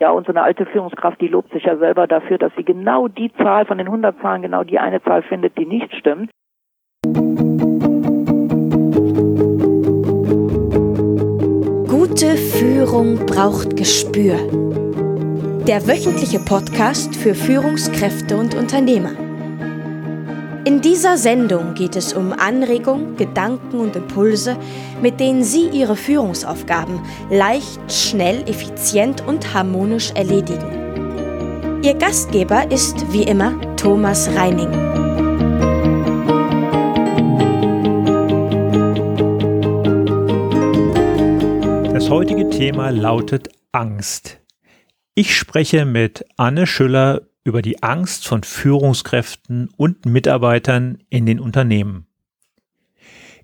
Ja, 0.00 0.10
und 0.12 0.26
so 0.26 0.32
eine 0.32 0.42
alte 0.42 0.64
Führungskraft, 0.66 1.20
die 1.20 1.26
lobt 1.26 1.52
sich 1.52 1.64
ja 1.64 1.76
selber 1.76 2.06
dafür, 2.06 2.38
dass 2.38 2.52
sie 2.56 2.64
genau 2.64 3.08
die 3.08 3.32
Zahl 3.34 3.66
von 3.66 3.78
den 3.78 3.88
100 3.88 4.20
Zahlen, 4.20 4.42
genau 4.42 4.62
die 4.62 4.78
eine 4.78 5.02
Zahl 5.02 5.22
findet, 5.22 5.58
die 5.58 5.66
nicht 5.66 5.92
stimmt. 5.96 6.30
Gute 11.88 12.36
Führung 12.36 13.26
braucht 13.26 13.76
Gespür. 13.76 14.36
Der 15.66 15.86
wöchentliche 15.86 16.38
Podcast 16.38 17.16
für 17.16 17.34
Führungskräfte 17.34 18.36
und 18.36 18.54
Unternehmer. 18.54 19.27
In 20.68 20.82
dieser 20.82 21.16
Sendung 21.16 21.72
geht 21.72 21.96
es 21.96 22.12
um 22.12 22.34
Anregungen, 22.34 23.16
Gedanken 23.16 23.80
und 23.80 23.96
Impulse, 23.96 24.58
mit 25.00 25.18
denen 25.18 25.42
Sie 25.42 25.66
Ihre 25.70 25.96
Führungsaufgaben 25.96 27.00
leicht, 27.30 27.80
schnell, 27.90 28.42
effizient 28.46 29.26
und 29.26 29.54
harmonisch 29.54 30.10
erledigen. 30.10 31.80
Ihr 31.82 31.94
Gastgeber 31.94 32.70
ist 32.70 33.10
wie 33.10 33.22
immer 33.22 33.58
Thomas 33.76 34.28
Reining. 34.36 34.70
Das 41.94 42.10
heutige 42.10 42.50
Thema 42.50 42.90
lautet 42.90 43.48
Angst. 43.72 44.38
Ich 45.14 45.34
spreche 45.34 45.86
mit 45.86 46.26
Anne 46.36 46.66
Schüller 46.66 47.22
über 47.44 47.62
die 47.62 47.82
Angst 47.82 48.26
von 48.26 48.42
Führungskräften 48.42 49.70
und 49.76 50.06
Mitarbeitern 50.06 50.98
in 51.08 51.26
den 51.26 51.40
Unternehmen. 51.40 52.06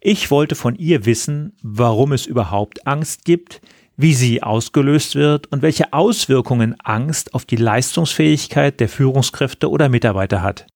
Ich 0.01 0.31
wollte 0.31 0.55
von 0.55 0.77
ihr 0.77 1.07
wissen, 1.07 1.57
warum 1.63 2.13
es 2.13 2.27
überhaupt 2.27 2.87
Angst 2.87 3.25
gibt, 3.25 3.63
wie 3.97 4.15
sie 4.15 4.43
ausgelöst 4.43 5.15
wird 5.15 5.51
und 5.53 5.63
welche 5.63 5.93
Auswirkungen 5.93 6.79
Angst 6.81 7.35
auf 7.35 7.45
die 7.45 7.57
Leistungsfähigkeit 7.57 8.81
der 8.81 8.89
Führungskräfte 8.89 9.71
oder 9.71 9.89
Mitarbeiter 9.89 10.43
hat. 10.43 10.67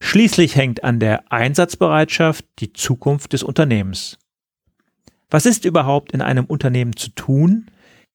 Schließlich 0.00 0.54
hängt 0.54 0.84
an 0.84 1.00
der 1.00 1.32
Einsatzbereitschaft 1.32 2.44
die 2.58 2.72
Zukunft 2.72 3.32
des 3.32 3.42
Unternehmens. 3.42 4.18
Was 5.30 5.46
ist 5.46 5.64
überhaupt 5.64 6.12
in 6.12 6.20
einem 6.20 6.44
Unternehmen 6.44 6.94
zu 6.96 7.08
tun, 7.10 7.70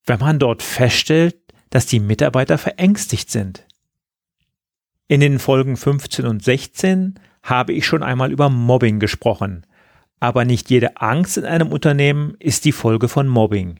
wenn 0.05 0.19
man 0.19 0.39
dort 0.39 0.61
feststellt, 0.61 1.35
dass 1.69 1.87
die 1.87 1.99
Mitarbeiter 1.99 2.57
verängstigt 2.57 3.31
sind? 3.31 3.65
In 5.11 5.21
den 5.21 5.39
Folgen 5.39 5.75
15 5.75 6.27
und 6.27 6.43
16 6.43 7.15
habe 7.41 7.73
ich 7.73 7.87
schon 7.87 8.03
einmal 8.03 8.31
über 8.31 8.51
Mobbing 8.51 8.99
gesprochen. 8.99 9.65
Aber 10.19 10.45
nicht 10.45 10.69
jede 10.69 10.97
Angst 10.97 11.35
in 11.35 11.45
einem 11.45 11.71
Unternehmen 11.71 12.35
ist 12.37 12.63
die 12.63 12.71
Folge 12.71 13.07
von 13.07 13.27
Mobbing. 13.27 13.79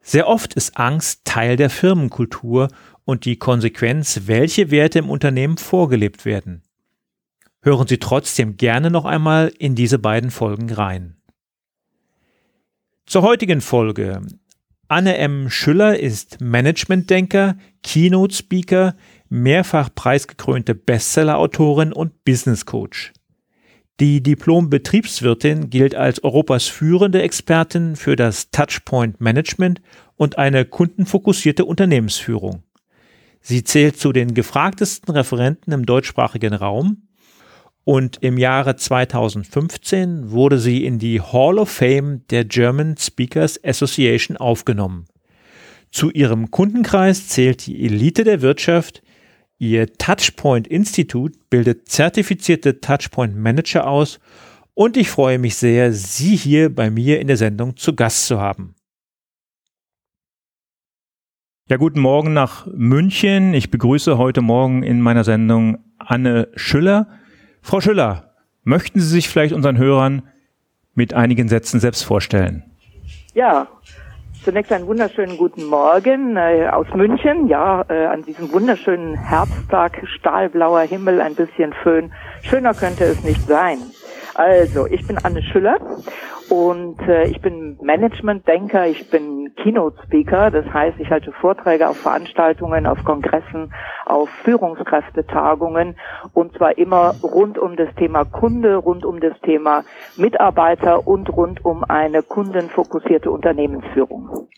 Sehr 0.00 0.26
oft 0.26 0.54
ist 0.54 0.78
Angst 0.78 1.26
Teil 1.26 1.56
der 1.56 1.68
Firmenkultur 1.68 2.68
und 3.04 3.26
die 3.26 3.36
Konsequenz, 3.36 4.22
welche 4.24 4.70
Werte 4.70 5.00
im 5.00 5.10
Unternehmen 5.10 5.58
vorgelebt 5.58 6.24
werden. 6.24 6.62
Hören 7.60 7.86
Sie 7.86 7.98
trotzdem 7.98 8.56
gerne 8.56 8.90
noch 8.90 9.04
einmal 9.04 9.52
in 9.58 9.74
diese 9.74 9.98
beiden 9.98 10.30
Folgen 10.30 10.72
rein. 10.72 11.16
Zur 13.04 13.20
heutigen 13.20 13.60
Folge. 13.60 14.22
Anne 14.88 15.18
M. 15.18 15.50
Schüller 15.50 16.00
ist 16.00 16.40
Managementdenker, 16.40 17.58
Keynote 17.82 18.34
Speaker, 18.34 18.96
mehrfach 19.30 19.88
preisgekrönte 19.94 20.74
Bestseller-Autorin 20.74 21.92
und 21.92 22.24
Business 22.24 22.66
Coach. 22.66 23.12
Die 24.00 24.22
Diplom-Betriebswirtin 24.22 25.70
gilt 25.70 25.94
als 25.94 26.22
Europas 26.24 26.66
führende 26.66 27.22
Expertin 27.22 27.96
für 27.96 28.16
das 28.16 28.50
Touchpoint 28.50 29.20
Management 29.20 29.80
und 30.16 30.38
eine 30.38 30.64
kundenfokussierte 30.64 31.64
Unternehmensführung. 31.64 32.62
Sie 33.40 33.64
zählt 33.64 33.98
zu 33.98 34.12
den 34.12 34.34
gefragtesten 34.34 35.14
Referenten 35.14 35.72
im 35.72 35.86
deutschsprachigen 35.86 36.54
Raum 36.54 37.08
und 37.84 38.18
im 38.22 38.36
Jahre 38.36 38.76
2015 38.76 40.30
wurde 40.30 40.58
sie 40.58 40.84
in 40.84 40.98
die 40.98 41.20
Hall 41.20 41.58
of 41.58 41.70
Fame 41.70 42.26
der 42.28 42.44
German 42.44 42.96
Speakers 42.98 43.62
Association 43.64 44.36
aufgenommen. 44.36 45.06
Zu 45.90 46.10
ihrem 46.10 46.50
Kundenkreis 46.50 47.28
zählt 47.28 47.66
die 47.66 47.84
Elite 47.84 48.24
der 48.24 48.42
Wirtschaft, 48.42 49.02
Ihr 49.62 49.92
Touchpoint 49.92 50.66
Institut 50.68 51.50
bildet 51.50 51.86
zertifizierte 51.86 52.80
Touchpoint 52.80 53.36
Manager 53.36 53.86
aus 53.86 54.18
und 54.72 54.96
ich 54.96 55.10
freue 55.10 55.38
mich 55.38 55.56
sehr, 55.56 55.92
Sie 55.92 56.34
hier 56.34 56.74
bei 56.74 56.88
mir 56.88 57.20
in 57.20 57.26
der 57.26 57.36
Sendung 57.36 57.76
zu 57.76 57.94
Gast 57.94 58.26
zu 58.26 58.40
haben. 58.40 58.74
Ja, 61.68 61.76
guten 61.76 62.00
Morgen 62.00 62.32
nach 62.32 62.68
München. 62.72 63.52
Ich 63.52 63.70
begrüße 63.70 64.16
heute 64.16 64.40
Morgen 64.40 64.82
in 64.82 65.02
meiner 65.02 65.24
Sendung 65.24 65.84
Anne 65.98 66.48
Schüller. 66.56 67.08
Frau 67.60 67.82
Schüller, 67.82 68.34
möchten 68.64 68.98
Sie 68.98 69.08
sich 69.08 69.28
vielleicht 69.28 69.52
unseren 69.52 69.76
Hörern 69.76 70.22
mit 70.94 71.12
einigen 71.12 71.48
Sätzen 71.48 71.80
selbst 71.80 72.02
vorstellen? 72.02 72.64
Ja, 73.34 73.68
Zunächst 74.42 74.72
einen 74.72 74.86
wunderschönen 74.86 75.36
guten 75.36 75.64
Morgen 75.66 76.38
äh, 76.38 76.66
aus 76.72 76.86
München. 76.94 77.46
Ja, 77.46 77.84
äh, 77.90 78.06
an 78.06 78.22
diesem 78.22 78.50
wunderschönen 78.50 79.14
Herbsttag, 79.14 80.00
stahlblauer 80.06 80.80
Himmel, 80.80 81.20
ein 81.20 81.34
bisschen 81.34 81.74
Föhn. 81.82 82.10
Schöner 82.40 82.72
könnte 82.72 83.04
es 83.04 83.22
nicht 83.22 83.46
sein. 83.46 83.78
Also, 84.40 84.86
ich 84.86 85.06
bin 85.06 85.18
Anne 85.18 85.42
Schüller 85.42 85.76
und 86.48 86.98
äh, 87.00 87.26
ich 87.26 87.42
bin 87.42 87.76
Management-Denker, 87.82 88.86
ich 88.86 89.10
bin 89.10 89.52
Keynote-Speaker, 89.62 90.50
das 90.50 90.64
heißt, 90.64 90.98
ich 90.98 91.10
halte 91.10 91.30
Vorträge 91.30 91.86
auf 91.86 91.98
Veranstaltungen, 91.98 92.86
auf 92.86 93.04
Kongressen, 93.04 93.70
auf 94.06 94.30
Führungskräftetagungen 94.44 95.94
und 96.32 96.56
zwar 96.56 96.78
immer 96.78 97.16
rund 97.22 97.58
um 97.58 97.76
das 97.76 97.94
Thema 97.96 98.24
Kunde, 98.24 98.76
rund 98.76 99.04
um 99.04 99.20
das 99.20 99.38
Thema 99.42 99.84
Mitarbeiter 100.16 101.06
und 101.06 101.28
rund 101.28 101.62
um 101.62 101.84
eine 101.84 102.22
kundenfokussierte 102.22 103.30
Unternehmensführung. 103.30 104.48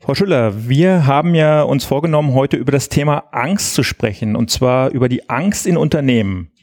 Frau 0.00 0.14
Schüller, 0.14 0.52
wir 0.68 1.06
haben 1.06 1.34
ja 1.34 1.64
uns 1.64 1.84
vorgenommen, 1.84 2.32
heute 2.32 2.56
über 2.56 2.72
das 2.72 2.88
Thema 2.88 3.24
Angst 3.30 3.74
zu 3.74 3.82
sprechen, 3.82 4.36
und 4.36 4.48
zwar 4.48 4.88
über 4.90 5.10
die 5.10 5.28
Angst 5.28 5.66
in 5.66 5.76
Unternehmen. 5.76 6.53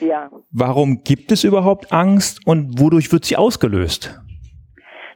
Ja. 0.00 0.30
Warum 0.50 1.02
gibt 1.04 1.32
es 1.32 1.44
überhaupt 1.44 1.92
Angst 1.92 2.46
und 2.46 2.80
wodurch 2.80 3.12
wird 3.12 3.24
sie 3.24 3.36
ausgelöst? 3.36 4.20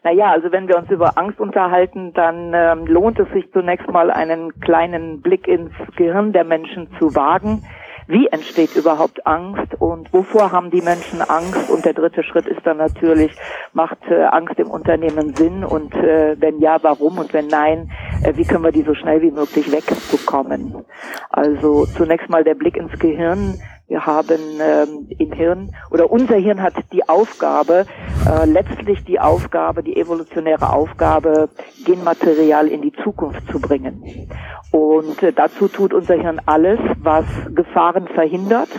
Naja, 0.04 0.32
also 0.32 0.50
wenn 0.50 0.66
wir 0.66 0.76
uns 0.76 0.91
über 0.91 1.16
Angst 1.16 1.38
unterhalten, 1.38 2.12
dann 2.12 2.53
ähm, 2.54 2.87
lohnt 2.87 3.20
es 3.20 3.28
sich 3.32 3.50
zunächst 3.53 3.88
mal 3.88 4.10
einen 4.10 4.59
kleinen 4.60 5.20
Blick 5.20 5.47
ins 5.47 5.70
Gehirn 5.97 6.32
der 6.32 6.44
Menschen 6.44 6.88
zu 6.98 7.15
wagen. 7.15 7.62
Wie 8.09 8.26
entsteht 8.26 8.75
überhaupt 8.75 9.25
Angst 9.26 9.75
und 9.78 10.12
wovor 10.12 10.50
haben 10.50 10.70
die 10.70 10.82
Menschen 10.82 11.22
Angst? 11.22 11.70
Und 11.70 11.84
der 11.84 11.94
dritte 11.94 12.25
Schritt 12.25 12.47
ist 12.47 12.60
dann 12.64 12.78
natürlich, 12.78 13.32
macht 13.72 13.99
äh, 14.10 14.25
Angst 14.25 14.59
im 14.59 14.70
Unternehmen 14.70 15.37
Sinn? 15.37 15.64
Und 15.64 15.94
äh, 15.94 16.37
wenn 16.41 16.59
ja, 16.59 16.78
warum? 16.82 17.19
Und 17.19 17.32
wenn 17.32 17.47
nein, 17.47 17.91
äh, 18.25 18.37
wie 18.37 18.44
können 18.44 18.64
wir 18.64 18.72
die 18.72 18.82
so 18.82 18.94
schnell 18.94 19.22
wie 19.22 19.31
möglich 19.31 19.70
wegbekommen? 19.70 20.84
Also 21.31 21.87
zunächst 21.87 22.28
mal 22.28 22.43
der 22.43 22.54
Blick 22.54 22.76
ins 22.76 22.99
Gehirn. 22.99 23.54
Wir 23.92 24.06
haben 24.06 24.41
ähm, 24.58 25.06
im 25.19 25.32
Hirn 25.32 25.70
oder 25.91 26.10
unser 26.10 26.36
Hirn 26.36 26.62
hat 26.62 26.72
die 26.94 27.06
Aufgabe, 27.10 27.84
äh, 28.26 28.47
letztlich 28.47 29.04
die 29.04 29.20
Aufgabe, 29.20 29.82
die 29.82 29.98
evolutionäre 29.98 30.72
Aufgabe, 30.72 31.50
Genmaterial 31.84 32.69
in 32.69 32.81
die 32.81 32.94
Zukunft 33.04 33.47
zu 33.52 33.60
bringen. 33.60 34.02
Und 34.70 35.22
äh, 35.22 35.34
dazu 35.34 35.69
tut 35.69 35.92
unser 35.92 36.14
Hirn 36.14 36.41
alles, 36.47 36.78
was 37.02 37.26
Gefahren 37.54 38.08
verhindert 38.08 38.70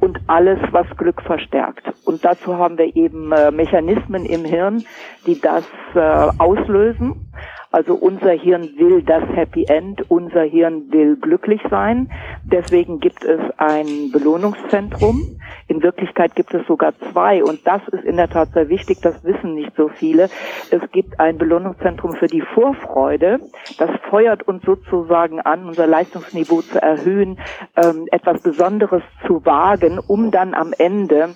und 0.00 0.18
alles, 0.28 0.58
was 0.70 0.86
Glück 0.96 1.20
verstärkt. 1.20 1.84
Und 2.06 2.24
dazu 2.24 2.56
haben 2.56 2.78
wir 2.78 2.96
eben 2.96 3.32
äh, 3.32 3.50
Mechanismen 3.50 4.24
im 4.24 4.46
Hirn, 4.46 4.86
die 5.26 5.38
das 5.38 5.64
äh, 5.94 6.00
auslösen. 6.38 7.30
Also 7.74 7.94
unser 7.96 8.30
Hirn 8.30 8.78
will 8.78 9.02
das 9.02 9.24
Happy 9.34 9.64
End, 9.64 10.08
unser 10.08 10.42
Hirn 10.42 10.92
will 10.92 11.16
glücklich 11.16 11.60
sein. 11.68 12.08
Deswegen 12.44 13.00
gibt 13.00 13.24
es 13.24 13.40
ein 13.56 14.12
Belohnungszentrum. 14.12 15.40
In 15.66 15.82
Wirklichkeit 15.82 16.36
gibt 16.36 16.54
es 16.54 16.64
sogar 16.68 16.92
zwei 17.10 17.42
und 17.42 17.66
das 17.66 17.82
ist 17.88 18.04
in 18.04 18.16
der 18.16 18.28
Tat 18.28 18.50
sehr 18.52 18.68
wichtig, 18.68 19.00
das 19.02 19.24
wissen 19.24 19.54
nicht 19.54 19.72
so 19.76 19.88
viele. 19.88 20.30
Es 20.70 20.88
gibt 20.92 21.18
ein 21.18 21.36
Belohnungszentrum 21.36 22.12
für 22.14 22.28
die 22.28 22.42
Vorfreude. 22.42 23.40
Das 23.76 23.90
feuert 24.08 24.46
uns 24.46 24.62
sozusagen 24.62 25.40
an, 25.40 25.66
unser 25.66 25.88
Leistungsniveau 25.88 26.62
zu 26.62 26.80
erhöhen, 26.80 27.40
ähm, 27.74 28.06
etwas 28.12 28.40
Besonderes 28.40 29.02
zu 29.26 29.44
wagen, 29.44 29.98
um 29.98 30.30
dann 30.30 30.54
am 30.54 30.72
Ende 30.78 31.30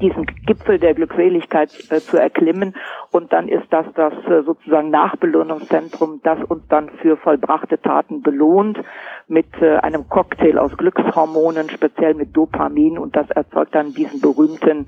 diesen 0.00 0.26
Gipfel 0.46 0.78
der 0.78 0.94
Glückseligkeit 0.94 1.70
äh, 1.90 2.00
zu 2.00 2.16
erklimmen. 2.16 2.74
Und 3.16 3.32
dann 3.32 3.48
ist 3.48 3.66
das 3.70 3.86
das 3.94 4.12
äh, 4.26 4.42
sozusagen 4.42 4.90
Nachbelohnungszentrum, 4.90 6.20
das 6.22 6.38
uns 6.44 6.68
dann 6.68 6.90
für 7.00 7.16
vollbrachte 7.16 7.80
Taten 7.80 8.20
belohnt 8.20 8.78
mit 9.26 9.46
äh, 9.62 9.76
einem 9.76 10.06
Cocktail 10.10 10.58
aus 10.58 10.76
Glückshormonen, 10.76 11.70
speziell 11.70 12.12
mit 12.12 12.36
Dopamin. 12.36 12.98
Und 12.98 13.16
das 13.16 13.30
erzeugt 13.30 13.74
dann 13.74 13.94
diesen 13.94 14.20
berühmten 14.20 14.86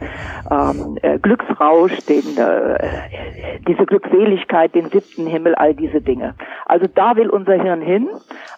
ähm, 0.51 0.99
äh, 1.01 1.19
Glücksrausch, 1.19 1.97
den, 2.07 2.37
äh, 2.37 3.59
diese 3.67 3.87
Glückseligkeit, 3.87 4.75
den 4.75 4.91
siebten 4.91 5.27
Himmel, 5.27 5.55
all 5.55 5.73
diese 5.73 6.03
Dinge. 6.03 6.35
Also 6.67 6.87
da 6.87 7.17
will 7.17 7.31
unser 7.31 7.55
Hirn 7.55 7.81
hin. 7.81 8.11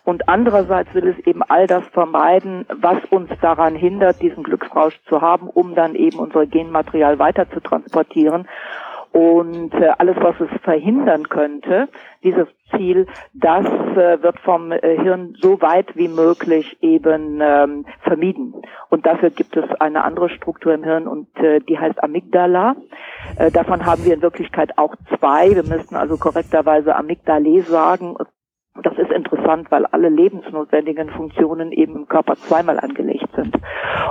Und 0.05 0.28
andererseits 0.28 0.93
will 0.94 1.06
es 1.06 1.26
eben 1.28 1.44
all 1.44 1.69
das 1.69 1.87
vermeiden, 1.93 2.67
was 2.75 2.99
uns 3.11 3.31
daran 3.40 3.76
hindert, 3.76 4.20
diesen 4.20 4.43
Glücksrausch 4.43 5.00
zu 5.08 5.20
haben, 5.20 5.49
um 5.49 5.76
dann 5.76 5.94
eben 5.94 6.19
unser 6.19 6.44
Genmaterial 6.44 7.20
weiter 7.20 7.49
zu 7.49 7.61
transportieren. 7.61 8.49
Und 9.12 9.75
äh, 9.75 9.91
alles, 9.99 10.17
was 10.21 10.37
es 10.41 10.61
verhindern 10.62 11.29
könnte, 11.29 11.89
dieses 12.23 12.47
Ziel, 12.71 13.07
das 13.35 13.67
äh, 13.67 14.23
wird 14.23 14.39
vom 14.41 14.71
äh, 14.71 14.79
Hirn 15.03 15.35
so 15.41 15.61
weit 15.61 15.97
wie 15.97 16.07
möglich 16.07 16.79
eben 16.81 17.41
ähm, 17.43 17.87
vermieden. 18.03 18.55
Und 18.89 19.07
dafür 19.07 19.31
gibt 19.31 19.57
es 19.57 19.69
eine 19.81 20.05
andere 20.05 20.29
Struktur 20.29 20.75
im 20.75 20.85
Hirn 20.85 21.09
und 21.09 21.29
äh, 21.39 21.59
die 21.61 21.79
heißt 21.79 22.03
Amygdala. 22.03 22.77
Äh, 23.37 23.51
davon 23.51 23.85
haben 23.85 24.05
wir 24.05 24.15
in 24.15 24.23
Wirklichkeit 24.23 24.79
auch 24.79 24.95
zwei. 25.19 25.51
Wir 25.56 25.65
müssten 25.65 25.97
also 25.97 26.17
korrekterweise 26.17 26.95
Amygdale 26.95 27.63
sagen. 27.63 28.17
Das 28.76 28.96
ist 28.96 29.11
interessant, 29.11 29.70
weil 29.70 29.84
alle 29.87 30.08
lebensnotwendigen 30.08 31.11
Funktionen 31.11 31.72
eben 31.72 31.96
im 31.96 32.08
Körper 32.08 32.37
zweimal 32.37 32.78
angelegt 32.78 33.28
sind. 33.34 33.56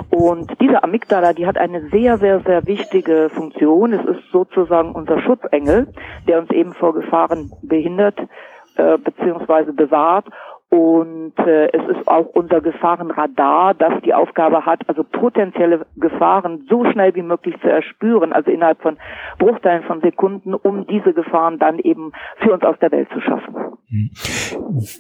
Und 0.10 0.52
diese 0.60 0.84
Amygdala, 0.84 1.34
die 1.34 1.48
hat 1.48 1.58
eine 1.58 1.88
sehr, 1.90 2.18
sehr, 2.18 2.42
sehr 2.42 2.68
wichtige 2.68 3.30
Funktion. 3.30 3.94
Es 3.94 4.06
ist 4.06 4.32
sozusagen 4.32 4.92
unser 4.92 5.22
Schutzengel, 5.22 5.88
der 6.28 6.40
uns 6.40 6.52
eben 6.52 6.74
vor 6.74 6.94
Gefahren 6.94 7.52
behindert 7.62 8.20
äh, 8.76 8.98
bzw. 8.98 9.72
bewahrt 9.72 10.26
und 10.70 11.34
äh, 11.40 11.68
es 11.68 11.98
ist 11.98 12.08
auch 12.08 12.28
unser 12.34 12.62
Gefahrenradar, 12.62 13.74
das 13.74 13.94
die 14.06 14.14
Aufgabe 14.14 14.68
hat, 14.68 14.82
also 14.88 15.04
potenzielle 15.04 15.86
Gefahren 15.96 16.68
so 16.70 16.86
schnell 16.86 17.16
wie 17.16 17.24
möglich 17.24 17.56
zu 17.62 17.68
erspüren, 17.68 18.34
also 18.34 18.52
innerhalb 18.52 18.80
von 18.82 18.98
Bruchteilen 19.40 19.84
von 19.84 20.00
Sekunden, 20.02 20.54
um 20.54 20.86
diese 20.86 21.14
Gefahren 21.14 21.58
dann 21.58 21.80
eben 21.80 22.12
für 22.38 22.54
uns 22.54 22.64
aus 22.64 22.78
der 22.80 22.92
Welt 22.92 23.10
zu 23.12 23.20
schaffen. 23.20 23.56
Hm. 23.90 24.12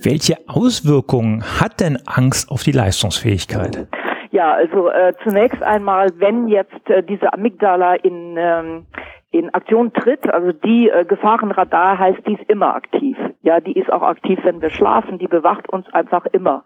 Welche 0.03 0.37
Auswirkungen 0.47 1.43
hat 1.61 1.79
denn 1.79 1.99
Angst 2.07 2.49
auf 2.49 2.63
die 2.63 2.71
Leistungsfähigkeit? 2.71 3.87
Ja, 4.31 4.53
also 4.53 4.89
äh, 4.89 5.13
zunächst 5.23 5.61
einmal, 5.61 6.09
wenn 6.17 6.47
jetzt 6.47 6.89
äh, 6.89 7.03
diese 7.03 7.31
Amygdala 7.33 7.95
in 7.95 8.35
ähm, 8.37 8.85
in 9.31 9.53
Aktion 9.53 9.93
tritt, 9.93 10.27
also 10.27 10.51
die 10.51 10.89
äh, 10.89 11.05
Gefahrenradar 11.05 11.99
heißt, 11.99 12.25
die 12.25 12.33
ist 12.33 12.49
immer 12.49 12.75
aktiv. 12.75 13.15
Ja, 13.41 13.59
die 13.59 13.77
ist 13.77 13.91
auch 13.91 14.01
aktiv, 14.01 14.39
wenn 14.43 14.61
wir 14.61 14.71
schlafen, 14.71 15.19
die 15.19 15.27
bewacht 15.27 15.69
uns 15.69 15.87
einfach 15.93 16.25
immer. 16.25 16.63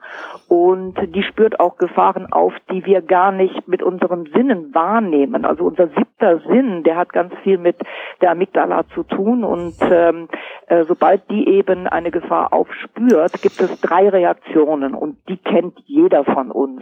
Und 0.47 0.95
die 1.13 1.23
spürt 1.23 1.59
auch 1.59 1.77
Gefahren 1.77 2.31
auf, 2.31 2.53
die 2.71 2.85
wir 2.85 3.01
gar 3.01 3.33
nicht 3.33 3.67
mit 3.67 3.83
unseren 3.83 4.27
Sinnen 4.27 4.73
wahrnehmen. 4.73 5.43
Also 5.43 5.65
unser 5.65 5.89
siebter 5.89 6.39
Sinn, 6.47 6.83
der 6.83 6.95
hat 6.95 7.11
ganz 7.11 7.33
viel 7.43 7.57
mit 7.57 7.75
der 8.21 8.31
Amygdala 8.31 8.85
zu 8.93 9.03
tun 9.03 9.43
und 9.43 9.75
ähm, 9.81 10.29
äh, 10.67 10.85
sobald 10.85 11.29
die 11.29 11.47
eben 11.49 11.87
eine 11.87 12.11
Gefahr 12.11 12.53
aufspürt, 12.53 13.41
gibt 13.41 13.59
es 13.59 13.81
drei 13.81 14.07
Reaktionen 14.07 14.95
und 14.95 15.17
die 15.27 15.37
kennt 15.37 15.77
jeder 15.85 16.23
von 16.23 16.49
uns. 16.49 16.81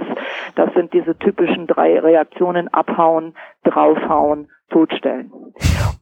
Das 0.55 0.71
sind 0.75 0.93
diese 0.93 1.17
typischen 1.17 1.65
drei 1.65 1.99
Reaktionen, 1.99 2.67
abhauen, 2.67 3.33
draufhauen, 3.63 4.47
totstellen. 4.71 5.31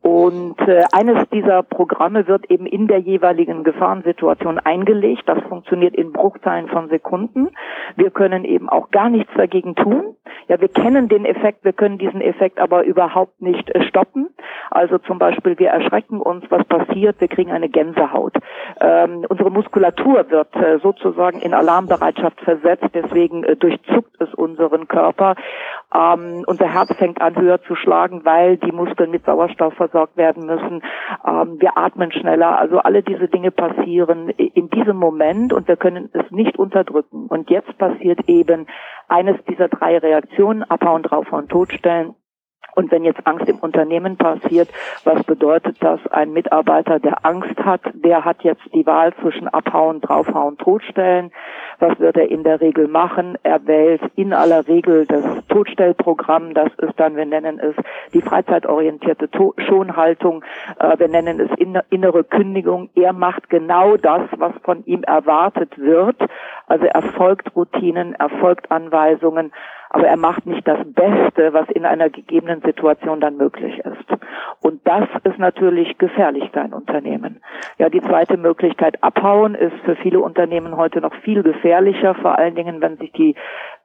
Und 0.01 0.59
äh, 0.61 0.83
eines 0.93 1.27
dieser 1.29 1.61
Programme 1.63 2.27
wird 2.27 2.49
eben 2.49 2.65
in 2.65 2.87
der 2.87 2.99
jeweiligen 2.99 3.63
Gefahrensituation 3.63 4.57
eingelegt. 4.57 5.23
Das 5.25 5.39
funktioniert 5.49 5.95
in 5.95 6.13
Bruchteilen 6.13 6.69
von 6.69 6.87
Sekunden. 6.89 7.49
Wir 7.97 8.09
können 8.09 8.45
eben 8.45 8.69
auch 8.69 8.91
gar 8.91 9.09
nichts 9.09 9.31
dagegen 9.35 9.75
tun. 9.75 10.15
Ja, 10.47 10.59
wir 10.61 10.69
kennen 10.69 11.09
den 11.09 11.25
Effekt, 11.25 11.63
wir 11.63 11.73
können 11.73 11.97
diesen 11.97 12.21
Effekt 12.21 12.59
aber 12.59 12.83
überhaupt 12.83 13.41
nicht 13.41 13.69
äh, 13.71 13.83
stoppen. 13.83 14.29
Also 14.71 14.97
zum 14.99 15.19
Beispiel, 15.19 15.57
wir 15.59 15.69
erschrecken 15.69 16.21
uns, 16.21 16.45
was 16.49 16.63
passiert, 16.65 17.19
wir 17.19 17.27
kriegen 17.27 17.51
eine 17.51 17.69
Gänsehaut. 17.69 18.35
Ähm, 18.79 19.25
unsere 19.27 19.51
Muskulatur 19.51 20.29
wird 20.29 20.55
äh, 20.55 20.79
sozusagen 20.79 21.39
in 21.41 21.53
Alarmbereitschaft 21.53 22.39
versetzt, 22.41 22.89
deswegen 22.93 23.43
äh, 23.43 23.55
durchzuckt 23.55 24.15
es 24.21 24.33
unseren 24.33 24.87
Körper. 24.87 25.35
Ähm, 25.93 26.43
unser 26.47 26.71
Herz 26.71 26.95
fängt 26.97 27.21
an 27.21 27.35
höher 27.35 27.61
zu 27.63 27.75
schlagen, 27.75 28.21
weil 28.23 28.58
die 28.59 28.71
Muskeln 28.71 29.11
mit 29.11 29.25
Sauerstoff 29.25 29.73
versorgt 29.73 30.17
werden 30.17 30.45
müssen. 30.45 30.81
Ähm, 31.25 31.57
wir 31.59 31.77
atmen 31.77 32.11
schneller. 32.11 32.57
Also 32.59 32.79
alle 32.79 33.03
diese 33.03 33.27
Dinge 33.27 33.51
passieren 33.51 34.29
in 34.29 34.69
diesem 34.69 34.97
Moment 34.97 35.53
und 35.53 35.67
wir 35.67 35.77
können 35.77 36.09
es 36.13 36.29
nicht 36.31 36.57
unterdrücken. 36.57 37.27
Und 37.27 37.49
jetzt 37.49 37.77
passiert 37.77 38.27
eben 38.27 38.67
eines 39.07 39.37
dieser 39.49 39.67
drei 39.69 39.97
Reaktionen, 39.97 40.63
abhauen, 40.63 41.03
draufhauen, 41.03 41.47
totstellen. 41.47 42.15
Und 42.79 42.91
wenn 42.91 43.03
jetzt 43.03 43.27
Angst 43.27 43.49
im 43.49 43.59
Unternehmen 43.59 44.15
passiert, 44.15 44.69
was 45.03 45.21
bedeutet 45.25 45.75
das? 45.81 45.99
Ein 46.11 46.31
Mitarbeiter, 46.31 46.97
der 46.97 47.25
Angst 47.25 47.59
hat, 47.59 47.81
der 47.93 48.23
hat 48.23 48.41
jetzt 48.43 48.63
die 48.73 48.85
Wahl 48.85 49.13
zwischen 49.19 49.49
abhauen, 49.49 49.99
draufhauen, 49.99 50.57
totstellen. 50.57 51.31
Was 51.79 51.99
wird 51.99 52.15
er 52.15 52.31
in 52.31 52.45
der 52.45 52.61
Regel 52.61 52.87
machen? 52.87 53.37
Er 53.43 53.67
wählt 53.67 54.01
in 54.15 54.31
aller 54.31 54.65
Regel 54.69 55.05
das 55.07 55.25
Totstellprogramm. 55.49 56.53
Das 56.53 56.69
ist 56.77 56.97
dann, 56.97 57.17
wir 57.17 57.25
nennen 57.25 57.59
es 57.59 57.75
die 58.13 58.21
freizeitorientierte 58.21 59.29
to 59.29 59.53
Schonhaltung. 59.57 60.45
Äh, 60.79 60.97
wir 60.99 61.09
nennen 61.09 61.41
es 61.41 61.49
innere 61.89 62.23
Kündigung. 62.23 62.89
Er 62.95 63.11
macht 63.11 63.49
genau 63.49 63.97
das, 63.97 64.21
was 64.37 64.53
von 64.63 64.85
ihm 64.85 65.03
erwartet 65.03 65.77
wird. 65.77 66.15
Also 66.67 66.85
er 66.85 67.01
folgt 67.01 67.53
Routinen, 67.57 68.15
er 68.15 68.29
folgt 68.29 68.71
Anweisungen 68.71 69.51
aber 69.89 70.07
er 70.07 70.17
macht 70.17 70.45
nicht 70.45 70.67
das 70.67 70.79
Beste, 70.85 71.53
was 71.53 71.67
in 71.69 71.85
einer 71.85 72.09
gegebenen 72.09 72.61
Situation 72.61 73.19
dann 73.19 73.37
möglich 73.37 73.79
ist. 73.79 74.19
Und 74.61 74.85
das 74.85 75.07
ist 75.23 75.39
natürlich 75.39 75.97
gefährlich 75.97 76.49
für 76.51 76.61
ein 76.61 76.73
Unternehmen. 76.73 77.41
Ja, 77.77 77.89
die 77.89 78.01
zweite 78.01 78.37
Möglichkeit 78.37 79.01
abhauen 79.03 79.55
ist 79.55 79.75
für 79.85 79.95
viele 79.95 80.19
Unternehmen 80.19 80.77
heute 80.77 81.01
noch 81.01 81.13
viel 81.23 81.41
gefährlicher, 81.43 82.13
vor 82.15 82.37
allen 82.37 82.55
Dingen, 82.55 82.81
wenn 82.81 82.97
sich 82.97 83.11
die 83.13 83.35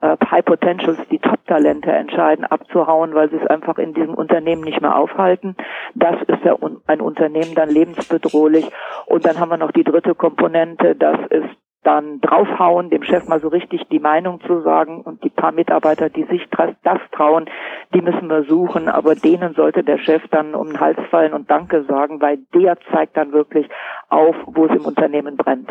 äh, 0.00 0.16
High 0.30 0.44
Potentials, 0.44 0.98
die 1.10 1.18
Top-Talente 1.18 1.90
entscheiden, 1.90 2.44
abzuhauen, 2.44 3.14
weil 3.14 3.30
sie 3.30 3.36
es 3.36 3.46
einfach 3.46 3.78
in 3.78 3.94
diesem 3.94 4.14
Unternehmen 4.14 4.62
nicht 4.62 4.80
mehr 4.80 4.96
aufhalten. 4.96 5.56
Das 5.94 6.16
ist 6.26 6.44
ja 6.44 6.56
ein 6.86 7.00
Unternehmen 7.00 7.54
dann 7.54 7.70
lebensbedrohlich. 7.70 8.70
Und 9.06 9.24
dann 9.24 9.38
haben 9.38 9.50
wir 9.50 9.56
noch 9.56 9.72
die 9.72 9.84
dritte 9.84 10.14
Komponente, 10.14 10.94
das 10.94 11.18
ist 11.30 11.63
dann 11.84 12.20
draufhauen, 12.20 12.90
dem 12.90 13.02
Chef 13.02 13.28
mal 13.28 13.40
so 13.40 13.48
richtig 13.48 13.82
die 13.90 13.98
Meinung 13.98 14.40
zu 14.46 14.62
sagen 14.62 15.02
und 15.02 15.22
die 15.22 15.30
paar 15.30 15.52
Mitarbeiter, 15.52 16.10
die 16.10 16.24
sich 16.24 16.42
das 16.82 17.00
trauen, 17.12 17.46
die 17.94 18.00
müssen 18.00 18.28
wir 18.28 18.44
suchen, 18.44 18.88
aber 18.88 19.14
denen 19.14 19.54
sollte 19.54 19.84
der 19.84 19.98
Chef 19.98 20.22
dann 20.30 20.54
um 20.54 20.68
den 20.68 20.80
Hals 20.80 20.98
fallen 21.10 21.32
und 21.32 21.50
Danke 21.50 21.84
sagen, 21.84 22.20
weil 22.20 22.38
der 22.54 22.76
zeigt 22.90 23.16
dann 23.16 23.32
wirklich 23.32 23.68
auf, 24.08 24.34
wo 24.46 24.66
es 24.66 24.72
im 24.72 24.84
Unternehmen 24.84 25.36
brennt. 25.36 25.68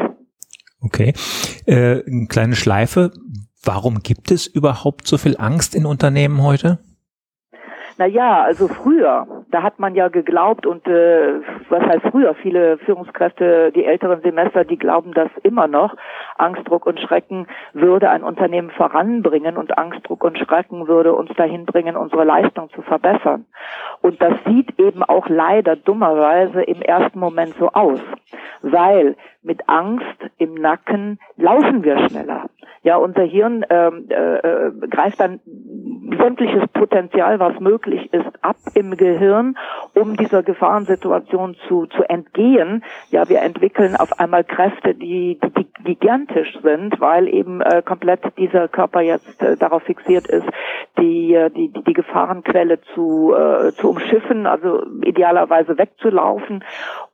Okay, 0.82 1.14
äh, 1.66 2.04
eine 2.06 2.28
kleine 2.28 2.56
Schleife. 2.56 3.12
Warum 3.64 4.00
gibt 4.00 4.32
es 4.32 4.46
überhaupt 4.46 5.08
so 5.08 5.18
viel 5.18 5.38
Angst 5.38 5.76
in 5.76 5.86
Unternehmen 5.86 6.44
heute? 6.44 6.80
Naja, 7.98 8.42
also 8.44 8.68
früher, 8.68 9.28
da 9.52 9.62
hat 9.62 9.78
man 9.78 9.94
ja 9.94 10.08
geglaubt 10.08 10.66
und 10.66 10.88
äh, 10.88 11.42
was 11.70 11.84
heißt 11.84 12.08
früher, 12.10 12.34
viele 12.34 12.78
Führungskräfte, 12.80 13.72
die 13.72 13.86
älteren 13.86 14.22
Semester, 14.22 14.66
die 14.66 14.78
glauben 14.78 15.14
das 15.14 15.30
immer 15.44 15.68
noch. 15.68 15.96
Angst, 16.38 16.68
Druck 16.68 16.88
und 16.88 17.00
Schrecken 17.00 17.48
würde 17.74 18.10
ein 18.10 18.24
Unternehmen 18.24 18.72
voranbringen 18.72 19.58
und 19.58 19.78
Angst, 19.78 20.00
Druck 20.08 20.24
und 20.24 20.40
Schrecken 20.40 20.88
würde 20.88 21.14
uns 21.14 21.30
dahin 21.38 21.66
bringen, 21.66 21.96
unsere 21.96 22.24
Leistung 22.24 22.72
zu 22.72 22.82
verbessern. 22.82 23.46
Und 24.02 24.20
das 24.22 24.34
sieht 24.48 24.80
eben 24.80 25.04
auch 25.04 25.30
leider 25.30 25.76
dummerweise 25.76 26.64
im 26.64 26.82
ersten 26.82 27.20
Moment 27.20 27.54
so 27.60 27.70
aus, 27.70 28.00
weil 28.64 29.16
mit 29.44 29.70
Angst 29.70 30.18
im 30.38 30.56
Nacken 30.56 31.20
laufen 31.38 31.84
wir 31.84 32.10
schneller. 32.10 32.50
Ja, 32.82 32.98
unser 32.98 33.24
Hirn 33.24 33.66
ähm, 33.70 34.08
äh, 34.10 34.38
äh, 34.38 34.72
greift 34.90 35.20
dann 35.20 35.40
sämtliches 36.18 36.68
Potenzial, 36.74 37.40
was 37.40 37.60
möglich 37.60 38.12
ist, 38.14 38.28
ab 38.42 38.58
im 38.74 38.98
Gehirn, 38.98 39.58
um 39.94 40.16
dieser 40.16 40.44
Gefahrensituation 40.44 41.56
zu, 41.68 41.86
zu 41.88 42.04
entgehen. 42.04 42.84
Ja, 43.10 43.28
wir 43.30 43.42
entwickeln 43.42 43.96
auf 43.96 44.20
einmal 44.20 44.44
Kräfte, 44.44 44.96
die, 44.96 45.40
die, 45.40 45.68
die 45.86 45.96
gigantisch 45.96 46.58
sind, 46.62 47.00
weil 47.00 47.28
eben 47.28 47.62
äh, 47.62 47.82
komplett 47.82 48.22
dieser 48.38 48.68
Körper 48.68 49.02
jetzt 49.02 49.42
äh, 49.42 49.58
darauf 49.58 49.84
fixiert 49.84 50.28
ist, 50.28 50.48
die, 50.98 51.34
äh, 51.34 51.50
die, 51.50 51.70
die 51.70 51.94
Gefahrenquelle 51.94 52.80
zu, 52.94 53.34
äh, 53.34 53.72
zu 53.74 53.90
umschiffen, 53.90 54.46
also 54.46 54.84
idealerweise 55.04 55.78
wegzulaufen. 55.78 56.64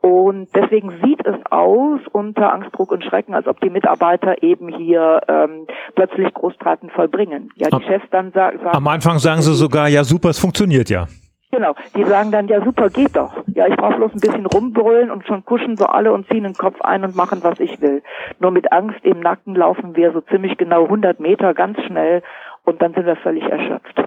Und 0.01 0.47
deswegen 0.55 0.91
sieht 1.03 1.25
es 1.25 1.35
aus 1.49 1.99
unter 2.11 2.53
Angst, 2.53 2.69
Druck 2.73 2.91
und 2.91 3.03
Schrecken, 3.03 3.33
als 3.33 3.47
ob 3.47 3.59
die 3.59 3.69
Mitarbeiter 3.69 4.41
eben 4.43 4.69
hier 4.69 5.21
ähm, 5.27 5.67
plötzlich 5.95 6.33
Großtaten 6.33 6.89
vollbringen. 6.89 7.51
Ja, 7.55 7.69
die 7.69 7.83
Chefs 7.83 8.05
dann 8.11 8.31
sagen, 8.31 8.59
sagen 8.59 8.77
Anfang 8.89 9.19
sagen 9.19 9.41
sie 9.41 9.53
sogar, 9.53 9.87
ja 9.87 10.03
super, 10.03 10.29
es 10.29 10.39
funktioniert 10.39 10.89
ja. 10.89 11.07
Genau, 11.51 11.73
die 11.95 12.03
sagen 12.03 12.31
dann, 12.31 12.47
ja 12.47 12.63
super, 12.63 12.89
geht 12.89 13.15
doch. 13.15 13.33
Ja, 13.55 13.67
ich 13.67 13.75
brauche 13.75 13.95
bloß 13.95 14.13
ein 14.13 14.19
bisschen 14.19 14.45
rumbrüllen 14.45 15.09
und 15.09 15.25
schon 15.25 15.43
kuschen 15.45 15.77
so 15.77 15.85
alle 15.85 16.13
und 16.13 16.27
ziehen 16.27 16.43
den 16.43 16.53
Kopf 16.53 16.79
ein 16.81 17.03
und 17.03 17.15
machen, 17.15 17.39
was 17.41 17.59
ich 17.59 17.81
will. 17.81 18.03
Nur 18.39 18.51
mit 18.51 18.71
Angst 18.71 19.03
im 19.03 19.19
Nacken 19.19 19.55
laufen 19.55 19.95
wir 19.95 20.11
so 20.13 20.21
ziemlich 20.21 20.57
genau 20.57 20.83
100 20.83 21.19
Meter 21.19 21.55
ganz 21.55 21.79
schnell 21.87 22.21
und 22.65 22.81
dann 22.81 22.93
sind 22.93 23.07
wir 23.07 23.15
völlig 23.15 23.43
erschöpft. 23.43 24.03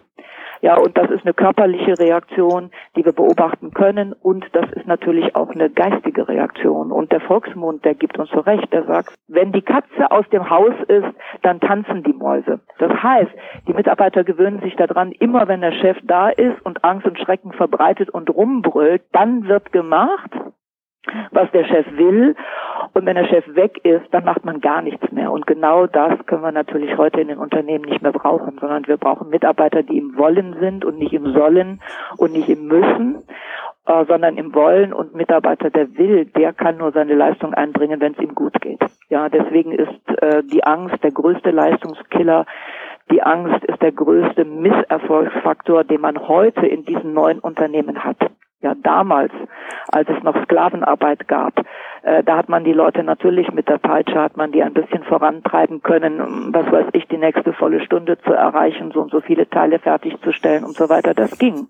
Ja, 0.62 0.78
und 0.78 0.97
das 0.97 1.11
ist 1.11 1.25
eine 1.25 1.35
körperliche 1.35 1.99
Reaktion, 1.99 2.71
die 2.95 3.04
wir 3.04 3.12
beobachten 3.12 3.73
können 3.73 4.12
und 4.12 4.47
das 4.52 4.71
ist 4.71 4.87
natürlich 4.87 5.35
auch 5.35 5.50
eine 5.50 5.69
geistige 5.71 6.28
Reaktion. 6.28 6.92
Und 6.92 7.11
der 7.11 7.21
Volksmund, 7.21 7.85
der 7.85 7.97
gibt 7.97 8.16
uns 8.16 8.31
so 8.31 8.38
recht, 8.38 8.73
der 8.73 8.85
sagt, 8.85 9.12
wenn 9.26 9.50
die 9.50 9.62
Katze 9.62 10.09
aus 10.12 10.25
dem 10.31 10.49
Haus 10.49 10.75
ist, 10.87 11.09
dann 11.42 11.59
tanzen 11.59 12.04
die 12.04 12.12
Mäuse. 12.12 12.61
Das 12.78 12.92
heißt, 12.92 13.33
die 13.66 13.73
Mitarbeiter 13.73 14.23
gewöhnen 14.23 14.61
sich 14.61 14.76
daran, 14.76 15.11
immer 15.11 15.49
wenn 15.49 15.62
der 15.62 15.73
Chef 15.73 15.99
da 16.04 16.28
ist 16.28 16.64
und 16.64 16.85
Angst 16.85 17.07
und 17.07 17.19
Schrecken 17.19 17.52
verbreitet 17.52 18.11
und 18.11 18.31
rumbrüllt, 18.31 19.02
dann 19.11 19.49
wird 19.49 19.73
gemacht, 19.73 20.31
was 21.30 21.50
der 21.52 21.64
Chef 21.64 21.87
will. 21.97 22.35
Und 22.94 23.06
wenn 23.06 23.16
der 23.16 23.26
Chef 23.26 23.44
weg 23.54 23.85
ist, 23.85 24.06
dann 24.12 24.25
macht 24.25 24.44
man 24.44 24.61
gar 24.61 24.82
nichts 24.82 25.11
mehr. 25.12 25.32
Und 25.32 25.47
genau 25.47 25.87
das 25.87 26.14
können 26.26 26.42
wir 26.42 26.52
natürlich 26.52 26.97
heute 26.97 27.21
in 27.21 27.28
den 27.28 27.38
Unternehmen 27.38 27.85
nicht 27.85 28.02
mehr 28.02 28.12
brauchen, 28.12 28.59
sondern 28.61 28.87
wir 28.87 28.97
brauchen 28.97 29.30
Mitarbeiter, 29.30 29.82
die 29.82 29.99
im 29.99 30.16
Wollen 30.16 30.56
sind 30.61 30.85
und 30.85 30.99
nicht 30.99 31.12
im 31.12 31.32
Sollen 31.32 31.80
und 32.18 32.32
nicht 32.32 32.49
im 32.49 32.66
Müssen, 32.66 33.23
äh, 33.87 34.04
sondern 34.06 34.37
im 34.37 34.54
Wollen. 34.54 34.92
Und 34.92 35.14
Mitarbeiter, 35.14 35.71
der 35.71 35.97
will, 35.97 36.26
der 36.26 36.52
kann 36.52 36.76
nur 36.76 36.92
seine 36.92 37.14
Leistung 37.14 37.54
einbringen, 37.54 38.00
wenn 38.00 38.12
es 38.12 38.21
ihm 38.21 38.35
gut 38.35 38.61
geht. 38.61 38.80
Ja, 39.09 39.28
deswegen 39.28 39.73
ist 39.73 40.23
äh, 40.23 40.42
die 40.44 40.64
Angst 40.64 41.02
der 41.02 41.12
größte 41.12 41.50
Leistungskiller. 41.50 42.47
Die 43.11 43.23
Angst 43.23 43.64
ist 43.64 43.82
der 43.82 43.92
größte 43.92 44.44
Misserfolgsfaktor, 44.44 45.85
den 45.85 46.00
man 46.00 46.28
heute 46.28 46.66
in 46.66 46.85
diesen 46.85 47.12
neuen 47.12 47.40
Unternehmen 47.40 48.04
hat 48.04 48.18
ja 48.62 48.75
damals, 48.75 49.33
als 49.88 50.09
es 50.09 50.23
noch 50.23 50.37
Sklavenarbeit 50.45 51.28
gab, 51.28 51.64
äh, 52.02 52.23
da 52.25 52.37
hat 52.37 52.49
man 52.49 52.64
die 52.64 52.73
Leute 52.73 53.04
natürlich 53.04 53.52
mit 53.52 53.69
der 53.69 53.78
Peitsche, 53.78 54.21
hat 54.21 54.37
man 54.37 54.50
die 54.52 54.62
ein 54.62 54.73
bisschen 54.73 55.04
vorantreiben 55.04 55.83
können, 55.83 56.52
was 56.52 56.71
weiß 56.71 56.87
ich, 56.92 57.07
die 57.09 57.19
nächste 57.19 57.52
volle 57.52 57.81
Stunde 57.81 58.19
zu 58.19 58.33
erreichen, 58.33 58.90
so 58.92 59.00
und 59.00 59.11
so 59.11 59.21
viele 59.21 59.49
Teile 59.49 59.78
fertigzustellen 59.78 60.64
und 60.64 60.75
so 60.75 60.88
weiter. 60.88 61.14
Das 61.14 61.38
ging. 61.38 61.69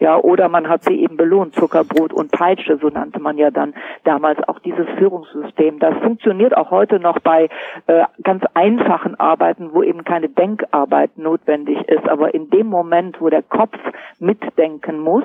Ja, 0.00 0.16
oder 0.16 0.48
man 0.48 0.68
hat 0.68 0.84
sie 0.84 1.00
eben 1.00 1.16
belohnt, 1.16 1.54
Zuckerbrot 1.54 2.12
und 2.12 2.30
Peitsche, 2.30 2.78
so 2.78 2.88
nannte 2.88 3.20
man 3.20 3.36
ja 3.36 3.50
dann 3.50 3.74
damals 4.04 4.46
auch 4.48 4.58
dieses 4.60 4.88
Führungssystem. 4.98 5.78
Das 5.78 5.94
funktioniert 5.98 6.56
auch 6.56 6.70
heute 6.70 6.98
noch 6.98 7.18
bei 7.20 7.48
äh, 7.86 8.04
ganz 8.22 8.44
einfachen 8.54 9.18
Arbeiten, 9.20 9.70
wo 9.72 9.82
eben 9.82 10.04
keine 10.04 10.28
Denkarbeit 10.28 11.18
notwendig 11.18 11.88
ist. 11.88 12.08
Aber 12.08 12.34
in 12.34 12.50
dem 12.50 12.68
Moment, 12.68 13.20
wo 13.20 13.28
der 13.28 13.42
Kopf 13.42 13.76
mitdenken 14.18 14.98
muss, 14.98 15.24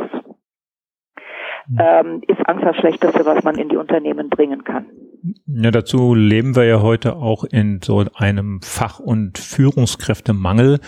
ähm, 1.77 2.21
ist 2.27 2.39
Angst 2.47 2.65
das 2.65 2.75
Schlechteste, 2.77 3.25
was 3.25 3.43
man 3.43 3.55
in 3.55 3.69
die 3.69 3.77
Unternehmen 3.77 4.29
bringen 4.29 4.63
kann. 4.63 4.85
Ja, 5.45 5.71
dazu 5.71 6.15
leben 6.15 6.55
wir 6.55 6.63
ja 6.63 6.81
heute 6.81 7.17
auch 7.17 7.43
in 7.43 7.81
so 7.83 8.05
einem 8.15 8.61
Fach- 8.63 8.99
und 8.99 9.37
Führungskräftemangel. 9.37 10.79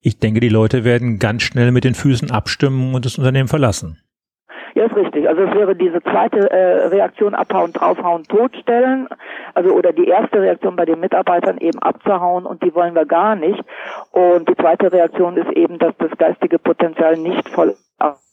Ich 0.00 0.18
denke, 0.18 0.40
die 0.40 0.48
Leute 0.48 0.84
werden 0.84 1.18
ganz 1.18 1.42
schnell 1.42 1.72
mit 1.72 1.84
den 1.84 1.94
Füßen 1.94 2.30
abstimmen 2.30 2.94
und 2.94 3.04
das 3.04 3.18
Unternehmen 3.18 3.48
verlassen. 3.48 3.98
Ja, 4.74 4.86
ist 4.86 4.96
richtig. 4.96 5.28
Also 5.28 5.42
es 5.42 5.54
wäre 5.54 5.74
diese 5.74 6.00
zweite 6.02 6.50
äh, 6.50 6.86
Reaktion 6.86 7.34
abhauen, 7.34 7.72
draufhauen, 7.72 8.24
totstellen. 8.24 9.08
Also 9.54 9.72
oder 9.72 9.92
die 9.92 10.06
erste 10.06 10.40
Reaktion 10.40 10.76
bei 10.76 10.84
den 10.84 11.00
Mitarbeitern 11.00 11.58
eben 11.58 11.78
abzuhauen 11.80 12.46
und 12.46 12.62
die 12.62 12.74
wollen 12.74 12.94
wir 12.94 13.04
gar 13.04 13.34
nicht. 13.34 13.60
Und 14.12 14.48
die 14.48 14.54
zweite 14.54 14.92
Reaktion 14.92 15.36
ist 15.36 15.50
eben, 15.52 15.78
dass 15.78 15.94
das 15.98 16.10
geistige 16.18 16.58
Potenzial 16.58 17.16
nicht 17.16 17.48
voll 17.48 17.74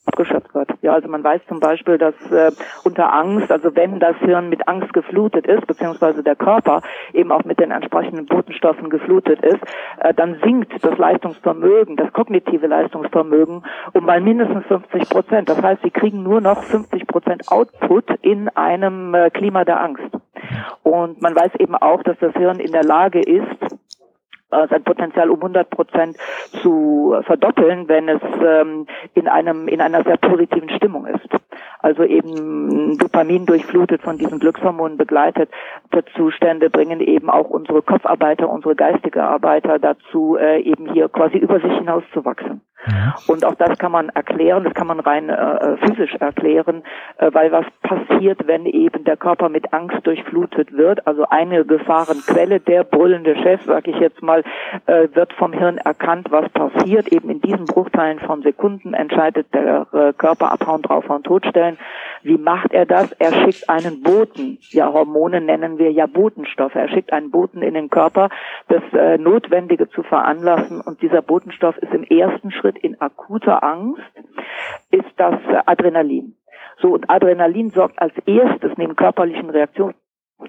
abgeschöpft 0.08 0.54
wird. 0.54 0.70
Ja, 0.82 0.94
also 0.94 1.08
man 1.08 1.22
weiß 1.22 1.40
zum 1.48 1.60
Beispiel, 1.60 1.98
dass 1.98 2.14
äh, 2.30 2.50
unter 2.84 3.12
Angst, 3.12 3.52
also 3.52 3.74
wenn 3.76 4.00
das 4.00 4.16
Hirn 4.18 4.48
mit 4.48 4.66
Angst 4.66 4.92
geflutet 4.92 5.46
ist, 5.46 5.66
beziehungsweise 5.66 6.22
der 6.22 6.36
Körper 6.36 6.82
eben 7.12 7.30
auch 7.30 7.44
mit 7.44 7.60
den 7.60 7.70
entsprechenden 7.70 8.26
Botenstoffen 8.26 8.90
geflutet 8.90 9.40
ist, 9.42 9.60
äh, 9.98 10.14
dann 10.14 10.38
sinkt 10.42 10.72
das 10.82 10.98
Leistungsvermögen, 10.98 11.96
das 11.96 12.12
kognitive 12.12 12.66
Leistungsvermögen 12.66 13.62
um 13.92 14.04
mal 14.04 14.20
mindestens 14.20 14.64
50 14.66 15.08
Prozent. 15.08 15.48
Das 15.48 15.62
heißt, 15.62 15.82
sie 15.82 15.90
kriegen 15.90 16.22
nur 16.22 16.40
noch 16.40 16.62
50 16.62 17.06
Prozent 17.06 17.42
Output 17.48 18.10
in 18.22 18.48
einem 18.50 19.14
äh, 19.14 19.30
Klima 19.30 19.64
der 19.64 19.80
Angst. 19.80 20.10
Und 20.82 21.20
man 21.20 21.34
weiß 21.34 21.54
eben 21.58 21.74
auch, 21.74 22.02
dass 22.02 22.18
das 22.18 22.32
Hirn 22.34 22.60
in 22.60 22.72
der 22.72 22.84
Lage 22.84 23.20
ist, 23.20 23.78
sein 24.50 24.82
Potenzial 24.84 25.30
um 25.30 25.38
100 25.38 25.70
Prozent 25.70 26.16
zu 26.62 27.16
verdoppeln, 27.22 27.88
wenn 27.88 28.08
es 28.08 28.22
ähm, 28.42 28.86
in 29.14 29.28
einem 29.28 29.68
in 29.68 29.80
einer 29.80 30.02
sehr 30.04 30.16
positiven 30.16 30.70
Stimmung 30.70 31.06
ist. 31.06 31.28
Also 31.80 32.02
eben 32.02 32.98
Dopamin 32.98 33.46
durchflutet 33.46 34.02
von 34.02 34.18
diesen 34.18 34.40
Glückshormonen 34.40 34.96
begleitet 34.96 35.48
Zustände 36.18 36.68
bringen 36.68 37.00
eben 37.00 37.30
auch 37.30 37.48
unsere 37.48 37.80
Kopfarbeiter, 37.80 38.48
unsere 38.48 38.74
geistige 38.74 39.22
Arbeiter 39.22 39.78
dazu, 39.78 40.36
äh, 40.36 40.60
eben 40.60 40.92
hier 40.92 41.08
quasi 41.08 41.38
über 41.38 41.60
sich 41.60 41.72
hinaus 41.72 42.02
zu 42.12 42.24
wachsen. 42.24 42.60
Ja. 42.86 43.16
Und 43.26 43.44
auch 43.44 43.56
das 43.56 43.76
kann 43.78 43.90
man 43.90 44.08
erklären, 44.10 44.62
das 44.62 44.72
kann 44.72 44.86
man 44.86 45.00
rein 45.00 45.28
äh, 45.28 45.76
physisch 45.78 46.14
erklären, 46.14 46.84
äh, 47.18 47.30
weil 47.32 47.50
was 47.50 47.66
passiert, 47.82 48.46
wenn 48.46 48.66
eben 48.66 49.04
der 49.04 49.16
Körper 49.16 49.48
mit 49.48 49.72
Angst 49.72 50.06
durchflutet 50.06 50.72
wird. 50.72 51.06
Also 51.06 51.24
eine 51.28 51.64
Gefahrenquelle, 51.64 52.60
der 52.60 52.84
brüllende 52.84 53.34
Chef, 53.36 53.62
sag 53.66 53.88
ich 53.88 53.96
jetzt 53.96 54.22
mal, 54.22 54.44
äh, 54.86 55.08
wird 55.12 55.32
vom 55.34 55.52
Hirn 55.52 55.78
erkannt, 55.78 56.28
was 56.30 56.48
passiert. 56.50 57.08
Eben 57.08 57.30
in 57.30 57.40
diesen 57.40 57.64
Bruchteilen 57.64 58.20
von 58.20 58.42
Sekunden 58.42 58.94
entscheidet 58.94 59.52
der 59.52 59.86
äh, 59.92 60.12
Körper 60.12 60.52
abhauen, 60.52 60.82
draufhauen, 60.82 61.24
totstellen. 61.48 61.78
Wie 62.22 62.38
macht 62.38 62.72
er 62.72 62.86
das? 62.86 63.12
Er 63.12 63.32
schickt 63.32 63.68
einen 63.68 64.02
Boten. 64.02 64.58
Ja, 64.70 64.92
Hormone 64.92 65.40
nennen 65.40 65.78
wir 65.78 65.90
ja 65.92 66.06
Botenstoffe. 66.06 66.74
Er 66.74 66.88
schickt 66.88 67.12
einen 67.12 67.30
Boten 67.30 67.62
in 67.62 67.74
den 67.74 67.90
Körper, 67.90 68.28
das 68.68 68.82
äh, 68.92 69.18
Notwendige 69.18 69.88
zu 69.88 70.02
veranlassen. 70.02 70.80
Und 70.80 71.00
dieser 71.02 71.22
Botenstoff 71.22 71.76
ist 71.78 71.92
im 71.92 72.04
ersten 72.04 72.50
Schritt 72.50 72.78
in 72.78 73.00
akuter 73.00 73.62
Angst, 73.62 74.02
ist 74.90 75.12
das 75.16 75.36
Adrenalin. 75.66 76.34
So, 76.80 76.92
und 76.92 77.08
Adrenalin 77.10 77.70
sorgt 77.70 78.00
als 78.00 78.14
erstes 78.26 78.72
neben 78.76 78.96
körperlichen 78.96 79.50
Reaktionen 79.50 79.94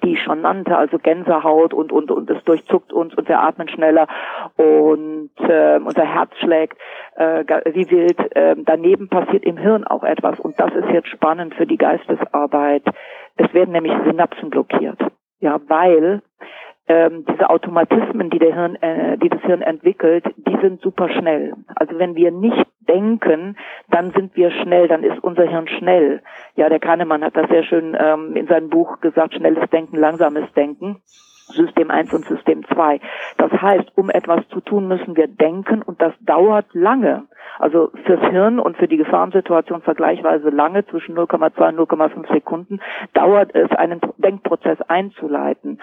die 0.04 0.14
ich 0.14 0.22
schon 0.22 0.42
nannte, 0.42 0.78
also 0.78 1.00
Gänsehaut 1.00 1.74
und 1.74 1.92
und 1.92 2.12
und 2.12 2.30
es 2.30 2.44
durchzuckt 2.44 2.94
uns 2.94 3.16
und 3.16 3.28
wir 3.28 3.40
atmen 3.40 3.68
schneller 3.70 4.08
und 4.56 5.32
äh, 5.40 5.80
unser 5.84 6.06
Herz 6.06 6.32
schlägt 6.38 6.78
äh, 7.20 7.44
wie 7.74 7.90
wild. 7.92 8.36
Äh, 8.36 8.56
daneben 8.66 9.10
passiert 9.10 9.44
im 9.44 9.58
Hirn 9.58 9.84
auch 9.84 10.04
etwas 10.04 10.40
und 10.40 10.60
das 10.60 10.74
ist 10.74 10.90
jetzt 10.90 11.10
spannend 11.10 11.54
für 11.56 11.68
die 11.68 11.78
Geistesarbeit. 11.78 12.84
Es 13.36 13.54
werden 13.54 13.72
nämlich 13.72 13.94
Synapsen 14.06 14.50
blockiert, 14.50 15.00
ja, 15.40 15.60
weil 15.68 16.22
ähm, 16.88 17.24
diese 17.30 17.50
Automatismen, 17.50 18.30
die 18.30 18.40
der 18.40 18.56
Hirn, 18.56 18.76
äh, 18.82 19.18
die 19.18 19.30
das 19.30 19.42
Hirn 19.42 19.62
entwickelt, 19.62 20.26
die 20.38 20.58
sind 20.62 20.82
super 20.82 21.10
schnell. 21.10 21.54
Also 21.76 22.00
wenn 22.00 22.16
wir 22.16 22.32
nicht 22.32 22.66
denken, 22.88 23.58
dann 23.90 24.12
sind 24.12 24.36
wir 24.36 24.50
schnell, 24.50 24.88
dann 24.88 25.04
ist 25.04 25.24
unser 25.24 25.44
Hirn 25.44 25.68
schnell. 25.68 26.22
Ja, 26.56 26.68
der 26.70 26.80
Kahnemann 26.80 27.24
hat 27.24 27.38
das 27.38 27.48
sehr 27.50 27.64
schön 27.64 27.96
ähm, 28.00 28.36
in 28.36 28.48
seinem 28.48 28.70
Buch 28.70 29.02
gesagt, 29.02 29.36
schnelles 29.36 29.70
Denken, 29.70 29.98
langsames 29.98 30.52
Denken. 30.54 31.02
System 31.50 31.92
1 31.92 32.14
und 32.14 32.26
System 32.26 32.64
2. 32.66 33.00
Das 33.38 33.52
heißt, 33.52 33.92
um 33.96 34.10
etwas 34.10 34.48
zu 34.50 34.62
tun, 34.62 34.88
müssen 34.88 35.16
wir 35.16 35.28
denken 35.28 35.82
und 35.82 36.02
das 36.02 36.14
dauert 36.22 36.66
lange. 36.74 37.24
Also 37.58 37.92
fürs 38.06 38.22
Hirn 38.30 38.60
und 38.60 38.78
für 38.78 38.88
die 38.88 38.98
Gefahrensituation 38.98 39.82
vergleichsweise 39.82 40.50
lange, 40.50 40.86
zwischen 40.86 41.18
0,2 41.18 41.70
und 41.70 41.90
0,5 41.90 42.32
Sekunden, 42.32 42.80
dauert 43.14 43.54
es, 43.54 43.70
einen 43.72 44.00
Denkprozess 44.18 44.80
einzuleiten. 44.88 45.80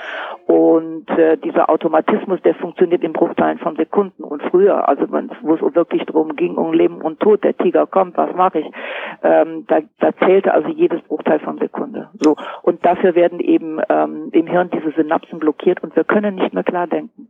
Und 0.46 1.08
äh, 1.10 1.36
dieser 1.36 1.68
Automatismus, 1.68 2.40
der 2.42 2.54
funktioniert 2.54 3.02
in 3.02 3.12
Bruchteilen 3.12 3.58
von 3.58 3.76
Sekunden. 3.76 4.24
Und 4.24 4.42
früher, 4.44 4.88
also 4.88 5.06
wo 5.10 5.54
es 5.54 5.74
wirklich 5.74 6.04
darum 6.06 6.34
ging, 6.36 6.56
um 6.56 6.72
Leben 6.72 7.02
und 7.02 7.20
Tod, 7.20 7.44
der 7.44 7.56
Tiger 7.56 7.86
kommt, 7.86 8.16
was 8.16 8.34
mache 8.34 8.60
ich? 8.60 8.66
Ähm, 9.22 9.64
da, 9.68 9.80
da 9.98 10.16
zählte 10.24 10.54
also 10.54 10.68
jedes 10.68 11.02
Bruchteil 11.02 11.40
von 11.40 11.58
Sekunde. 11.58 12.08
So. 12.14 12.36
Und 12.62 12.84
dafür 12.86 13.14
werden 13.14 13.40
eben 13.40 13.80
ähm, 13.88 14.28
im 14.32 14.46
Hirn 14.46 14.70
diese 14.70 14.92
Synapsen 14.92 15.38
blockiert 15.38 15.55
und 15.82 15.96
wir 15.96 16.04
können 16.04 16.36
nicht 16.36 16.52
mehr 16.54 16.64
klar 16.64 16.86
denken. 16.86 17.28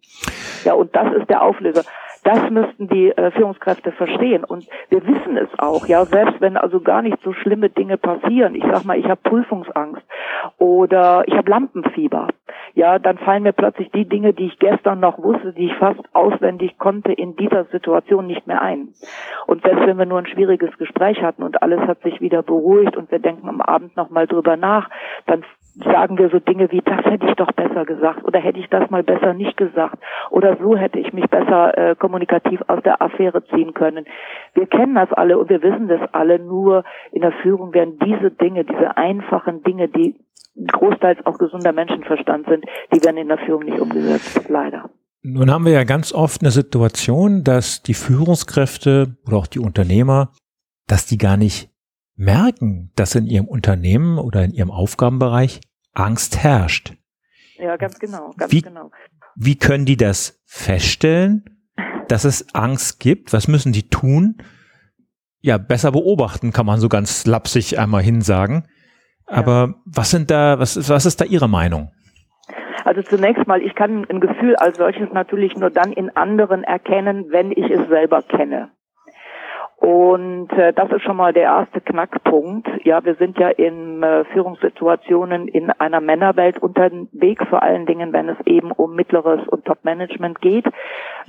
Ja, 0.65 0.75
und 0.75 0.95
das 0.95 1.15
ist 1.15 1.29
der 1.31 1.43
Auflöser. 1.43 1.85
Das 2.27 2.51
müssten 2.51 2.89
die 2.89 3.11
äh, 3.11 3.31
Führungskräfte 3.31 3.93
verstehen. 3.93 4.43
Und 4.43 4.67
wir 4.89 5.07
wissen 5.07 5.37
es 5.37 5.49
auch, 5.59 5.87
ja, 5.87 6.05
selbst 6.05 6.41
wenn 6.41 6.57
also 6.57 6.81
gar 6.81 7.01
nicht 7.01 7.19
so 7.23 7.33
schlimme 7.33 7.71
Dinge 7.71 7.99
passieren. 7.99 8.57
Ich 8.57 8.65
sag 8.65 8.85
mal, 8.85 8.99
ich 8.99 9.07
habe 9.07 9.21
Prüfungsangst 9.23 10.03
oder 10.59 11.23
ich 11.29 11.35
habe 11.35 11.49
Lampenfieber. 11.49 12.29
Ja, 12.75 12.99
dann 12.99 13.19
fallen 13.19 13.45
mir 13.45 13.53
plötzlich 13.53 13.93
die 13.93 14.09
Dinge, 14.09 14.35
die 14.35 14.47
ich 14.47 14.59
gestern 14.59 14.99
noch 14.99 15.19
wusste, 15.23 15.53
die 15.53 15.67
ich 15.67 15.75
fast 15.77 16.01
auswendig 16.15 16.79
konnte, 16.79 17.13
in 17.13 17.37
dieser 17.37 17.65
Situation 17.67 18.27
nicht 18.27 18.49
mehr 18.49 18.61
ein. 18.61 18.89
Und 19.47 19.63
selbst 19.63 19.87
wenn 19.87 19.97
wir 19.97 20.07
nur 20.07 20.19
ein 20.19 20.27
schwieriges 20.27 20.77
Gespräch 20.79 21.23
hatten 21.23 21.45
und 21.45 21.63
alles 21.63 21.81
hat 21.83 22.03
sich 22.03 22.21
wieder 22.21 22.43
beruhigt 22.43 22.97
und 22.97 23.11
wir 23.13 23.21
denken 23.21 23.49
am 23.49 23.61
Abend 23.61 23.97
nochmal 23.97 24.27
drüber 24.27 24.57
nach, 24.57 24.91
dann 25.27 25.45
sagen 25.85 26.17
wir 26.19 26.31
so 26.31 26.39
Dinge 26.39 26.71
wie, 26.71 26.81
das 26.81 27.05
hätte 27.05 27.27
ich 27.27 27.35
doch 27.35 27.53
besser 27.53 27.85
gesagt 27.85 28.25
oder 28.25 28.41
hätte 28.41 28.59
ich 28.59 28.69
das 28.71 28.89
mal 28.91 29.03
besser 29.03 29.35
nicht 29.35 29.57
gesagt 29.57 29.99
oder 30.31 30.57
so 30.57 30.77
hätte 30.77 30.99
ich 30.99 31.13
mich 31.13 31.27
besser 31.29 31.77
äh, 31.77 31.95
kommunikativ 31.97 32.61
aus 32.67 32.83
der 32.83 33.03
Affäre 33.03 33.45
ziehen 33.47 33.75
können. 33.75 34.07
Wir 34.55 34.67
kennen 34.67 34.95
das 34.95 35.13
alle 35.13 35.39
und 35.39 35.51
wir 35.51 35.63
wissen 35.63 35.89
das 35.89 36.01
alle, 36.13 36.39
nur 36.39 36.85
in 37.13 37.21
der 37.21 37.33
Führung 37.43 37.75
werden 37.75 37.99
diese 38.05 38.31
Dinge, 38.31 38.65
diese 38.65 38.97
einfachen 38.97 39.63
Dinge, 39.63 39.89
die 39.89 40.17
großteils 40.73 41.25
auch 41.27 41.37
gesunder 41.37 41.73
Menschenverstand 41.73 42.47
sind, 42.49 42.65
die 42.95 43.05
werden 43.05 43.19
in 43.19 43.29
der 43.29 43.39
Führung 43.39 43.65
nicht 43.65 43.79
umgesetzt, 43.79 44.49
leider. 44.49 44.89
Nun 45.23 45.51
haben 45.51 45.65
wir 45.65 45.73
ja 45.73 45.85
ganz 45.85 46.13
oft 46.13 46.41
eine 46.41 46.51
Situation, 46.51 47.43
dass 47.43 47.83
die 47.83 47.95
Führungskräfte 47.95 49.17
oder 49.27 49.37
auch 49.37 49.47
die 49.47 49.59
Unternehmer, 49.59 50.31
dass 50.87 51.05
die 51.05 51.19
gar 51.19 51.37
nicht 51.37 51.71
merken, 52.15 52.93
dass 52.97 53.15
in 53.15 53.27
ihrem 53.27 53.47
Unternehmen 53.47 54.19
oder 54.19 54.45
in 54.45 54.53
ihrem 54.53 54.71
Aufgabenbereich 54.71 55.61
Angst 55.97 56.43
herrscht. 56.43 56.95
Ja, 57.59 57.77
ganz 57.77 57.99
genau, 57.99 58.33
ganz 58.37 58.53
wie, 58.53 58.63
genau. 58.63 58.91
Wie 59.35 59.57
können 59.57 59.87
die 59.87 59.97
das 59.97 60.43
feststellen, 60.45 61.45
dass 62.09 62.25
es 62.25 62.55
Angst 62.55 63.01
gibt? 63.01 63.33
Was 63.33 63.49
müssen 63.49 63.73
die 63.73 63.89
tun? 63.89 64.37
Ja, 65.41 65.59
besser 65.59 65.93
beobachten, 65.93 66.53
kann 66.53 66.67
man 66.67 66.81
so 66.81 66.89
ganz 66.89 67.27
lapsig 67.27 67.79
einmal 67.79 68.03
hinsagen. 68.03 68.69
Aber 69.27 69.69
ja. 69.69 69.75
was 69.85 70.11
sind 70.11 70.31
da, 70.31 70.59
was, 70.59 70.89
was 70.89 71.07
ist 71.07 71.21
da 71.21 71.25
Ihre 71.25 71.49
Meinung? 71.49 71.91
Also 72.85 73.03
zunächst 73.03 73.47
mal, 73.47 73.63
ich 73.63 73.75
kann 73.75 74.07
ein 74.09 74.21
Gefühl 74.21 74.55
als 74.57 74.77
solches 74.77 75.13
natürlich 75.13 75.57
nur 75.57 75.71
dann 75.71 75.93
in 75.93 76.15
anderen 76.15 76.63
erkennen, 76.63 77.27
wenn 77.31 77.51
ich 77.51 77.69
es 77.71 77.89
selber 77.89 78.23
kenne. 78.23 78.71
Und 79.79 80.51
äh, 80.53 80.73
das 80.73 80.91
ist 80.91 81.03
schon 81.03 81.19
mal 81.19 81.35
der 81.35 81.43
erste 81.43 81.83
Knackpunkt. 81.83 82.67
Ja, 82.85 83.05
wir 83.05 83.15
sind 83.17 83.39
ja 83.39 83.51
in 83.51 84.03
äh, 84.03 84.25
Führungssituationen 84.33 85.49
in 85.49 85.71
einer 85.71 86.01
Männerwelt 86.01 86.59
unterwegs, 86.59 87.45
vor 87.51 87.63
allen 87.63 87.85
Dingen, 87.85 88.15
wenn 88.15 88.31
es 88.31 88.39
eben 88.47 88.73
um 88.73 88.97
mittleres 88.97 89.47
und 89.47 89.67
Top-Management 89.67 90.41
geht. 90.41 90.65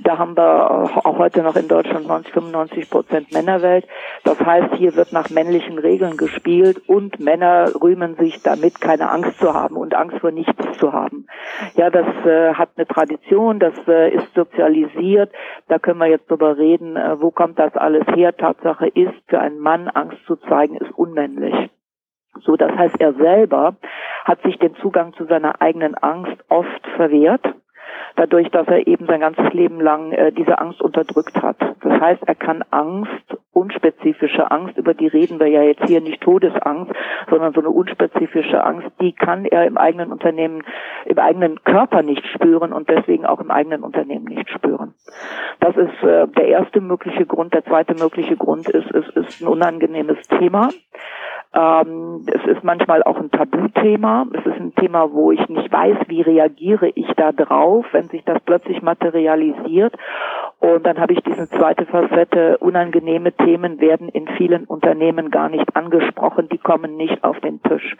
Da 0.00 0.16
haben 0.16 0.34
wir 0.34 0.88
auch 1.04 1.18
heute 1.18 1.42
noch 1.42 1.56
in 1.56 1.68
Deutschland 1.68 2.08
90, 2.08 2.32
95 2.32 2.90
Prozent 2.90 3.32
Männerwelt. 3.32 3.86
Das 4.24 4.40
heißt, 4.40 4.74
hier 4.76 4.96
wird 4.96 5.12
nach 5.12 5.28
männlichen 5.28 5.78
Regeln 5.78 6.16
gespielt 6.16 6.80
und 6.88 7.20
Männer 7.20 7.70
rühmen 7.82 8.16
sich 8.16 8.42
damit, 8.42 8.80
keine 8.80 9.10
Angst 9.10 9.38
zu 9.40 9.52
haben 9.52 9.76
und 9.76 9.94
Angst 9.94 10.18
vor 10.20 10.30
nichts 10.30 10.78
zu 10.78 10.92
haben. 10.94 11.26
Ja, 11.74 11.90
das 11.90 12.06
äh, 12.24 12.54
hat 12.54 12.70
eine 12.76 12.86
Tradition, 12.86 13.58
das 13.58 13.74
äh, 13.86 14.10
ist 14.14 14.32
sozialisiert. 14.34 15.32
Da 15.68 15.78
können 15.78 15.98
wir 15.98 16.06
jetzt 16.06 16.30
drüber 16.30 16.56
reden, 16.56 16.96
äh, 16.96 17.20
wo 17.20 17.30
kommt 17.30 17.58
das 17.58 17.76
alles 17.76 18.06
her? 18.14 18.32
Tatsache 18.38 18.88
ist, 18.88 19.14
für 19.26 19.38
einen 19.38 19.58
Mann 19.58 19.88
Angst 19.88 20.18
zu 20.26 20.36
zeigen, 20.36 20.76
ist 20.76 20.90
unmännlich. 20.96 21.70
So, 22.40 22.56
das 22.56 22.72
heißt, 22.72 23.00
er 23.00 23.14
selber 23.14 23.76
hat 24.24 24.42
sich 24.42 24.58
den 24.58 24.74
Zugang 24.76 25.12
zu 25.14 25.24
seiner 25.26 25.60
eigenen 25.60 25.94
Angst 25.94 26.42
oft 26.48 26.86
verwehrt 26.96 27.44
dadurch, 28.18 28.50
dass 28.50 28.66
er 28.66 28.86
eben 28.86 29.06
sein 29.06 29.20
ganzes 29.20 29.52
Leben 29.52 29.80
lang 29.80 30.12
äh, 30.12 30.32
diese 30.32 30.58
Angst 30.58 30.82
unterdrückt 30.82 31.40
hat. 31.40 31.56
Das 31.80 32.00
heißt, 32.00 32.22
er 32.26 32.34
kann 32.34 32.64
Angst, 32.70 33.10
unspezifische 33.52 34.50
Angst, 34.50 34.76
über 34.76 34.94
die 34.94 35.06
reden 35.06 35.40
wir 35.40 35.48
ja 35.48 35.62
jetzt 35.62 35.84
hier 35.86 36.00
nicht 36.00 36.20
Todesangst, 36.20 36.92
sondern 37.30 37.52
so 37.52 37.60
eine 37.60 37.70
unspezifische 37.70 38.62
Angst, 38.62 38.88
die 39.00 39.12
kann 39.12 39.44
er 39.44 39.66
im 39.66 39.76
eigenen 39.76 40.12
Unternehmen, 40.12 40.62
im 41.06 41.18
eigenen 41.18 41.62
Körper 41.64 42.02
nicht 42.02 42.24
spüren 42.26 42.72
und 42.72 42.88
deswegen 42.88 43.26
auch 43.26 43.40
im 43.40 43.50
eigenen 43.50 43.82
Unternehmen 43.82 44.26
nicht 44.26 44.48
spüren. 44.50 44.94
Das 45.60 45.76
ist 45.76 46.02
äh, 46.02 46.28
der 46.28 46.48
erste 46.48 46.80
mögliche 46.80 47.26
Grund. 47.26 47.54
Der 47.54 47.64
zweite 47.64 47.94
mögliche 47.94 48.36
Grund 48.36 48.68
ist, 48.68 48.90
es 48.90 49.08
ist 49.16 49.40
ein 49.40 49.48
unangenehmes 49.48 50.18
Thema. 50.28 50.70
Ähm, 51.54 52.26
es 52.26 52.56
ist 52.56 52.62
manchmal 52.62 53.02
auch 53.02 53.16
ein 53.16 53.30
Tabuthema. 53.30 54.26
Es 54.32 54.44
ist 54.44 54.60
ein 54.60 54.74
Thema, 54.74 55.12
wo 55.12 55.32
ich 55.32 55.48
nicht 55.48 55.72
weiß, 55.72 55.96
wie 56.08 56.20
reagiere 56.20 56.90
ich 56.94 57.06
da 57.16 57.32
drauf, 57.32 57.86
wenn 57.92 58.08
sich 58.08 58.22
das 58.24 58.38
plötzlich 58.44 58.82
materialisiert. 58.82 59.94
Und 60.60 60.84
dann 60.84 60.98
habe 60.98 61.14
ich 61.14 61.20
diese 61.22 61.48
zweite 61.48 61.86
Facette, 61.86 62.58
unangenehme 62.58 63.32
Themen 63.32 63.80
werden 63.80 64.08
in 64.08 64.28
vielen 64.36 64.64
Unternehmen 64.64 65.30
gar 65.30 65.48
nicht 65.48 65.74
angesprochen, 65.74 66.48
die 66.50 66.58
kommen 66.58 66.96
nicht 66.96 67.24
auf 67.24 67.38
den 67.40 67.62
Tisch. 67.62 67.96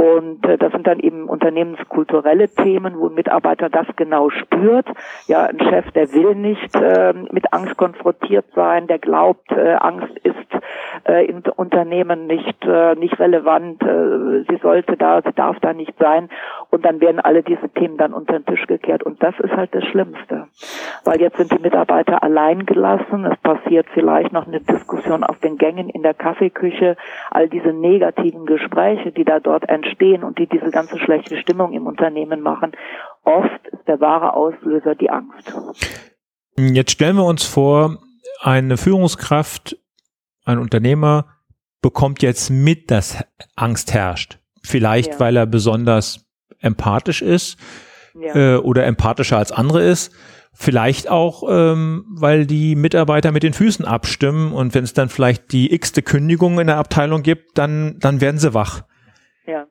Und 0.00 0.46
äh, 0.46 0.56
das 0.56 0.72
sind 0.72 0.86
dann 0.86 0.98
eben 0.98 1.28
unternehmenskulturelle 1.28 2.48
Themen, 2.48 2.98
wo 2.98 3.08
ein 3.08 3.14
Mitarbeiter 3.14 3.68
das 3.68 3.86
genau 3.96 4.30
spürt. 4.30 4.86
Ja, 5.26 5.44
ein 5.44 5.60
Chef, 5.60 5.90
der 5.90 6.10
will 6.14 6.34
nicht 6.34 6.74
äh, 6.74 7.12
mit 7.30 7.52
Angst 7.52 7.76
konfrontiert 7.76 8.46
sein, 8.54 8.86
der 8.86 8.98
glaubt, 8.98 9.52
äh, 9.52 9.74
Angst 9.74 10.16
ist 10.22 10.36
äh, 11.06 11.26
in 11.26 11.42
Unternehmen 11.54 12.26
nicht 12.26 12.64
äh, 12.64 12.94
nicht 12.94 13.18
relevant, 13.18 13.82
äh, 13.82 14.44
sie 14.48 14.56
sollte 14.62 14.96
da, 14.96 15.20
sie 15.20 15.34
darf 15.34 15.60
da 15.60 15.74
nicht 15.74 15.92
sein. 15.98 16.30
Und 16.70 16.86
dann 16.86 17.02
werden 17.02 17.20
alle 17.20 17.42
diese 17.42 17.68
Themen 17.68 17.98
dann 17.98 18.14
unter 18.14 18.38
den 18.38 18.46
Tisch 18.46 18.66
gekehrt. 18.66 19.02
Und 19.02 19.22
das 19.22 19.38
ist 19.40 19.52
halt 19.52 19.74
das 19.74 19.84
Schlimmste, 19.84 20.46
weil 21.04 21.20
jetzt 21.20 21.36
sind 21.36 21.52
die 21.52 21.62
Mitarbeiter 21.62 22.22
allein 22.22 22.64
gelassen. 22.64 23.26
Es 23.26 23.36
passiert 23.40 23.86
vielleicht 23.92 24.32
noch 24.32 24.46
eine 24.46 24.60
Diskussion 24.60 25.24
auf 25.24 25.38
den 25.40 25.58
Gängen 25.58 25.90
in 25.90 26.02
der 26.02 26.14
Kaffeeküche. 26.14 26.96
All 27.30 27.50
diese 27.50 27.74
negativen 27.74 28.46
Gespräche, 28.46 29.12
die 29.12 29.24
da 29.24 29.40
dort 29.40 29.68
entstehen 29.68 29.89
und 30.24 30.38
die 30.38 30.46
diese 30.46 30.70
ganze 30.70 30.98
schlechte 30.98 31.38
Stimmung 31.38 31.72
im 31.72 31.86
Unternehmen 31.86 32.40
machen. 32.40 32.72
Oft 33.24 33.66
ist 33.72 33.86
der 33.86 34.00
wahre 34.00 34.34
Auslöser 34.34 34.94
die 34.94 35.10
Angst. 35.10 35.52
Jetzt 36.56 36.92
stellen 36.92 37.16
wir 37.16 37.24
uns 37.24 37.44
vor, 37.44 37.98
eine 38.40 38.76
Führungskraft, 38.76 39.76
ein 40.44 40.58
Unternehmer 40.58 41.26
bekommt 41.82 42.22
jetzt 42.22 42.50
mit, 42.50 42.90
dass 42.90 43.24
Angst 43.56 43.94
herrscht. 43.94 44.38
Vielleicht, 44.62 45.14
ja. 45.14 45.20
weil 45.20 45.36
er 45.36 45.46
besonders 45.46 46.26
empathisch 46.60 47.22
ist 47.22 47.58
ja. 48.14 48.34
äh, 48.34 48.56
oder 48.56 48.84
empathischer 48.84 49.38
als 49.38 49.52
andere 49.52 49.82
ist. 49.82 50.12
Vielleicht 50.52 51.08
auch, 51.08 51.44
ähm, 51.48 52.04
weil 52.10 52.44
die 52.44 52.74
Mitarbeiter 52.74 53.32
mit 53.32 53.44
den 53.44 53.54
Füßen 53.54 53.84
abstimmen 53.84 54.52
und 54.52 54.74
wenn 54.74 54.84
es 54.84 54.92
dann 54.92 55.08
vielleicht 55.08 55.52
die 55.52 55.72
x-te 55.72 56.02
Kündigung 56.02 56.58
in 56.58 56.66
der 56.66 56.76
Abteilung 56.76 57.22
gibt, 57.22 57.56
dann, 57.56 57.98
dann 58.00 58.20
werden 58.20 58.38
sie 58.38 58.52
wach. 58.52 58.82
Ja. 59.46 59.66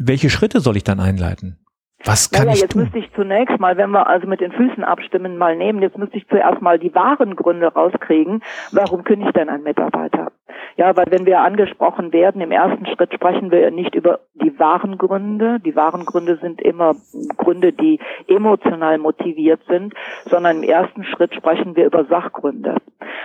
Welche 0.00 0.30
Schritte 0.30 0.60
soll 0.60 0.76
ich 0.76 0.84
dann 0.84 1.00
einleiten? 1.00 1.58
Was 2.04 2.30
kann 2.30 2.44
naja, 2.44 2.54
ich 2.54 2.60
jetzt 2.62 2.72
tun? 2.72 2.82
müsste 2.82 2.98
ich 2.98 3.12
zunächst 3.14 3.58
mal, 3.58 3.76
wenn 3.76 3.90
wir 3.90 4.06
also 4.06 4.28
mit 4.28 4.40
den 4.40 4.52
Füßen 4.52 4.84
abstimmen, 4.84 5.36
mal 5.36 5.56
nehmen, 5.56 5.82
jetzt 5.82 5.98
müsste 5.98 6.16
ich 6.16 6.28
zuerst 6.28 6.62
mal 6.62 6.78
die 6.78 6.94
wahren 6.94 7.34
Gründe 7.34 7.66
rauskriegen, 7.66 8.42
warum 8.70 9.02
kündigt 9.02 9.34
denn 9.36 9.48
ein 9.48 9.64
Mitarbeiter? 9.64 10.30
Ja, 10.76 10.96
weil 10.96 11.06
wenn 11.10 11.26
wir 11.26 11.40
angesprochen 11.40 12.12
werden, 12.12 12.40
im 12.40 12.52
ersten 12.52 12.86
Schritt 12.86 13.12
sprechen 13.12 13.50
wir 13.50 13.72
nicht 13.72 13.96
über 13.96 14.20
die 14.34 14.56
wahren 14.60 14.96
Gründe. 14.96 15.58
Die 15.58 15.74
wahren 15.74 16.04
Gründe 16.04 16.38
sind 16.40 16.60
immer 16.60 16.94
Gründe, 17.36 17.72
die 17.72 17.98
emotional 18.28 18.98
motiviert 18.98 19.60
sind, 19.66 19.92
sondern 20.26 20.58
im 20.58 20.68
ersten 20.68 21.02
Schritt 21.02 21.34
sprechen 21.34 21.74
wir 21.74 21.86
über 21.86 22.04
Sachgründe. 22.04 22.76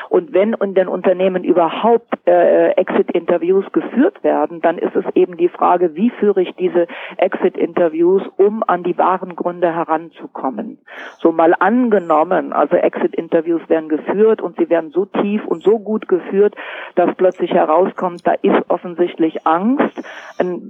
Und 0.10 0.34
wenn 0.34 0.54
in 0.54 0.74
den 0.74 0.88
Unternehmen 0.88 1.44
überhaupt 1.44 2.14
äh, 2.26 2.72
Exit-Interviews 2.72 3.66
geführt 3.72 4.24
werden, 4.24 4.62
dann 4.62 4.78
ist 4.78 4.96
es 4.96 5.06
eben 5.16 5.38
die 5.38 5.50
Frage, 5.50 5.96
wie 5.96 6.10
führe 6.12 6.42
ich 6.42 6.54
diese 6.56 6.88
Exit-Interviews, 7.18 8.24
um 8.38 8.64
an 8.66 8.84
die 8.84 8.98
wahren 8.98 9.36
Gründe 9.36 9.74
heranzukommen. 9.74 10.80
So 11.18 11.32
mal 11.32 11.54
angenommen, 11.58 12.54
also 12.54 12.76
Exit-Interviews 12.76 13.62
werden 13.70 13.90
geführt 13.90 14.42
und 14.42 14.58
sie 14.58 14.70
werden 14.70 14.92
so 14.92 15.06
tief 15.06 15.46
und 15.46 15.64
so 15.64 15.80
gut 15.80 16.08
geführt, 16.08 16.56
dass 16.96 17.16
plötzlich 17.16 17.52
herauskommt, 17.52 18.26
da 18.26 18.34
ist 18.34 18.70
offensichtlich 18.70 19.46
Angst 19.46 20.02
ein 20.40 20.62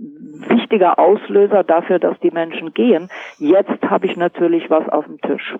wichtiger 0.47 0.99
Auslöser 0.99 1.63
dafür, 1.63 1.99
dass 1.99 2.19
die 2.19 2.31
Menschen 2.31 2.73
gehen. 2.73 3.09
Jetzt 3.37 3.81
habe 3.83 4.05
ich 4.05 4.17
natürlich 4.17 4.69
was 4.69 4.87
auf 4.89 5.05
dem 5.05 5.19
Tisch. 5.21 5.55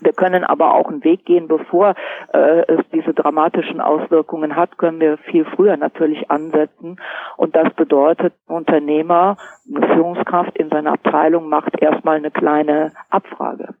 Wir 0.00 0.12
können 0.12 0.44
aber 0.44 0.74
auch 0.74 0.88
einen 0.88 1.04
Weg 1.04 1.24
gehen, 1.26 1.48
bevor 1.48 1.94
äh, 2.32 2.62
es 2.72 2.80
diese 2.92 3.12
dramatischen 3.12 3.80
Auswirkungen 3.80 4.56
hat, 4.56 4.78
können 4.78 5.00
wir 5.00 5.18
viel 5.18 5.44
früher 5.44 5.76
natürlich 5.76 6.30
ansetzen. 6.30 7.00
Und 7.36 7.56
das 7.56 7.72
bedeutet, 7.74 8.34
Unternehmer, 8.46 9.36
eine 9.68 9.86
Führungskraft 9.94 10.56
in 10.56 10.70
seiner 10.70 10.92
Abteilung 10.92 11.48
macht 11.48 11.80
erstmal 11.80 12.16
eine 12.16 12.30
kleine 12.30 12.92
Abfrage. 13.10 13.74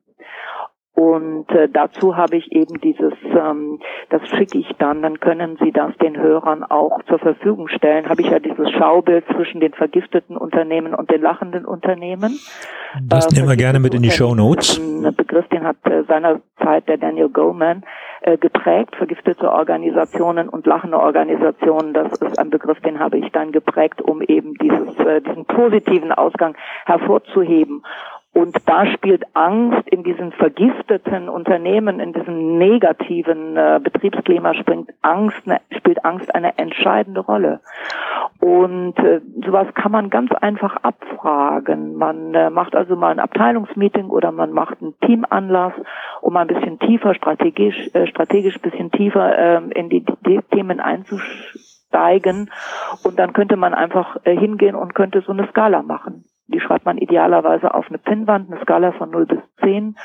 Und 1.00 1.48
äh, 1.48 1.66
dazu 1.66 2.18
habe 2.18 2.36
ich 2.36 2.52
eben 2.52 2.78
dieses, 2.82 3.14
ähm, 3.24 3.80
das 4.10 4.20
schicke 4.28 4.58
ich 4.58 4.70
dann, 4.78 5.00
dann 5.00 5.18
können 5.18 5.56
Sie 5.58 5.72
das 5.72 5.96
den 5.96 6.20
Hörern 6.20 6.62
auch 6.62 7.02
zur 7.08 7.18
Verfügung 7.18 7.68
stellen. 7.68 8.06
Habe 8.06 8.20
ich 8.20 8.28
ja 8.28 8.38
dieses 8.38 8.70
Schaubild 8.72 9.24
zwischen 9.34 9.60
den 9.60 9.72
vergifteten 9.72 10.36
Unternehmen 10.36 10.94
und 10.94 11.10
den 11.10 11.22
lachenden 11.22 11.64
Unternehmen. 11.64 12.38
Das 13.02 13.32
äh, 13.32 13.36
nehmen 13.36 13.48
wir 13.48 13.56
gerne 13.56 13.80
mit 13.80 13.94
in 13.94 14.02
die 14.02 14.10
Show 14.10 14.34
Notes. 14.34 14.78
Ein 14.78 15.14
Begriff, 15.16 15.48
den 15.48 15.64
hat 15.64 15.76
äh, 15.84 16.02
seinerzeit 16.06 16.86
der 16.86 16.98
Daniel 16.98 17.30
Goleman 17.30 17.82
äh, 18.20 18.36
geprägt, 18.36 18.94
vergiftete 18.96 19.50
Organisationen 19.50 20.50
und 20.50 20.66
lachende 20.66 20.98
Organisationen. 20.98 21.94
Das 21.94 22.12
ist 22.12 22.38
ein 22.38 22.50
Begriff, 22.50 22.78
den 22.80 22.98
habe 22.98 23.16
ich 23.16 23.32
dann 23.32 23.52
geprägt, 23.52 24.02
um 24.02 24.20
eben 24.20 24.52
dieses, 24.56 24.98
äh, 24.98 25.22
diesen 25.22 25.46
positiven 25.46 26.12
Ausgang 26.12 26.56
hervorzuheben. 26.84 27.84
Und 28.32 28.56
da 28.66 28.86
spielt 28.86 29.24
Angst 29.34 29.88
in 29.88 30.04
diesen 30.04 30.30
vergifteten 30.30 31.28
Unternehmen, 31.28 31.98
in 31.98 32.12
diesem 32.12 32.58
negativen 32.58 33.56
äh, 33.56 33.80
Betriebsklima 33.82 34.54
spielt 34.54 34.88
Angst, 35.02 35.46
ne, 35.48 35.60
spielt 35.76 36.04
Angst 36.04 36.32
eine 36.32 36.56
entscheidende 36.56 37.20
Rolle. 37.20 37.60
Und 38.38 38.96
äh, 38.98 39.20
sowas 39.44 39.66
kann 39.74 39.90
man 39.90 40.10
ganz 40.10 40.30
einfach 40.32 40.76
abfragen. 40.76 41.96
Man 41.96 42.32
äh, 42.34 42.50
macht 42.50 42.76
also 42.76 42.94
mal 42.94 43.10
ein 43.10 43.18
Abteilungsmeeting 43.18 44.06
oder 44.06 44.30
man 44.30 44.52
macht 44.52 44.80
einen 44.80 44.94
Teamanlass, 45.00 45.72
um 46.20 46.36
ein 46.36 46.46
bisschen 46.46 46.78
tiefer, 46.78 47.14
strategisch, 47.14 47.90
äh, 47.94 48.06
strategisch 48.06 48.60
bisschen 48.60 48.92
tiefer 48.92 49.36
äh, 49.36 49.62
in 49.74 49.88
die, 49.88 50.04
die 50.24 50.40
Themen 50.52 50.78
einzusteigen. 50.78 52.50
Und 53.02 53.18
dann 53.18 53.32
könnte 53.32 53.56
man 53.56 53.74
einfach 53.74 54.18
äh, 54.24 54.36
hingehen 54.36 54.76
und 54.76 54.94
könnte 54.94 55.20
so 55.20 55.32
eine 55.32 55.48
Skala 55.48 55.82
machen. 55.82 56.24
Die 56.52 56.60
schreibt 56.60 56.84
man 56.84 56.98
idealerweise 56.98 57.74
auf 57.74 57.86
eine 57.88 57.98
Pinnwand, 57.98 58.50
eine 58.50 58.60
Skala 58.62 58.92
von 58.92 59.10
0 59.10 59.26
bis 59.26 59.38
10. 59.62 59.96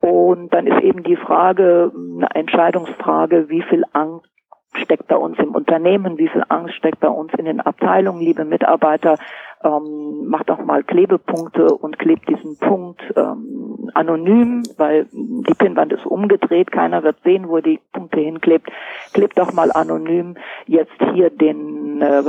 Und 0.00 0.52
dann 0.52 0.66
ist 0.66 0.82
eben 0.82 1.02
die 1.04 1.16
Frage, 1.16 1.92
eine 1.94 2.28
Entscheidungsfrage, 2.34 3.48
wie 3.48 3.62
viel 3.62 3.84
Angst 3.92 4.28
steckt 4.74 5.06
bei 5.06 5.16
uns 5.16 5.38
im 5.38 5.54
Unternehmen, 5.54 6.18
wie 6.18 6.28
viel 6.28 6.44
Angst 6.48 6.74
steckt 6.74 7.00
bei 7.00 7.08
uns 7.08 7.32
in 7.34 7.44
den 7.44 7.60
Abteilungen, 7.60 8.20
liebe 8.20 8.44
Mitarbeiter, 8.44 9.18
ähm, 9.62 10.26
macht 10.26 10.50
auch 10.50 10.58
mal 10.58 10.82
Klebepunkte 10.82 11.66
und 11.66 11.98
klebt 11.98 12.28
diesen 12.28 12.58
Punkt 12.58 13.02
ähm, 13.16 13.90
anonym, 13.94 14.62
weil 14.76 15.06
die 15.12 15.54
Pinnwand 15.54 15.92
ist 15.92 16.06
umgedreht, 16.06 16.72
keiner 16.72 17.02
wird 17.02 17.16
sehen, 17.22 17.48
wo 17.48 17.58
die 17.58 17.80
Punkte 17.92 18.20
hinklebt. 18.20 18.70
Klebt 19.12 19.38
doch 19.38 19.52
mal 19.52 19.70
anonym 19.72 20.36
jetzt 20.66 21.00
hier 21.12 21.30
den 21.30 22.00
äh, 22.00 22.22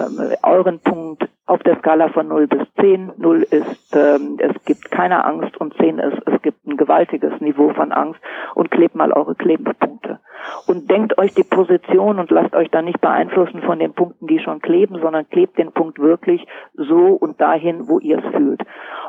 euren 0.44 0.80
Punkt 0.80 1.28
auf 1.46 1.62
der 1.64 1.78
Skala 1.80 2.10
von 2.10 2.28
0 2.28 2.48
bis 2.48 2.62
10. 2.80 3.14
0 3.18 3.44
ist, 3.44 3.96
ähm, 3.96 4.38
es 4.40 4.64
gibt 4.66 4.90
keine 4.92 5.26
Angst 5.26 5.58
und 5.58 5.74
10 5.76 6.00
ist, 6.00 6.18
es 6.26 6.42
gibt 6.42 6.66
ein 6.66 6.78
gewaltiges 6.78 7.40
Niveau 7.42 7.74
von 7.74 7.92
Angst 7.92 8.20
und 8.56 8.72
klebt 8.72 8.96
mal 8.96 9.12
eure 9.12 9.36
Klebepunkte. 9.36 10.20
Und 10.68 10.90
denkt 10.90 11.18
euch 11.18 11.34
die 11.34 11.44
Position 11.44 12.20
und 12.20 12.32
lasst 12.32 12.56
euch 12.56 12.70
da 12.70 12.82
nicht 12.82 13.02
beeinflussen 13.02 13.62
von 13.62 13.80
den 13.80 13.94
Punkten, 13.94 14.28
die 14.28 14.40
schon 14.40 14.62
kleben, 14.62 15.00
sondern 15.02 15.28
klebt 15.30 15.58
den 15.58 15.72
Punkt 15.72 16.00
wirklich 16.00 16.46
so 16.76 17.14
und 17.14 17.40
dahin, 17.42 17.88
wo 17.88 18.00
ihr 18.00 18.20
es 18.20 18.36
fühlt. 18.36 18.62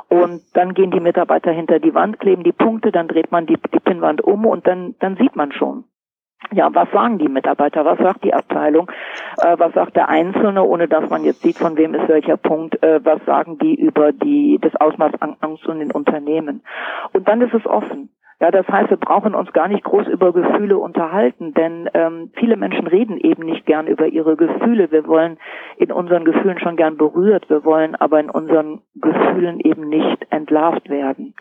Und 0.08 0.42
dann 0.54 0.74
gehen 0.74 0.90
die 0.90 1.00
Mitarbeiter 1.00 1.52
hinter 1.52 1.78
die 1.78 1.94
Wand, 1.94 2.18
kleben 2.20 2.42
die 2.42 2.52
Punkte, 2.52 2.92
dann 2.92 3.08
dreht 3.08 3.30
man 3.32 3.46
die, 3.46 3.58
die 3.72 3.80
Pinnwand 3.80 4.22
um 4.22 4.44
und 4.44 4.66
dann, 4.66 4.94
dann 4.98 5.16
sieht 5.16 5.36
man 5.36 5.52
schon, 5.52 5.84
ja, 6.52 6.74
was 6.74 6.90
sagen 6.92 7.18
die 7.18 7.28
Mitarbeiter, 7.28 7.84
was 7.84 7.98
sagt 7.98 8.24
die 8.24 8.34
Abteilung, 8.34 8.90
äh, 9.38 9.56
was 9.58 9.72
sagt 9.74 9.96
der 9.96 10.08
Einzelne, 10.08 10.62
ohne 10.62 10.88
dass 10.88 11.08
man 11.10 11.24
jetzt 11.24 11.42
sieht, 11.42 11.58
von 11.58 11.76
wem 11.76 11.94
ist 11.94 12.08
welcher 12.08 12.36
Punkt, 12.36 12.82
äh, 12.82 13.00
was 13.04 13.24
sagen 13.24 13.58
die 13.58 13.74
über 13.74 14.12
die 14.12 14.58
das 14.60 14.74
Ausmaß 14.76 15.12
an 15.20 15.36
Angst 15.40 15.66
in 15.66 15.78
den 15.78 15.90
Unternehmen. 15.90 16.62
Und 17.12 17.28
dann 17.28 17.40
ist 17.40 17.54
es 17.54 17.66
offen. 17.66 18.10
Ja, 18.40 18.50
das 18.50 18.66
heißt, 18.66 18.90
wir 18.90 18.96
brauchen 18.96 19.34
uns 19.34 19.52
gar 19.52 19.68
nicht 19.68 19.84
groß 19.84 20.08
über 20.08 20.32
Gefühle 20.32 20.76
unterhalten, 20.78 21.54
denn 21.54 21.88
ähm, 21.94 22.30
viele 22.34 22.56
Menschen 22.56 22.86
reden 22.86 23.18
eben 23.18 23.44
nicht 23.44 23.64
gern 23.64 23.86
über 23.86 24.06
ihre 24.06 24.36
Gefühle. 24.36 24.90
Wir 24.90 25.06
wollen 25.06 25.38
in 25.76 25.92
unseren 25.92 26.24
Gefühlen 26.24 26.58
schon 26.58 26.76
gern 26.76 26.96
berührt, 26.96 27.48
wir 27.48 27.64
wollen 27.64 27.94
aber 27.94 28.20
in 28.20 28.30
unseren 28.30 28.80
Gefühlen 28.96 29.60
eben 29.60 29.88
nicht 29.88 30.26
entlarvt 30.30 30.90
werden. 30.90 31.34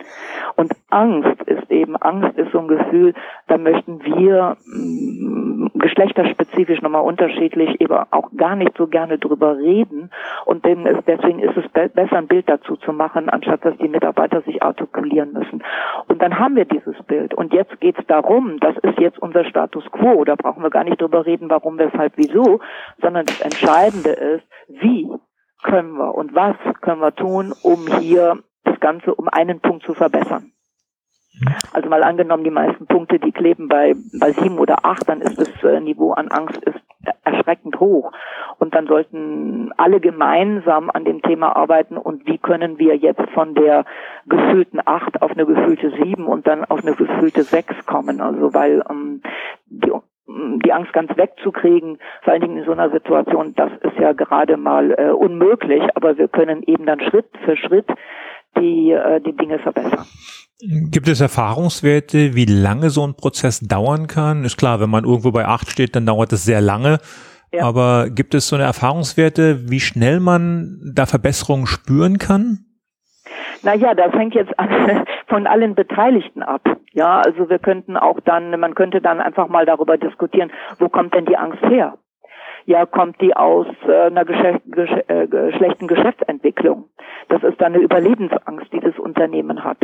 Und 0.55 0.71
Angst 0.89 1.41
ist 1.43 1.69
eben, 1.71 1.95
Angst 1.97 2.37
ist 2.37 2.51
so 2.51 2.59
ein 2.59 2.67
Gefühl, 2.67 3.13
da 3.47 3.57
möchten 3.57 4.03
wir 4.03 4.57
mm, 4.65 5.42
geschlechterspezifisch 5.83 6.81
nochmal 6.81 7.03
unterschiedlich 7.03 7.81
eben 7.81 7.93
auch 8.11 8.29
gar 8.37 8.55
nicht 8.55 8.71
so 8.77 8.87
gerne 8.87 9.19
drüber 9.19 9.57
reden. 9.57 10.09
Und 10.45 10.65
deswegen 10.65 11.39
ist 11.39 11.57
es 11.57 11.67
besser, 11.69 12.17
ein 12.17 12.27
Bild 12.27 12.47
dazu 12.47 12.77
zu 12.77 12.93
machen, 12.93 13.29
anstatt 13.29 13.65
dass 13.65 13.77
die 13.77 13.89
Mitarbeiter 13.89 14.41
sich 14.43 14.63
artikulieren 14.63 15.33
müssen. 15.33 15.61
Und 16.07 16.21
dann 16.21 16.39
haben 16.39 16.55
wir 16.55 16.65
dieses 16.65 16.95
Bild. 17.03 17.33
Und 17.33 17.53
jetzt 17.53 17.79
geht 17.81 17.99
es 17.99 18.05
darum, 18.07 18.59
das 18.61 18.77
ist 18.77 18.97
jetzt 18.97 19.19
unser 19.19 19.43
Status 19.43 19.83
quo, 19.91 20.23
da 20.23 20.35
brauchen 20.35 20.63
wir 20.63 20.69
gar 20.69 20.85
nicht 20.85 21.01
drüber 21.01 21.25
reden, 21.25 21.49
warum, 21.49 21.77
weshalb, 21.77 22.13
wieso, 22.15 22.61
sondern 23.01 23.25
das 23.25 23.41
Entscheidende 23.41 24.11
ist, 24.11 24.45
wie 24.69 25.11
können 25.63 25.97
wir 25.97 26.15
und 26.15 26.33
was 26.33 26.55
können 26.81 27.01
wir 27.01 27.13
tun, 27.13 27.53
um 27.61 27.87
hier 27.99 28.39
das 28.63 28.79
Ganze 28.79 29.13
um 29.13 29.27
einen 29.27 29.59
Punkt 29.59 29.83
zu 29.85 29.93
verbessern. 29.93 30.53
Also 31.73 31.89
mal 31.89 32.03
angenommen, 32.03 32.43
die 32.43 32.51
meisten 32.51 32.85
Punkte, 32.85 33.19
die 33.19 33.31
kleben 33.31 33.67
bei, 33.67 33.95
bei 34.19 34.31
sieben 34.31 34.59
oder 34.59 34.85
acht, 34.85 35.09
dann 35.09 35.21
ist 35.21 35.39
das 35.39 35.49
äh, 35.63 35.79
Niveau 35.79 36.11
an 36.13 36.27
Angst 36.27 36.61
ist 36.63 36.79
erschreckend 37.23 37.79
hoch. 37.79 38.11
Und 38.59 38.75
dann 38.75 38.87
sollten 38.87 39.71
alle 39.77 39.99
gemeinsam 39.99 40.89
an 40.91 41.05
dem 41.05 41.21
Thema 41.21 41.55
arbeiten 41.55 41.97
und 41.97 42.25
wie 42.27 42.37
können 42.37 42.77
wir 42.79 42.95
jetzt 42.95 43.29
von 43.33 43.55
der 43.55 43.85
gefühlten 44.25 44.79
acht 44.85 45.21
auf 45.21 45.31
eine 45.31 45.45
gefühlte 45.45 45.91
sieben 46.01 46.27
und 46.27 46.47
dann 46.47 46.63
auf 46.65 46.81
eine 46.85 46.95
gefühlte 46.95 47.43
sechs 47.43 47.85
kommen. 47.85 48.21
Also 48.21 48.53
weil 48.53 48.83
ähm, 48.89 49.21
die 49.67 49.91
die 50.25 50.71
Angst 50.71 50.93
ganz 50.93 51.15
wegzukriegen, 51.17 51.99
vor 52.21 52.33
allen 52.33 52.41
Dingen 52.41 52.57
in 52.57 52.65
so 52.65 52.71
einer 52.71 52.89
Situation, 52.89 53.53
das 53.55 53.71
ist 53.81 53.97
ja 53.99 54.13
gerade 54.13 54.55
mal 54.55 54.91
äh, 54.97 55.11
unmöglich, 55.11 55.83
aber 55.95 56.17
wir 56.17 56.29
können 56.29 56.63
eben 56.63 56.85
dann 56.85 57.01
Schritt 57.01 57.25
für 57.43 57.57
Schritt 57.57 57.87
die, 58.57 58.91
äh, 58.91 59.19
die 59.19 59.35
Dinge 59.35 59.59
verbessern. 59.59 60.05
Gibt 60.59 61.07
es 61.07 61.19
Erfahrungswerte, 61.19 62.35
wie 62.35 62.45
lange 62.45 62.89
so 62.89 63.05
ein 63.05 63.15
Prozess 63.15 63.59
dauern 63.59 64.07
kann? 64.07 64.45
Ist 64.45 64.57
klar, 64.57 64.79
wenn 64.79 64.89
man 64.89 65.03
irgendwo 65.03 65.31
bei 65.31 65.45
acht 65.45 65.69
steht, 65.69 65.95
dann 65.95 66.05
dauert 66.05 66.31
es 66.31 66.45
sehr 66.45 66.61
lange. 66.61 66.99
Ja. 67.51 67.65
Aber 67.65 68.09
gibt 68.09 68.33
es 68.33 68.47
so 68.47 68.55
eine 68.55 68.65
Erfahrungswerte, 68.65 69.69
wie 69.69 69.79
schnell 69.79 70.19
man 70.19 70.79
da 70.95 71.05
Verbesserungen 71.05 71.67
spüren 71.67 72.17
kann? 72.17 72.65
Naja, 73.61 73.93
das 73.93 74.11
hängt 74.13 74.35
jetzt 74.35 74.53
von 75.27 75.47
allen 75.47 75.75
Beteiligten 75.75 76.43
ab. 76.43 76.61
Ja, 76.91 77.21
also 77.21 77.49
wir 77.49 77.59
könnten 77.59 77.97
auch 77.97 78.19
dann, 78.21 78.59
man 78.59 78.75
könnte 78.75 79.01
dann 79.01 79.21
einfach 79.21 79.47
mal 79.47 79.65
darüber 79.65 79.97
diskutieren, 79.97 80.51
wo 80.79 80.89
kommt 80.89 81.13
denn 81.13 81.25
die 81.25 81.37
Angst 81.37 81.63
her? 81.63 81.97
Ja, 82.65 82.85
kommt 82.85 83.19
die 83.21 83.35
aus 83.35 83.67
äh, 83.87 84.07
einer 84.07 84.25
Geschäft, 84.25 84.61
gesch 84.65 84.91
äh, 85.07 85.51
schlechten 85.57 85.87
Geschäftsentwicklung. 85.87 86.85
Das 87.29 87.43
ist 87.43 87.59
dann 87.61 87.73
eine 87.73 87.83
Überlebensangst, 87.83 88.71
die 88.71 88.79
das 88.79 88.97
Unternehmen 88.99 89.63
hat. 89.63 89.77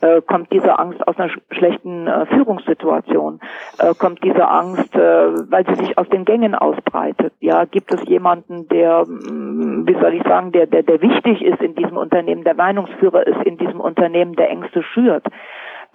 Äh, 0.00 0.22
kommt 0.22 0.52
diese 0.52 0.78
Angst 0.78 1.06
aus 1.06 1.18
einer 1.18 1.28
sch 1.28 1.38
schlechten 1.50 2.06
äh, 2.06 2.26
Führungssituation? 2.26 3.40
Äh, 3.78 3.94
kommt 3.94 4.22
diese 4.24 4.48
Angst, 4.48 4.94
äh, 4.94 5.50
weil 5.50 5.66
sie 5.66 5.74
sich 5.76 5.98
aus 5.98 6.08
den 6.08 6.24
Gängen 6.24 6.54
ausbreitet? 6.54 7.32
Ja, 7.40 7.64
gibt 7.64 7.92
es 7.92 8.02
jemanden, 8.08 8.68
der, 8.68 9.04
mm, 9.06 9.86
wie 9.86 9.98
soll 10.00 10.14
ich 10.14 10.22
sagen, 10.22 10.52
der, 10.52 10.66
der, 10.66 10.82
der 10.82 11.00
wichtig 11.00 11.42
ist 11.42 11.60
in 11.60 11.74
diesem 11.74 11.96
Unternehmen, 11.96 12.44
der 12.44 12.54
Meinungsführer 12.54 13.26
ist 13.26 13.42
in 13.44 13.56
diesem 13.56 13.80
Unternehmen, 13.80 14.34
der 14.34 14.50
Ängste 14.50 14.82
schürt? 14.82 15.24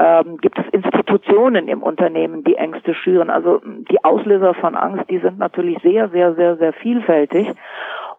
Ähm, 0.01 0.37
gibt 0.37 0.57
es 0.57 0.65
Institutionen 0.71 1.67
im 1.67 1.83
Unternehmen, 1.83 2.43
die 2.43 2.55
Ängste 2.55 2.95
schüren. 2.95 3.29
Also 3.29 3.61
die 3.63 4.03
Auslöser 4.03 4.53
von 4.55 4.75
Angst, 4.75 5.09
die 5.09 5.19
sind 5.19 5.37
natürlich 5.37 5.77
sehr, 5.83 6.09
sehr, 6.09 6.33
sehr, 6.33 6.57
sehr 6.57 6.73
vielfältig. 6.73 7.47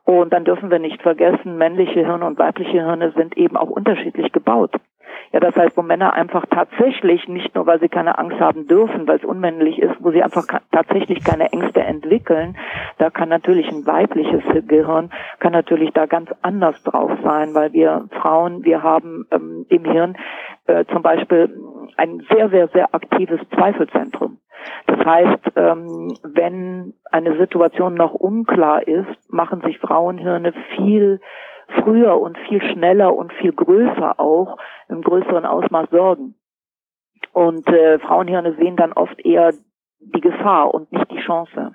Und 0.05 0.33
dann 0.33 0.45
dürfen 0.45 0.71
wir 0.71 0.79
nicht 0.79 1.03
vergessen, 1.03 1.59
männliche 1.59 2.01
Hirne 2.07 2.25
und 2.27 2.39
weibliche 2.39 2.85
Hirne 2.85 3.13
sind 3.17 3.37
eben 3.37 3.57
auch 3.57 3.71
unterschiedlich 3.71 4.33
gebaut. 4.33 4.73
Ja, 5.33 5.41
das 5.41 5.57
heißt, 5.57 5.77
wo 5.77 5.83
Männer 5.83 6.13
einfach 6.13 6.45
tatsächlich, 6.51 7.27
nicht 7.29 7.55
nur 7.55 7.67
weil 7.67 7.81
sie 7.81 7.89
keine 7.89 8.19
Angst 8.19 8.39
haben 8.39 8.67
dürfen, 8.67 9.07
weil 9.09 9.17
es 9.17 9.25
unmännlich 9.25 9.79
ist, 9.79 9.95
wo 10.01 10.11
sie 10.11 10.23
einfach 10.23 10.47
tatsächlich 10.71 11.25
keine 11.25 11.53
Ängste 11.53 11.81
entwickeln, 11.83 12.57
da 12.99 13.11
kann 13.11 13.29
natürlich 13.29 13.69
ein 13.69 13.87
weibliches 13.87 14.43
Gehirn, 14.67 15.11
kann 15.39 15.53
natürlich 15.53 15.93
da 15.93 16.07
ganz 16.07 16.31
anders 16.43 16.83
drauf 16.83 17.11
sein, 17.23 17.55
weil 17.55 17.73
wir 17.73 18.09
Frauen, 18.21 18.65
wir 18.65 18.83
haben 18.83 19.27
ähm, 19.31 19.67
im 19.69 19.85
Hirn 19.85 20.17
äh, 20.67 20.85
zum 20.93 21.03
Beispiel 21.03 21.55
ein 21.97 22.25
sehr, 22.31 22.51
sehr, 22.51 22.69
sehr 22.69 22.95
aktives 22.95 23.41
Zweifelzentrum. 23.55 24.39
Das 24.87 25.05
heißt, 25.05 25.53
ähm, 25.57 26.15
wenn 26.23 26.95
eine 27.11 27.37
Situation 27.39 27.95
noch 27.95 28.15
unklar 28.15 28.87
ist, 28.87 29.09
machen 29.29 29.61
sich 29.63 29.79
Frauenhirne 29.79 30.53
viel 30.77 31.21
früher 31.83 32.21
und 32.21 32.37
viel 32.49 32.61
schneller 32.73 33.15
und 33.15 33.33
viel 33.35 33.53
größer 33.53 34.19
auch 34.19 34.57
im 34.89 35.03
größeren 35.03 35.45
Ausmaß 35.45 35.89
Sorgen. 35.91 36.35
Und 37.33 37.67
äh, 37.69 37.99
Frauenhirne 37.99 38.57
sehen 38.57 38.77
dann 38.77 38.93
oft 38.93 39.19
eher 39.25 39.53
die 40.01 40.21
Gefahr 40.21 40.75
und 40.75 40.93
nicht 40.93 41.11
die 41.11 41.21
Chance. 41.21 41.75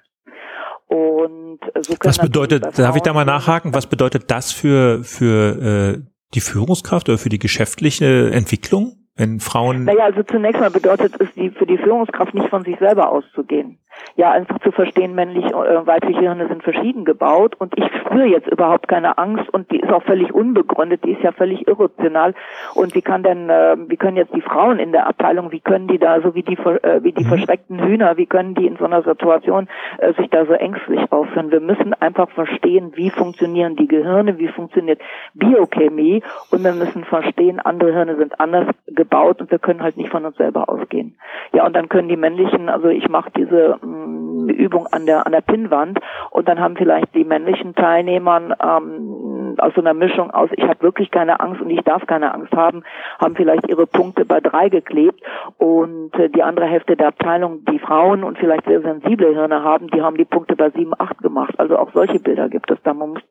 Und 0.87 1.59
äh, 1.73 1.83
so 1.83 1.95
Was 2.01 2.17
bedeutet, 2.19 2.63
darf 2.77 2.95
ich 2.95 3.01
da 3.01 3.13
mal 3.13 3.25
nachhaken, 3.25 3.73
was 3.73 3.87
bedeutet 3.87 4.29
das 4.29 4.51
für, 4.51 5.03
für 5.03 5.97
äh, 5.97 6.01
die 6.33 6.41
Führungskraft 6.41 7.09
oder 7.09 7.17
für 7.17 7.29
die 7.29 7.39
geschäftliche 7.39 8.31
Entwicklung? 8.31 8.96
Wenn 9.17 9.39
Frauen. 9.39 9.85
Naja, 9.85 10.05
also 10.05 10.23
zunächst 10.23 10.61
mal 10.61 10.71
bedeutet 10.71 11.19
es 11.19 11.33
die, 11.33 11.49
für 11.49 11.65
die 11.65 11.77
Führungskraft 11.77 12.33
nicht 12.33 12.49
von 12.49 12.63
sich 12.63 12.77
selber 12.79 13.11
auszugehen 13.11 13.77
ja 14.15 14.31
einfach 14.31 14.59
zu 14.59 14.71
verstehen, 14.71 15.15
männliche 15.15 15.55
und 15.55 15.65
äh, 15.65 15.85
weibliche 15.85 16.21
Hirne 16.21 16.47
sind 16.47 16.63
verschieden 16.63 17.05
gebaut 17.05 17.55
und 17.57 17.77
ich 17.77 17.85
spüre 17.99 18.25
jetzt 18.25 18.47
überhaupt 18.47 18.87
keine 18.87 19.17
Angst 19.17 19.49
und 19.49 19.71
die 19.71 19.79
ist 19.79 19.91
auch 19.91 20.03
völlig 20.03 20.33
unbegründet, 20.33 21.03
die 21.03 21.11
ist 21.11 21.23
ja 21.23 21.31
völlig 21.31 21.67
irrational 21.67 22.33
und 22.73 22.95
wie 22.95 23.01
kann 23.01 23.23
denn, 23.23 23.49
äh, 23.49 23.75
wie 23.87 23.97
können 23.97 24.17
jetzt 24.17 24.33
die 24.33 24.41
Frauen 24.41 24.79
in 24.79 24.91
der 24.91 25.07
Abteilung, 25.07 25.51
wie 25.51 25.59
können 25.59 25.87
die 25.87 25.99
da 25.99 26.21
so 26.21 26.35
wie 26.35 26.43
die 26.43 26.57
äh, 26.57 27.03
wie 27.03 27.11
die 27.11 27.23
mhm. 27.23 27.29
verschreckten 27.29 27.79
Hühner, 27.79 28.17
wie 28.17 28.25
können 28.25 28.55
die 28.55 28.65
in 28.65 28.77
so 28.77 28.85
einer 28.85 29.03
Situation 29.03 29.67
äh, 29.99 30.13
sich 30.13 30.29
da 30.29 30.45
so 30.45 30.53
ängstlich 30.53 31.11
aufführen? 31.11 31.51
Wir 31.51 31.61
müssen 31.61 31.93
einfach 31.93 32.29
verstehen, 32.31 32.91
wie 32.95 33.09
funktionieren 33.09 33.75
die 33.75 33.87
Gehirne, 33.87 34.37
wie 34.39 34.47
funktioniert 34.47 35.01
Biochemie 35.33 36.23
und 36.51 36.63
wir 36.63 36.73
müssen 36.73 37.03
verstehen, 37.03 37.59
andere 37.59 37.93
Hirne 37.93 38.17
sind 38.17 38.39
anders 38.39 38.67
gebaut 38.87 39.06
und 39.13 39.51
wir 39.51 39.59
können 39.59 39.81
halt 39.81 39.97
nicht 39.97 40.09
von 40.09 40.25
uns 40.25 40.37
selber 40.37 40.69
ausgehen. 40.69 41.17
Ja, 41.53 41.65
und 41.65 41.75
dann 41.75 41.89
können 41.89 42.09
die 42.09 42.17
männlichen, 42.17 42.69
also 42.69 42.89
ich 42.89 43.07
mache 43.09 43.31
diese 43.35 43.79
ähm, 43.83 44.49
Übung 44.49 44.87
an 44.87 45.05
der 45.05 45.25
an 45.25 45.31
der 45.31 45.41
Pinnwand 45.41 45.99
und 46.31 46.47
dann 46.47 46.59
haben 46.59 46.75
vielleicht 46.75 47.13
die 47.15 47.23
männlichen 47.23 47.75
Teilnehmer 47.75 48.41
ähm, 48.61 49.55
aus 49.59 49.73
so 49.75 49.81
einer 49.81 49.93
Mischung 49.93 50.31
aus 50.31 50.49
ich 50.53 50.63
habe 50.63 50.81
wirklich 50.81 51.11
keine 51.11 51.39
Angst 51.39 51.61
und 51.61 51.69
ich 51.69 51.81
darf 51.81 52.05
keine 52.05 52.33
Angst 52.33 52.53
haben, 52.53 52.83
haben 53.19 53.35
vielleicht 53.35 53.67
ihre 53.67 53.87
Punkte 53.87 54.25
bei 54.25 54.39
drei 54.39 54.69
geklebt 54.69 55.21
und 55.57 56.13
äh, 56.15 56.29
die 56.29 56.43
andere 56.43 56.65
Hälfte 56.65 56.95
der 56.95 57.07
Abteilung, 57.07 57.65
die 57.65 57.79
Frauen 57.79 58.23
und 58.23 58.37
vielleicht 58.37 58.65
sehr 58.65 58.81
sensible 58.81 59.33
Hirne 59.33 59.63
haben, 59.63 59.87
die 59.87 60.01
haben 60.01 60.17
die 60.17 60.25
Punkte 60.25 60.55
bei 60.55 60.69
sieben, 60.71 60.93
acht 60.97 61.17
gemacht. 61.19 61.55
Also 61.57 61.77
auch 61.77 61.91
solche 61.93 62.19
Bilder 62.19 62.49
gibt 62.49 62.69
es 62.71 62.77
da. 62.83 62.93
Man 62.93 63.09
muss 63.09 63.21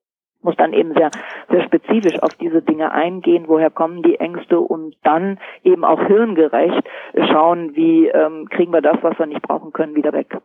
muss 0.47 0.57
dann 0.57 0.73
eben 0.73 0.95
sehr, 0.95 1.11
sehr 1.51 1.65
spezifisch 1.65 2.23
auf 2.23 2.35
diese 2.41 2.63
Dinge 2.63 2.93
eingehen, 2.93 3.45
woher 3.49 3.71
kommen 3.71 4.03
die 4.03 4.19
Ängste 4.19 4.61
und 4.61 4.97
dann 5.03 5.39
eben 5.65 5.85
auch 5.85 6.01
hirngerecht 6.07 6.83
schauen, 7.31 7.75
wie 7.75 8.07
ähm, 8.07 8.49
kriegen 8.49 8.73
wir 8.73 8.81
das, 8.81 8.97
was 9.03 9.19
wir 9.19 9.27
nicht 9.27 9.43
brauchen 9.43 9.73
können, 9.73 9.95
wieder 9.95 10.13
weg. 10.13 10.39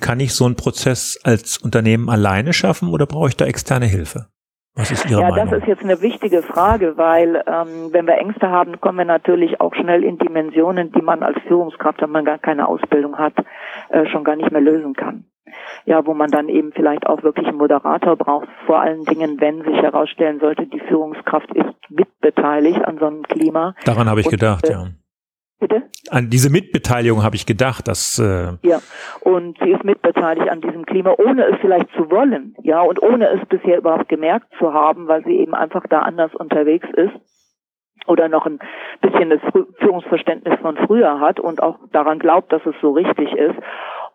Kann 0.00 0.20
ich 0.20 0.34
so 0.34 0.46
einen 0.46 0.56
Prozess 0.56 1.20
als 1.22 1.58
Unternehmen 1.58 2.08
alleine 2.08 2.52
schaffen 2.52 2.88
oder 2.88 3.06
brauche 3.06 3.28
ich 3.28 3.36
da 3.36 3.44
externe 3.44 3.86
Hilfe? 3.86 4.26
Was 4.74 4.90
ist 4.90 5.10
Ihre 5.10 5.22
ja, 5.22 5.30
Meinung? 5.30 5.50
das 5.50 5.60
ist 5.60 5.68
jetzt 5.68 5.82
eine 5.82 6.00
wichtige 6.02 6.42
Frage, 6.42 6.96
weil 6.96 7.42
ähm, 7.46 7.92
wenn 7.92 8.06
wir 8.06 8.18
Ängste 8.18 8.50
haben, 8.50 8.80
kommen 8.80 8.98
wir 8.98 9.04
natürlich 9.06 9.60
auch 9.60 9.74
schnell 9.74 10.04
in 10.04 10.18
Dimensionen, 10.18 10.92
die 10.92 11.02
man 11.02 11.22
als 11.22 11.38
Führungskraft, 11.48 12.02
wenn 12.02 12.10
man 12.10 12.24
gar 12.24 12.38
keine 12.38 12.68
Ausbildung 12.68 13.18
hat, 13.18 13.34
äh, 13.88 14.06
schon 14.06 14.22
gar 14.22 14.36
nicht 14.36 14.50
mehr 14.52 14.60
lösen 14.60 14.94
kann 14.94 15.24
ja, 15.84 16.04
wo 16.06 16.14
man 16.14 16.30
dann 16.30 16.48
eben 16.48 16.72
vielleicht 16.72 17.06
auch 17.06 17.22
wirklich 17.22 17.46
einen 17.46 17.58
Moderator 17.58 18.16
braucht, 18.16 18.48
vor 18.66 18.80
allen 18.80 19.04
Dingen, 19.04 19.40
wenn 19.40 19.62
sich 19.62 19.76
herausstellen 19.76 20.40
sollte, 20.40 20.66
die 20.66 20.80
Führungskraft 20.80 21.54
ist 21.54 21.74
mitbeteiligt 21.88 22.84
an 22.84 22.98
so 22.98 23.06
einem 23.06 23.22
Klima. 23.22 23.74
Daran 23.84 24.08
habe 24.08 24.20
ich 24.20 24.26
und, 24.26 24.32
gedacht, 24.32 24.68
äh, 24.68 24.72
ja. 24.72 24.86
Bitte? 25.58 25.84
An 26.10 26.28
diese 26.28 26.50
Mitbeteiligung 26.50 27.22
habe 27.22 27.34
ich 27.34 27.46
gedacht, 27.46 27.88
dass 27.88 28.18
äh 28.18 28.58
ja 28.62 28.78
und 29.20 29.56
sie 29.62 29.70
ist 29.70 29.84
mitbeteiligt 29.84 30.50
an 30.50 30.60
diesem 30.60 30.84
Klima, 30.84 31.14
ohne 31.16 31.46
es 31.46 31.56
vielleicht 31.62 31.90
zu 31.92 32.10
wollen, 32.10 32.54
ja 32.62 32.82
und 32.82 33.02
ohne 33.02 33.28
es 33.30 33.48
bisher 33.48 33.78
überhaupt 33.78 34.10
gemerkt 34.10 34.48
zu 34.58 34.74
haben, 34.74 35.08
weil 35.08 35.24
sie 35.24 35.34
eben 35.38 35.54
einfach 35.54 35.84
da 35.88 36.00
anders 36.00 36.34
unterwegs 36.34 36.86
ist 36.94 37.14
oder 38.06 38.28
noch 38.28 38.44
ein 38.44 38.58
bisschen 39.00 39.30
das 39.30 39.40
Führungsverständnis 39.78 40.58
von 40.60 40.76
früher 40.86 41.20
hat 41.20 41.40
und 41.40 41.62
auch 41.62 41.78
daran 41.90 42.18
glaubt, 42.18 42.52
dass 42.52 42.64
es 42.66 42.74
so 42.82 42.92
richtig 42.92 43.32
ist. 43.32 43.56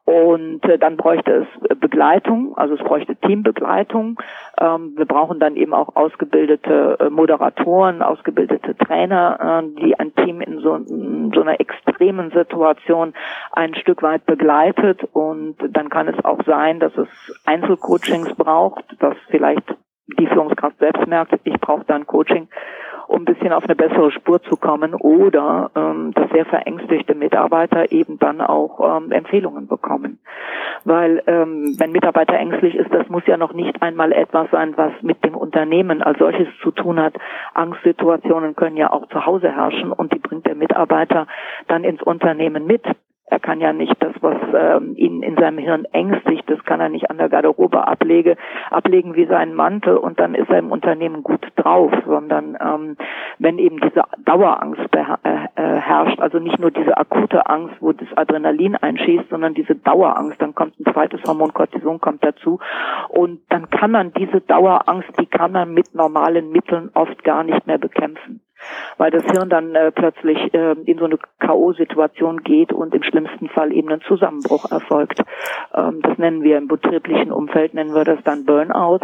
Und 0.05 0.63
äh, 0.65 0.79
dann 0.79 0.97
bräuchte 0.97 1.45
es 1.45 1.79
Begleitung, 1.79 2.57
also 2.57 2.73
es 2.73 2.81
bräuchte 2.81 3.15
Teambegleitung. 3.15 4.19
Ähm, 4.59 4.93
wir 4.97 5.05
brauchen 5.05 5.39
dann 5.39 5.55
eben 5.55 5.73
auch 5.73 5.95
ausgebildete 5.95 6.97
äh, 6.99 7.09
Moderatoren, 7.09 8.01
ausgebildete 8.01 8.75
Trainer, 8.77 9.63
äh, 9.63 9.81
die 9.81 9.99
ein 9.99 10.13
Team 10.15 10.41
in 10.41 10.59
so, 10.59 10.75
in 10.75 11.31
so 11.33 11.41
einer 11.41 11.59
extremen 11.59 12.31
Situation 12.31 13.13
ein 13.51 13.75
Stück 13.75 14.01
weit 14.01 14.25
begleitet. 14.25 15.01
Und 15.13 15.57
dann 15.69 15.89
kann 15.89 16.07
es 16.07 16.25
auch 16.25 16.39
sein, 16.45 16.79
dass 16.79 16.97
es 16.97 17.07
Einzelcoachings 17.45 18.33
braucht, 18.35 18.83
dass 18.99 19.15
vielleicht 19.29 19.63
die 20.19 20.27
Führungskraft 20.27 20.77
selbst 20.79 21.07
merkt, 21.07 21.39
ich 21.43 21.59
brauche 21.61 21.85
da 21.85 21.95
ein 21.95 22.07
Coaching 22.07 22.49
um 23.11 23.21
ein 23.21 23.25
bisschen 23.25 23.51
auf 23.51 23.65
eine 23.65 23.75
bessere 23.75 24.11
Spur 24.11 24.41
zu 24.41 24.55
kommen 24.55 24.95
oder 24.95 25.69
ähm, 25.75 26.13
dass 26.13 26.29
sehr 26.31 26.45
verängstigte 26.45 27.13
Mitarbeiter 27.13 27.91
eben 27.91 28.17
dann 28.19 28.41
auch 28.41 28.97
ähm, 28.97 29.11
Empfehlungen 29.11 29.67
bekommen. 29.67 30.19
Weil 30.85 31.21
ähm, 31.27 31.75
wenn 31.77 31.91
Mitarbeiter 31.91 32.33
ängstlich 32.33 32.75
ist, 32.75 32.91
das 32.93 33.07
muss 33.09 33.23
ja 33.27 33.37
noch 33.37 33.53
nicht 33.53 33.81
einmal 33.81 34.11
etwas 34.13 34.49
sein, 34.51 34.73
was 34.77 34.93
mit 35.01 35.23
dem 35.23 35.35
Unternehmen 35.35 36.01
als 36.01 36.19
solches 36.19 36.47
zu 36.61 36.71
tun 36.71 36.99
hat. 36.99 37.13
Angstsituationen 37.53 38.55
können 38.55 38.77
ja 38.77 38.91
auch 38.91 39.07
zu 39.09 39.25
Hause 39.25 39.51
herrschen 39.51 39.91
und 39.91 40.13
die 40.13 40.19
bringt 40.19 40.45
der 40.45 40.55
Mitarbeiter 40.55 41.27
dann 41.67 41.83
ins 41.83 42.01
Unternehmen 42.01 42.65
mit. 42.65 42.83
Er 43.31 43.39
kann 43.39 43.61
ja 43.61 43.71
nicht 43.71 43.95
das, 43.99 44.11
was 44.19 44.35
ähm, 44.53 44.93
ihn 44.97 45.23
in 45.23 45.37
seinem 45.37 45.57
Hirn 45.57 45.85
ängstigt, 45.93 46.43
das 46.49 46.61
kann 46.65 46.81
er 46.81 46.89
nicht 46.89 47.09
an 47.09 47.17
der 47.17 47.29
Garderobe 47.29 47.87
ablege, 47.87 48.35
ablegen 48.69 49.15
wie 49.15 49.25
seinen 49.25 49.55
Mantel 49.55 49.95
und 49.95 50.19
dann 50.19 50.35
ist 50.35 50.49
er 50.49 50.59
im 50.59 50.69
Unternehmen 50.69 51.23
gut 51.23 51.47
drauf, 51.55 51.93
sondern 52.05 52.57
ähm, 52.61 52.97
wenn 53.39 53.57
eben 53.57 53.79
diese 53.79 54.03
Dauerangst 54.25 54.93
äh, 54.93 54.99
äh, 55.55 55.79
herrscht, 55.79 56.19
also 56.19 56.39
nicht 56.39 56.59
nur 56.59 56.71
diese 56.71 56.97
akute 56.97 57.47
Angst, 57.47 57.75
wo 57.79 57.93
das 57.93 58.09
Adrenalin 58.17 58.75
einschießt, 58.75 59.29
sondern 59.29 59.53
diese 59.53 59.75
Dauerangst, 59.75 60.41
dann 60.41 60.53
kommt 60.53 60.77
ein 60.81 60.91
zweites 60.91 61.23
Hormon 61.23 61.53
Cortison 61.53 62.01
kommt 62.01 62.25
dazu. 62.25 62.59
Und 63.07 63.39
dann 63.47 63.69
kann 63.69 63.91
man 63.91 64.11
diese 64.11 64.41
Dauerangst, 64.41 65.09
die 65.21 65.25
kann 65.25 65.53
man 65.53 65.73
mit 65.73 65.95
normalen 65.95 66.51
Mitteln 66.51 66.91
oft 66.95 67.23
gar 67.23 67.45
nicht 67.45 67.65
mehr 67.65 67.77
bekämpfen 67.77 68.41
weil 68.97 69.11
das 69.11 69.23
Hirn 69.25 69.49
dann 69.49 69.75
äh, 69.75 69.91
plötzlich 69.91 70.53
äh, 70.53 70.75
in 70.85 70.97
so 70.97 71.05
eine 71.05 71.17
K.O.-Situation 71.39 72.43
geht 72.43 72.73
und 72.73 72.93
im 72.93 73.03
schlimmsten 73.03 73.49
Fall 73.49 73.71
eben 73.71 73.89
ein 73.89 74.01
Zusammenbruch 74.01 74.71
erfolgt. 74.71 75.21
Ähm, 75.73 76.01
das 76.01 76.17
nennen 76.17 76.43
wir 76.43 76.57
im 76.57 76.67
betrieblichen 76.67 77.31
Umfeld, 77.31 77.73
nennen 77.73 77.93
wir 77.93 78.03
das 78.03 78.19
dann 78.23 78.45
Burnout. 78.45 78.99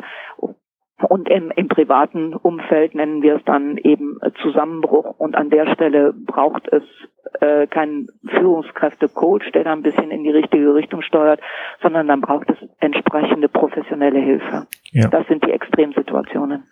Und 1.09 1.29
im, 1.29 1.51
im 1.55 1.67
privaten 1.67 2.33
Umfeld 2.33 2.95
nennen 2.95 3.21
wir 3.21 3.35
es 3.35 3.43
dann 3.45 3.77
eben 3.77 4.19
Zusammenbruch. 4.41 5.19
Und 5.19 5.35
an 5.35 5.51
der 5.51 5.71
Stelle 5.73 6.11
braucht 6.11 6.67
es 6.71 6.83
äh, 7.39 7.67
keinen 7.67 8.07
Führungskräfte-Coach, 8.27 9.51
der 9.51 9.63
da 9.63 9.73
ein 9.73 9.83
bisschen 9.83 10.09
in 10.09 10.23
die 10.23 10.31
richtige 10.31 10.73
Richtung 10.73 11.03
steuert, 11.03 11.39
sondern 11.83 12.07
dann 12.07 12.21
braucht 12.21 12.49
es 12.49 12.57
entsprechende 12.79 13.47
professionelle 13.47 14.19
Hilfe. 14.19 14.67
Ja. 14.91 15.07
Das 15.09 15.27
sind 15.27 15.45
die 15.45 15.51
Extremsituationen. 15.51 16.63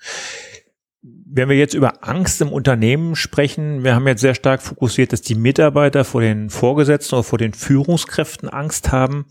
Wenn 1.07 1.49
wir 1.49 1.55
jetzt 1.55 1.73
über 1.73 2.07
Angst 2.07 2.41
im 2.41 2.51
Unternehmen 2.51 3.15
sprechen, 3.15 3.83
wir 3.83 3.93
haben 3.93 4.07
jetzt 4.07 4.21
sehr 4.21 4.33
stark 4.33 4.61
fokussiert, 4.61 5.13
dass 5.13 5.21
die 5.21 5.35
Mitarbeiter 5.35 6.03
vor 6.03 6.21
den 6.21 6.49
Vorgesetzten 6.49 7.15
oder 7.15 7.23
vor 7.23 7.37
den 7.37 7.53
Führungskräften 7.53 8.49
Angst 8.49 8.91
haben. 8.91 9.25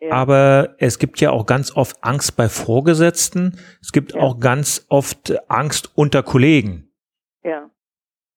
Ja. 0.00 0.10
Aber 0.12 0.74
es 0.78 0.98
gibt 0.98 1.20
ja 1.20 1.30
auch 1.30 1.46
ganz 1.46 1.76
oft 1.76 2.02
Angst 2.02 2.36
bei 2.36 2.48
Vorgesetzten. 2.48 3.58
Es 3.80 3.92
gibt 3.92 4.14
ja. 4.14 4.20
auch 4.20 4.40
ganz 4.40 4.86
oft 4.88 5.34
Angst 5.48 5.92
unter 5.94 6.22
Kollegen. 6.22 6.88
Ja. 7.44 7.70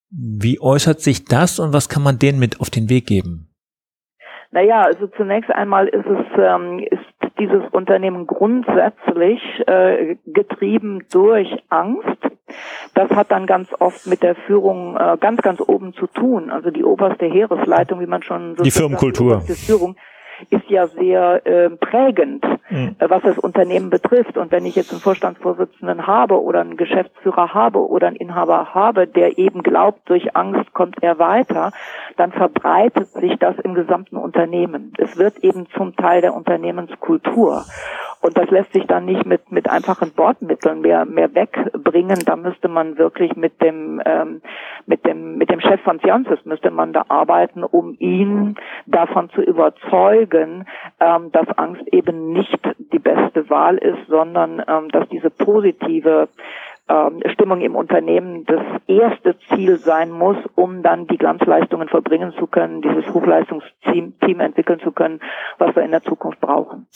Wie 0.09 0.59
äußert 0.61 1.01
sich 1.01 1.25
das 1.25 1.59
und 1.59 1.73
was 1.73 1.89
kann 1.89 2.03
man 2.03 2.19
denen 2.19 2.39
mit 2.39 2.61
auf 2.61 2.69
den 2.69 2.89
Weg 2.89 3.07
geben? 3.07 3.49
Naja, 4.51 4.83
also 4.83 5.07
zunächst 5.07 5.51
einmal 5.51 5.87
ist 5.87 6.05
es, 6.05 6.25
ähm, 6.37 6.79
ist 6.79 7.03
dieses 7.39 7.63
Unternehmen 7.71 8.27
grundsätzlich 8.27 9.41
äh, 9.67 10.15
getrieben 10.25 11.05
durch 11.11 11.49
Angst. 11.69 12.17
Das 12.93 13.09
hat 13.11 13.31
dann 13.31 13.45
ganz 13.45 13.69
oft 13.79 14.07
mit 14.07 14.23
der 14.23 14.35
Führung 14.35 14.95
äh, 14.95 15.17
ganz, 15.19 15.41
ganz 15.41 15.61
oben 15.61 15.93
zu 15.93 16.07
tun. 16.07 16.49
Also 16.49 16.71
die 16.71 16.83
oberste 16.83 17.25
Heeresleitung, 17.25 17.99
wie 17.99 18.07
man 18.07 18.23
schon 18.23 18.55
so 18.55 18.63
die 18.63 18.71
Firmenkultur. 18.71 19.43
Die 19.47 19.53
Führung 19.53 19.95
ist 20.49 20.69
ja 20.69 20.87
sehr 20.87 21.45
äh, 21.45 21.69
prägend, 21.69 22.45
mhm. 22.69 22.95
äh, 22.99 23.09
was 23.09 23.23
das 23.23 23.37
Unternehmen 23.37 23.89
betrifft. 23.89 24.37
Und 24.37 24.51
wenn 24.51 24.65
ich 24.65 24.75
jetzt 24.75 24.91
einen 24.91 25.01
Vorstandsvorsitzenden 25.01 26.07
habe 26.07 26.41
oder 26.41 26.61
einen 26.61 26.77
Geschäftsführer 26.77 27.53
habe 27.53 27.87
oder 27.87 28.07
einen 28.07 28.15
Inhaber 28.15 28.73
habe, 28.73 29.07
der 29.07 29.37
eben 29.37 29.63
glaubt, 29.63 30.09
durch 30.09 30.35
Angst 30.35 30.73
kommt 30.73 31.01
er 31.01 31.19
weiter, 31.19 31.71
dann 32.17 32.31
verbreitet 32.31 33.09
sich 33.09 33.37
das 33.39 33.57
im 33.59 33.73
gesamten 33.73 34.17
Unternehmen. 34.17 34.93
Es 34.97 35.17
wird 35.17 35.37
eben 35.39 35.67
zum 35.75 35.95
Teil 35.95 36.21
der 36.21 36.33
Unternehmenskultur. 36.33 37.63
Und 38.19 38.37
das 38.37 38.49
lässt 38.49 38.73
sich 38.73 38.85
dann 38.87 39.05
nicht 39.05 39.25
mit, 39.25 39.51
mit 39.51 39.69
einfachen 39.69 40.11
Bordmitteln 40.11 40.81
mehr, 40.81 41.05
mehr 41.05 41.33
wegbringen. 41.35 42.19
Da 42.25 42.35
müsste 42.35 42.67
man 42.67 42.97
wirklich 42.97 43.35
mit 43.35 43.61
dem, 43.61 44.01
ähm, 44.05 44.41
mit 44.85 45.05
dem, 45.05 45.37
mit 45.37 45.51
dem 45.51 45.61
Chef 45.61 45.79
von 45.81 45.99
Ciancis 45.99 46.43
müsste 46.43 46.71
man 46.71 46.93
da 46.93 47.05
arbeiten, 47.09 47.63
um 47.63 47.95
ihn 47.99 48.55
davon 48.87 49.29
zu 49.29 49.41
überzeugen, 49.41 50.26
ähm, 50.33 51.31
dass 51.31 51.47
Angst 51.57 51.87
eben 51.91 52.33
nicht 52.33 52.59
die 52.91 52.99
beste 52.99 53.49
Wahl 53.49 53.77
ist, 53.77 54.07
sondern 54.07 54.63
ähm, 54.67 54.89
dass 54.89 55.07
diese 55.09 55.29
positive 55.29 56.29
ähm, 56.89 57.21
Stimmung 57.33 57.61
im 57.61 57.75
Unternehmen 57.75 58.45
das 58.45 58.61
erste 58.87 59.35
Ziel 59.49 59.77
sein 59.77 60.09
muss, 60.09 60.37
um 60.55 60.83
dann 60.83 61.07
die 61.07 61.17
Glanzleistungen 61.17 61.89
verbringen 61.89 62.33
zu 62.39 62.47
können, 62.47 62.81
dieses 62.81 63.13
Hochleistungsteam 63.13 64.17
Team 64.19 64.39
entwickeln 64.39 64.79
zu 64.79 64.91
können, 64.91 65.19
was 65.57 65.75
wir 65.75 65.83
in 65.83 65.91
der 65.91 66.03
Zukunft 66.03 66.39
brauchen. 66.39 66.87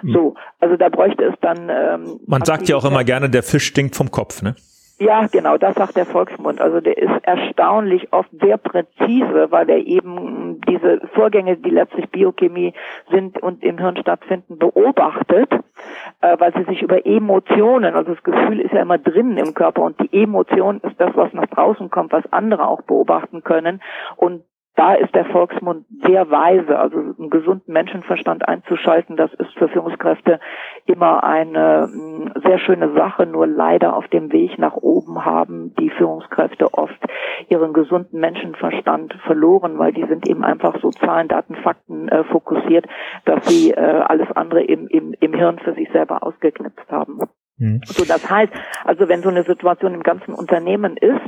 Hm. 0.00 0.12
So, 0.12 0.34
also 0.60 0.76
da 0.76 0.88
bräuchte 0.88 1.24
es 1.24 1.34
dann. 1.40 1.68
Ähm, 1.70 2.20
Man 2.26 2.44
sagt 2.44 2.68
ja 2.68 2.76
auch 2.76 2.84
immer 2.84 3.04
gerne, 3.04 3.30
der 3.30 3.42
Fisch 3.42 3.66
stinkt 3.66 3.96
vom 3.96 4.10
Kopf, 4.10 4.42
ne? 4.42 4.54
Ja, 5.00 5.28
genau, 5.28 5.56
das 5.58 5.76
sagt 5.76 5.96
der 5.96 6.06
Volksmund. 6.06 6.60
Also 6.60 6.80
der 6.80 6.98
ist 6.98 7.22
erstaunlich 7.22 8.12
oft 8.12 8.30
sehr 8.40 8.56
präzise, 8.56 9.46
weil 9.50 9.70
er 9.70 9.78
eben 9.78 10.60
diese 10.68 11.00
Vorgänge, 11.14 11.56
die 11.56 11.70
letztlich 11.70 12.10
Biochemie 12.10 12.74
sind 13.08 13.40
und 13.40 13.62
im 13.62 13.78
Hirn 13.78 13.96
stattfinden, 13.96 14.58
beobachtet, 14.58 15.52
äh, 16.20 16.36
weil 16.40 16.52
sie 16.54 16.64
sich 16.64 16.82
über 16.82 17.06
Emotionen, 17.06 17.94
also 17.94 18.12
das 18.12 18.24
Gefühl 18.24 18.58
ist 18.58 18.72
ja 18.72 18.82
immer 18.82 18.98
drinnen 18.98 19.36
im 19.36 19.54
Körper 19.54 19.82
und 19.82 20.00
die 20.00 20.22
Emotion 20.22 20.80
ist 20.80 21.00
das, 21.00 21.14
was 21.14 21.32
nach 21.32 21.46
draußen 21.46 21.90
kommt, 21.90 22.10
was 22.10 22.24
andere 22.32 22.66
auch 22.66 22.82
beobachten 22.82 23.44
können. 23.44 23.80
Und 24.16 24.42
da 24.78 24.94
ist 24.94 25.12
der 25.12 25.24
Volksmund 25.24 25.86
sehr 26.06 26.30
weise, 26.30 26.78
also 26.78 26.98
einen 26.98 27.30
gesunden 27.30 27.72
Menschenverstand 27.72 28.46
einzuschalten, 28.46 29.16
das 29.16 29.34
ist 29.34 29.52
für 29.58 29.68
Führungskräfte 29.68 30.38
immer 30.86 31.24
eine 31.24 31.88
mm, 31.88 32.40
sehr 32.44 32.60
schöne 32.60 32.92
Sache, 32.94 33.26
nur 33.26 33.48
leider 33.48 33.96
auf 33.96 34.06
dem 34.06 34.30
Weg 34.30 34.56
nach 34.56 34.76
oben 34.76 35.24
haben 35.24 35.74
die 35.80 35.90
Führungskräfte 35.90 36.72
oft 36.74 36.98
ihren 37.48 37.72
gesunden 37.72 38.20
Menschenverstand 38.20 39.14
verloren, 39.26 39.80
weil 39.80 39.92
die 39.92 40.06
sind 40.06 40.28
eben 40.28 40.44
einfach 40.44 40.80
so 40.80 40.90
Zahlen, 40.90 41.26
Daten, 41.26 41.56
Fakten 41.56 42.08
äh, 42.08 42.22
fokussiert, 42.24 42.86
dass 43.24 43.44
sie 43.48 43.72
äh, 43.72 43.80
alles 43.80 44.30
andere 44.36 44.62
im, 44.62 44.86
im, 44.86 45.12
im 45.18 45.34
Hirn 45.34 45.58
für 45.58 45.74
sich 45.74 45.90
selber 45.90 46.22
ausgeknipst 46.22 46.88
haben. 46.88 47.18
Mhm. 47.58 47.80
So, 47.84 48.04
das 48.04 48.28
heißt, 48.28 48.52
also 48.84 49.08
wenn 49.08 49.22
so 49.22 49.28
eine 49.28 49.42
Situation 49.42 49.94
im 49.94 50.02
ganzen 50.02 50.32
Unternehmen 50.32 50.96
ist, 50.96 51.18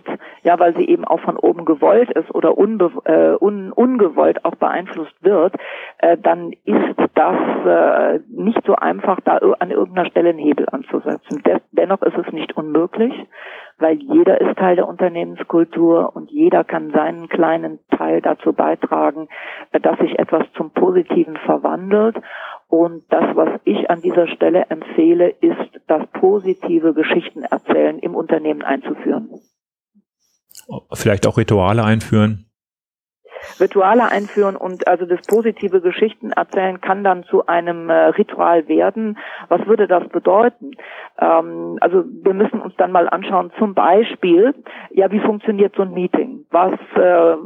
ja, 0.43 0.59
weil 0.59 0.77
sie 0.77 0.89
eben 0.89 1.05
auch 1.05 1.21
von 1.21 1.37
oben 1.37 1.65
gewollt 1.65 2.11
ist 2.13 2.33
oder 2.35 2.57
unbe 2.57 2.91
äh, 3.05 3.45
un 3.45 3.73
ungewollt 3.73 4.45
auch 4.45 4.55
beeinflusst 4.55 5.15
wird, 5.23 5.55
äh, 5.99 6.17
dann 6.17 6.53
ist 6.65 6.97
das 7.15 7.37
äh, 7.67 8.21
nicht 8.29 8.61
so 8.65 8.77
einfach, 8.77 9.21
da 9.25 9.39
an 9.59 9.71
irgendeiner 9.71 10.09
Stelle 10.09 10.31
einen 10.31 10.39
Hebel 10.39 10.67
anzusetzen. 10.71 11.43
Des 11.43 11.61
dennoch 11.73 12.03
ist 12.03 12.17
es 12.17 12.33
nicht 12.33 12.57
unmöglich, 12.57 13.13
weil 13.81 13.99
jeder 14.03 14.41
ist 14.41 14.57
Teil 14.59 14.77
der 14.77 14.89
Unternehmenskultur 14.89 16.15
und 16.15 16.31
jeder 16.31 16.65
kann 16.65 16.91
seinen 16.93 17.29
kleinen 17.29 17.79
Teil 17.97 18.21
dazu 18.21 18.53
beitragen, 18.53 19.29
dass 19.73 19.99
sich 19.99 20.19
etwas 20.19 20.45
zum 20.57 20.71
Positiven 20.71 21.37
verwandelt 21.37 22.17
und 22.69 23.03
das, 23.09 23.35
was 23.35 23.61
ich 23.65 23.91
an 23.91 24.01
dieser 24.01 24.29
Stelle 24.29 24.67
empfehle, 24.69 25.29
ist, 25.29 25.81
das 25.89 26.07
positive 26.13 26.95
Geschichten 26.95 27.43
erzählen 27.43 27.99
im 27.99 28.15
Unternehmen 28.15 28.63
einzuführen. 28.63 29.31
Vielleicht 30.93 31.27
auch 31.27 31.37
Rituale 31.37 31.85
einführen. 31.85 32.50
Rituale 33.59 34.11
einführen 34.11 34.57
und 34.57 34.87
also 34.87 35.07
das 35.07 35.21
positive 35.27 35.81
Geschichten 35.81 36.33
erzählen 36.33 36.81
kann 36.81 37.05
dann 37.05 37.25
zu 37.25 37.47
einem 37.47 37.91
äh, 37.91 38.07
Ritual 38.09 38.69
werden. 38.69 39.19
Was 39.49 39.67
würde 39.67 39.87
das 39.87 40.09
bedeuten? 40.09 40.73
Ähm, 41.19 41.79
also 41.81 42.05
wir 42.07 42.35
müssen 42.35 42.61
uns 42.61 42.75
dann 42.77 42.93
mal 42.93 43.09
anschauen, 43.09 43.51
zum 43.59 43.75
Beispiel, 43.75 44.55
ja, 44.91 45.11
wie 45.11 45.21
funktioniert 45.21 45.75
so 45.77 45.83
ein 45.83 45.93
Meeting? 45.93 46.47
Was, 46.51 46.73
äh, 46.95 47.37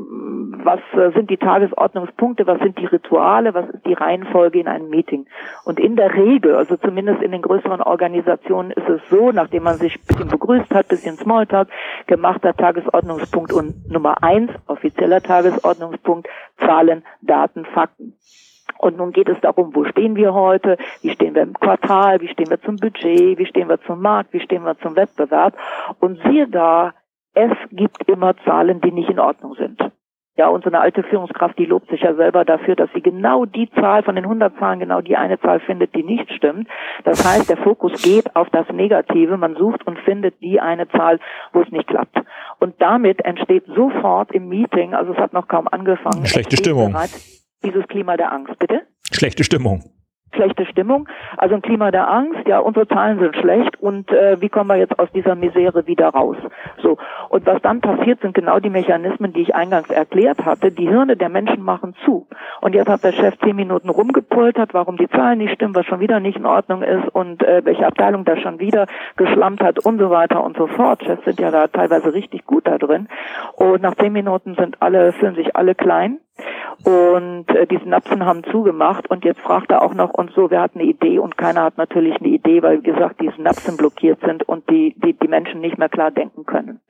was 0.64 0.80
äh, 0.94 1.12
sind 1.14 1.30
die 1.30 1.36
Tagesordnungspunkte? 1.36 2.46
Was 2.46 2.58
sind 2.60 2.78
die 2.78 2.86
Rituale? 2.86 3.54
Was 3.54 3.68
ist 3.70 3.84
die 3.86 3.92
Reihenfolge 3.92 4.60
in 4.60 4.68
einem 4.68 4.88
Meeting? 4.88 5.26
Und 5.64 5.78
in 5.78 5.96
der 5.96 6.14
Regel, 6.14 6.54
also 6.54 6.76
zumindest 6.76 7.22
in 7.22 7.32
den 7.32 7.42
größeren 7.42 7.82
Organisationen 7.82 8.70
ist 8.70 8.88
es 8.88 9.00
so, 9.10 9.32
nachdem 9.32 9.64
man 9.64 9.74
sich 9.74 9.96
ein 9.96 10.06
bisschen 10.06 10.28
begrüßt 10.28 10.74
hat, 10.74 10.88
bisschen 10.88 11.16
Smalltalk, 11.16 11.68
gemachter 12.06 12.54
Tagesordnungspunkt 12.54 13.52
und 13.52 13.90
Nummer 13.90 14.22
eins, 14.22 14.50
offizieller 14.66 15.20
Tagesordnungspunkt, 15.20 15.93
Tagesordnungspunkt 15.94 16.28
Zahlen, 16.58 17.04
Daten, 17.22 17.64
Fakten. 17.66 18.14
Und 18.78 18.96
nun 18.96 19.12
geht 19.12 19.28
es 19.28 19.40
darum, 19.40 19.74
wo 19.74 19.84
stehen 19.84 20.16
wir 20.16 20.34
heute, 20.34 20.76
wie 21.02 21.10
stehen 21.10 21.34
wir 21.34 21.42
im 21.42 21.54
Quartal, 21.54 22.20
wie 22.20 22.28
stehen 22.28 22.50
wir 22.50 22.60
zum 22.60 22.76
Budget, 22.76 23.38
wie 23.38 23.46
stehen 23.46 23.68
wir 23.68 23.80
zum 23.82 24.00
Markt, 24.00 24.32
wie 24.32 24.40
stehen 24.40 24.64
wir 24.64 24.78
zum 24.78 24.96
Wettbewerb. 24.96 25.56
Und 26.00 26.20
siehe 26.24 26.48
da, 26.48 26.92
es 27.34 27.52
gibt 27.70 28.08
immer 28.08 28.36
Zahlen, 28.44 28.80
die 28.80 28.92
nicht 28.92 29.10
in 29.10 29.18
Ordnung 29.18 29.54
sind. 29.54 29.80
Ja, 30.36 30.48
und 30.48 30.64
so 30.64 30.70
eine 30.70 30.80
alte 30.80 31.04
Führungskraft, 31.04 31.56
die 31.58 31.64
lobt 31.64 31.88
sich 31.90 32.00
ja 32.00 32.14
selber 32.14 32.44
dafür, 32.44 32.74
dass 32.74 32.90
sie 32.92 33.00
genau 33.00 33.44
die 33.44 33.70
Zahl 33.70 34.02
von 34.02 34.16
den 34.16 34.24
100 34.24 34.58
Zahlen, 34.58 34.80
genau 34.80 35.00
die 35.00 35.16
eine 35.16 35.38
Zahl 35.40 35.60
findet, 35.60 35.94
die 35.94 36.02
nicht 36.02 36.32
stimmt. 36.32 36.68
Das 37.04 37.24
heißt, 37.24 37.48
der 37.48 37.56
Fokus 37.58 38.02
geht 38.02 38.34
auf 38.34 38.48
das 38.50 38.68
Negative. 38.70 39.36
Man 39.36 39.54
sucht 39.54 39.86
und 39.86 39.96
findet 40.00 40.40
die 40.40 40.60
eine 40.60 40.88
Zahl, 40.88 41.20
wo 41.52 41.60
es 41.60 41.70
nicht 41.70 41.86
klappt. 41.86 42.16
Und 42.58 42.74
damit 42.80 43.24
entsteht 43.24 43.64
sofort 43.66 44.32
im 44.32 44.48
Meeting, 44.48 44.94
also 44.94 45.12
es 45.12 45.18
hat 45.18 45.32
noch 45.32 45.46
kaum 45.46 45.68
angefangen. 45.68 46.26
Schlechte 46.26 46.56
Stimmung. 46.56 46.96
Dieses 47.62 47.86
Klima 47.86 48.16
der 48.16 48.32
Angst, 48.32 48.58
bitte? 48.58 48.82
Schlechte 49.12 49.44
Stimmung 49.44 49.84
schlechte 50.34 50.66
Stimmung, 50.66 51.08
also 51.36 51.54
ein 51.54 51.62
Klima 51.62 51.90
der 51.90 52.10
Angst, 52.10 52.46
ja, 52.46 52.58
unsere 52.58 52.86
Zahlen 52.88 53.18
sind 53.18 53.36
schlecht 53.36 53.80
und 53.80 54.10
äh, 54.10 54.40
wie 54.40 54.48
kommen 54.48 54.68
wir 54.68 54.76
jetzt 54.76 54.98
aus 54.98 55.08
dieser 55.12 55.34
Misere 55.34 55.86
wieder 55.86 56.08
raus? 56.08 56.36
So, 56.82 56.98
und 57.28 57.46
was 57.46 57.60
dann 57.62 57.80
passiert, 57.80 58.20
sind 58.20 58.34
genau 58.34 58.58
die 58.60 58.70
Mechanismen, 58.70 59.32
die 59.32 59.42
ich 59.42 59.54
eingangs 59.54 59.90
erklärt 59.90 60.44
hatte. 60.44 60.70
Die 60.70 60.88
Hirne 60.88 61.16
der 61.16 61.28
Menschen 61.28 61.62
machen 61.62 61.94
zu. 62.04 62.26
Und 62.60 62.74
jetzt 62.74 62.88
hat 62.88 63.04
der 63.04 63.12
Chef 63.12 63.36
zehn 63.38 63.56
Minuten 63.56 63.88
rumgepultert, 63.88 64.74
warum 64.74 64.96
die 64.96 65.08
Zahlen 65.08 65.38
nicht 65.38 65.54
stimmen, 65.54 65.74
was 65.74 65.86
schon 65.86 66.00
wieder 66.00 66.20
nicht 66.20 66.36
in 66.36 66.46
Ordnung 66.46 66.82
ist 66.82 67.08
und 67.12 67.42
äh, 67.42 67.64
welche 67.64 67.86
Abteilung 67.86 68.24
da 68.24 68.36
schon 68.36 68.58
wieder 68.58 68.86
geschlampt 69.16 69.62
hat 69.62 69.84
und 69.84 69.98
so 69.98 70.10
weiter 70.10 70.42
und 70.42 70.56
so 70.56 70.66
fort. 70.66 71.02
Chefs 71.04 71.24
sind 71.24 71.40
ja 71.40 71.50
da 71.50 71.68
teilweise 71.68 72.12
richtig 72.12 72.44
gut 72.44 72.66
da 72.66 72.78
drin. 72.78 73.08
Und 73.56 73.82
nach 73.82 73.94
zehn 73.94 74.12
Minuten 74.12 74.54
sind 74.54 74.76
alle, 74.80 75.12
fühlen 75.12 75.34
sich 75.34 75.56
alle 75.56 75.74
klein 75.74 76.18
und 76.82 77.48
äh, 77.48 77.66
die 77.66 77.78
Synapsen 77.78 78.26
haben 78.26 78.42
zugemacht 78.44 79.08
und 79.08 79.24
jetzt 79.24 79.40
fragt 79.40 79.70
er 79.70 79.82
auch 79.82 79.94
noch 79.94 80.10
uns 80.10 80.34
so, 80.34 80.50
wer 80.50 80.60
hat 80.60 80.72
eine 80.74 80.84
Idee 80.84 81.18
und 81.18 81.38
keiner 81.38 81.62
hat 81.62 81.78
natürlich 81.78 82.16
eine 82.20 82.28
Idee, 82.28 82.62
weil 82.62 82.82
wie 82.82 82.90
gesagt 82.90 83.20
die 83.20 83.30
Synapsen 83.36 83.76
blockiert 83.76 84.20
sind 84.20 84.42
und 84.42 84.68
die, 84.68 84.94
die, 84.98 85.14
die 85.14 85.28
Menschen 85.28 85.60
nicht 85.60 85.78
mehr 85.78 85.88
klar 85.88 86.10
denken 86.10 86.44
können. 86.44 86.80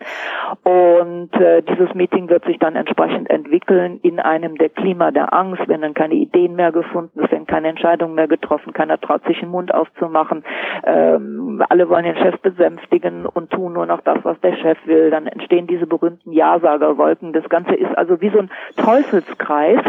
Und 0.63 1.33
äh, 1.35 1.63
dieses 1.63 1.95
Meeting 1.95 2.29
wird 2.29 2.45
sich 2.45 2.59
dann 2.59 2.77
entsprechend 2.77 3.31
entwickeln 3.31 4.01
in 4.03 4.19
einem 4.19 4.57
der 4.57 4.71
Klima 4.71 5.11
der 5.11 5.33
Angst, 5.33 5.63
wenn 5.69 5.83
dann 5.83 5.95
keine 5.95 6.15
Ideen 6.15 6.57
mehr 6.57 6.73
gefunden, 6.73 7.23
es 7.23 7.31
werden 7.31 7.47
keine 7.47 7.69
Entscheidungen 7.69 8.15
mehr 8.15 8.29
getroffen, 8.29 8.73
keiner 8.73 9.01
traut 9.01 9.25
sich 9.27 9.41
den 9.41 9.51
Mund 9.51 9.73
aufzumachen, 9.75 10.45
ähm, 10.85 11.63
alle 11.69 11.89
wollen 11.89 12.05
den 12.05 12.17
Chef 12.17 12.41
besänftigen 12.41 13.27
und 13.27 13.51
tun 13.51 13.75
nur 13.75 13.87
noch 13.87 14.01
das, 14.01 14.19
was 14.25 14.41
der 14.41 14.57
Chef 14.57 14.79
will, 14.87 15.11
dann 15.11 15.27
entstehen 15.27 15.67
diese 15.67 15.87
berühmten 15.87 16.33
Ja-Sager-Wolken. 16.33 17.33
Das 17.33 17.49
Ganze 17.49 17.75
ist 17.75 17.97
also 17.97 18.21
wie 18.21 18.31
so 18.31 18.39
ein 18.39 18.51
Teufels 18.77 19.25
Kreis, 19.37 19.81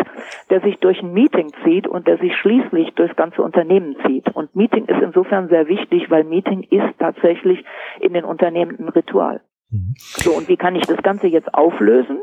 der 0.49 0.61
sich 0.61 0.77
durch 0.79 1.01
ein 1.01 1.13
Meeting 1.13 1.51
zieht 1.63 1.87
und 1.87 2.07
der 2.07 2.17
sich 2.17 2.35
schließlich 2.37 2.93
durchs 2.95 3.15
ganze 3.15 3.41
Unternehmen 3.41 3.95
zieht. 4.05 4.29
Und 4.35 4.55
Meeting 4.55 4.85
ist 4.85 5.01
insofern 5.01 5.49
sehr 5.49 5.67
wichtig, 5.67 6.09
weil 6.09 6.23
Meeting 6.23 6.63
ist 6.63 6.97
tatsächlich 6.99 7.63
in 7.99 8.13
den 8.13 8.25
Unternehmen 8.25 8.77
ein 8.79 8.89
Ritual. 8.89 9.41
Mhm. 9.69 9.93
So, 9.97 10.31
und 10.31 10.47
wie 10.47 10.57
kann 10.57 10.75
ich 10.75 10.85
das 10.85 11.01
Ganze 11.01 11.27
jetzt 11.27 11.53
auflösen? 11.53 12.19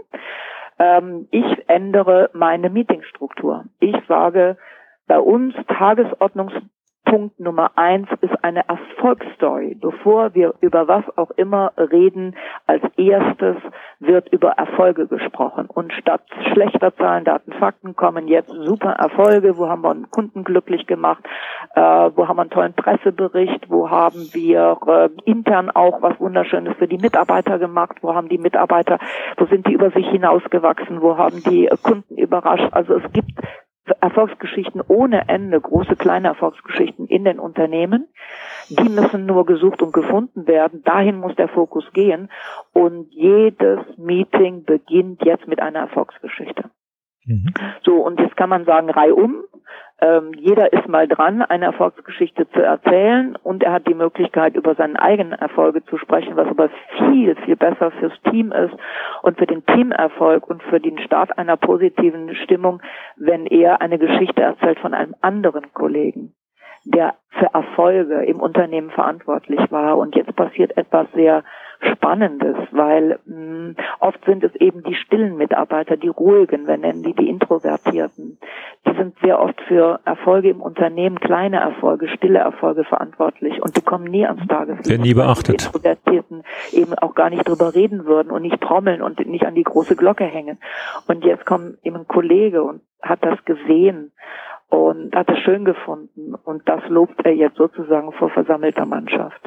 Ähm, 0.78 1.28
ich 1.30 1.68
ändere 1.68 2.30
meine 2.32 2.70
Meetingstruktur. 2.70 3.64
Ich 3.80 3.96
sage, 4.08 4.56
bei 5.06 5.18
uns 5.18 5.54
Tagesordnungs 5.68 6.52
Punkt 7.04 7.40
Nummer 7.40 7.72
eins 7.76 8.08
ist 8.20 8.32
eine 8.42 8.66
Erfolgsstory. 8.68 9.76
Bevor 9.80 10.34
wir 10.34 10.54
über 10.60 10.88
was 10.88 11.04
auch 11.16 11.30
immer 11.32 11.72
reden, 11.76 12.36
als 12.66 12.82
erstes 12.96 13.56
wird 13.98 14.32
über 14.32 14.52
Erfolge 14.52 15.06
gesprochen. 15.06 15.66
Und 15.66 15.92
statt 15.92 16.22
schlechter 16.52 16.94
Zahlen, 16.96 17.24
Daten, 17.24 17.52
Fakten 17.52 17.96
kommen 17.96 18.28
jetzt 18.28 18.50
super 18.50 18.92
Erfolge. 18.92 19.58
Wo 19.58 19.68
haben 19.68 19.82
wir 19.82 19.90
einen 19.90 20.10
Kunden 20.10 20.44
glücklich 20.44 20.86
gemacht? 20.86 21.24
Äh, 21.74 21.80
wo 21.80 22.28
haben 22.28 22.36
wir 22.36 22.42
einen 22.42 22.50
tollen 22.50 22.74
Pressebericht? 22.74 23.68
Wo 23.68 23.90
haben 23.90 24.28
wir 24.32 24.78
äh, 24.86 25.08
intern 25.24 25.70
auch 25.70 26.02
was 26.02 26.18
Wunderschönes 26.20 26.76
für 26.78 26.88
die 26.88 26.98
Mitarbeiter 26.98 27.58
gemacht? 27.58 27.96
Wo 28.02 28.14
haben 28.14 28.28
die 28.28 28.38
Mitarbeiter, 28.38 28.98
wo 29.36 29.46
sind 29.46 29.66
die 29.66 29.72
über 29.72 29.90
sich 29.90 30.06
hinausgewachsen? 30.08 31.02
Wo 31.02 31.16
haben 31.16 31.42
die 31.42 31.68
Kunden 31.82 32.16
überrascht? 32.16 32.68
Also 32.72 32.94
es 32.94 33.12
gibt 33.12 33.32
Erfolgsgeschichten 34.00 34.80
ohne 34.86 35.28
Ende, 35.28 35.60
große, 35.60 35.96
kleine 35.96 36.28
Erfolgsgeschichten 36.28 37.06
in 37.06 37.24
den 37.24 37.38
Unternehmen. 37.38 38.08
Die 38.68 38.88
müssen 38.88 39.26
nur 39.26 39.44
gesucht 39.44 39.82
und 39.82 39.92
gefunden 39.92 40.46
werden. 40.46 40.82
Dahin 40.84 41.18
muss 41.18 41.34
der 41.34 41.48
Fokus 41.48 41.84
gehen. 41.92 42.30
Und 42.72 43.10
jedes 43.10 43.80
Meeting 43.96 44.64
beginnt 44.64 45.24
jetzt 45.24 45.48
mit 45.48 45.60
einer 45.60 45.80
Erfolgsgeschichte. 45.80 46.70
Mhm. 47.24 47.52
So, 47.84 47.96
und 48.04 48.20
jetzt 48.20 48.36
kann 48.36 48.48
man 48.48 48.64
sagen, 48.64 48.90
reihum, 48.90 49.42
ähm, 50.02 50.32
jeder 50.34 50.72
ist 50.72 50.88
mal 50.88 51.06
dran, 51.06 51.42
eine 51.42 51.66
Erfolgsgeschichte 51.66 52.50
zu 52.50 52.60
erzählen 52.60 53.36
und 53.36 53.62
er 53.62 53.72
hat 53.72 53.86
die 53.86 53.94
Möglichkeit, 53.94 54.56
über 54.56 54.74
seine 54.74 55.00
eigenen 55.00 55.32
Erfolge 55.32 55.84
zu 55.84 55.96
sprechen, 55.96 56.34
was 56.34 56.48
aber 56.48 56.70
viel, 56.98 57.36
viel 57.44 57.54
besser 57.54 57.92
fürs 57.92 58.20
Team 58.28 58.50
ist 58.50 58.74
und 59.22 59.38
für 59.38 59.46
den 59.46 59.64
Teamerfolg 59.64 60.50
und 60.50 60.60
für 60.64 60.80
den 60.80 60.98
Start 60.98 61.38
einer 61.38 61.56
positiven 61.56 62.34
Stimmung, 62.34 62.82
wenn 63.16 63.46
er 63.46 63.80
eine 63.80 63.98
Geschichte 63.98 64.42
erzählt 64.42 64.80
von 64.80 64.92
einem 64.92 65.14
anderen 65.20 65.72
Kollegen 65.72 66.34
der 66.84 67.14
für 67.30 67.46
Erfolge 67.54 68.24
im 68.24 68.40
Unternehmen 68.40 68.90
verantwortlich 68.90 69.60
war. 69.70 69.98
Und 69.98 70.16
jetzt 70.16 70.34
passiert 70.34 70.76
etwas 70.76 71.06
sehr 71.14 71.44
Spannendes, 71.90 72.56
weil 72.70 73.18
mh, 73.26 73.34
hm, 73.34 73.76
oft 74.00 74.24
sind 74.24 74.44
es 74.44 74.54
eben 74.56 74.82
die 74.82 74.94
stillen 74.94 75.36
Mitarbeiter, 75.36 75.96
die 75.96 76.08
ruhigen, 76.08 76.66
wir 76.66 76.76
nennen 76.76 77.02
die 77.02 77.14
die 77.14 77.28
Introvertierten. 77.28 78.38
Die 78.86 78.96
sind 78.96 79.16
sehr 79.20 79.40
oft 79.40 79.60
für 79.62 80.00
Erfolge 80.04 80.50
im 80.50 80.60
Unternehmen, 80.60 81.18
kleine 81.18 81.60
Erfolge, 81.60 82.08
stille 82.08 82.38
Erfolge 82.38 82.84
verantwortlich 82.84 83.62
und 83.62 83.76
die 83.76 83.82
kommen 83.82 84.04
nie 84.04 84.26
ans 84.26 84.46
Tageslicht. 84.46 84.88
Werden 84.88 85.02
nie 85.02 85.14
beachtet. 85.14 85.60
Die 85.60 85.66
Introvertierten 85.66 86.42
eben 86.72 86.94
auch 86.94 87.14
gar 87.14 87.30
nicht 87.30 87.48
drüber 87.48 87.74
reden 87.74 88.04
würden 88.04 88.30
und 88.30 88.42
nicht 88.42 88.60
trommeln 88.60 89.02
und 89.02 89.24
nicht 89.26 89.46
an 89.46 89.54
die 89.54 89.64
große 89.64 89.96
Glocke 89.96 90.24
hängen. 90.24 90.58
Und 91.08 91.24
jetzt 91.24 91.46
kommt 91.46 91.78
eben 91.82 91.96
ein 91.96 92.08
Kollege 92.08 92.62
und 92.62 92.82
hat 93.02 93.24
das 93.24 93.44
gesehen 93.44 94.12
und 94.72 95.14
hat 95.14 95.28
es 95.28 95.38
schön 95.40 95.66
gefunden 95.66 96.34
und 96.34 96.66
das 96.66 96.80
lobt 96.88 97.26
er 97.26 97.34
jetzt 97.34 97.58
sozusagen 97.58 98.10
vor 98.12 98.30
versammelter 98.30 98.86
Mannschaft. 98.86 99.42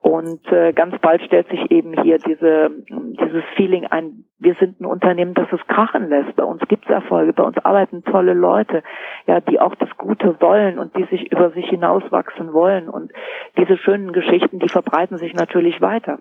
Und 0.00 0.46
äh, 0.52 0.74
ganz 0.74 0.98
bald 1.00 1.22
stellt 1.22 1.48
sich 1.48 1.70
eben 1.70 1.98
hier 2.02 2.18
diese, 2.18 2.70
dieses 2.90 3.42
Feeling 3.56 3.86
ein, 3.86 4.26
wir 4.38 4.54
sind 4.60 4.82
ein 4.82 4.84
Unternehmen, 4.84 5.32
das 5.32 5.48
es 5.50 5.66
krachen 5.66 6.10
lässt. 6.10 6.36
Bei 6.36 6.44
uns 6.44 6.60
gibt 6.68 6.84
es 6.84 6.90
Erfolge, 6.90 7.32
bei 7.32 7.42
uns 7.42 7.56
arbeiten 7.64 8.04
tolle 8.04 8.34
Leute, 8.34 8.82
ja, 9.26 9.40
die 9.40 9.58
auch 9.60 9.74
das 9.76 9.88
Gute 9.96 10.38
wollen 10.42 10.78
und 10.78 10.94
die 10.94 11.04
sich 11.04 11.32
über 11.32 11.50
sich 11.52 11.66
hinauswachsen 11.70 12.52
wollen. 12.52 12.90
Und 12.90 13.12
diese 13.56 13.78
schönen 13.78 14.12
Geschichten, 14.12 14.58
die 14.58 14.68
verbreiten 14.68 15.16
sich 15.16 15.32
natürlich 15.32 15.80
weiter 15.80 16.18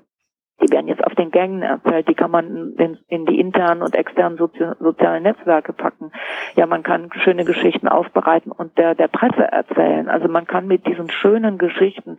die 0.62 0.72
werden 0.72 0.88
jetzt 0.88 1.04
auf 1.04 1.16
den 1.16 1.32
Gängen 1.32 1.62
erzählt, 1.62 2.08
die 2.08 2.14
kann 2.14 2.32
man 2.32 2.74
in, 2.78 2.98
in 3.08 3.26
die 3.26 3.40
internen 3.40 3.82
und 3.82 3.96
externen 3.96 4.38
Sozi 4.38 4.64
sozialen 4.80 5.24
Netzwerke 5.24 5.74
packen. 5.74 6.12
Ja, 6.56 6.66
man 6.68 6.84
kann 6.84 7.10
schöne 7.24 7.44
Geschichten 7.44 7.88
aufbereiten 7.88 8.52
und 8.52 8.78
der, 8.78 8.96
der 8.96 9.08
Presse 9.08 9.44
erzählen. 9.44 10.10
Also 10.10 10.28
man 10.28 10.46
kann 10.46 10.68
mit 10.68 10.86
diesen 10.86 11.10
schönen 11.10 11.58
Geschichten 11.58 12.18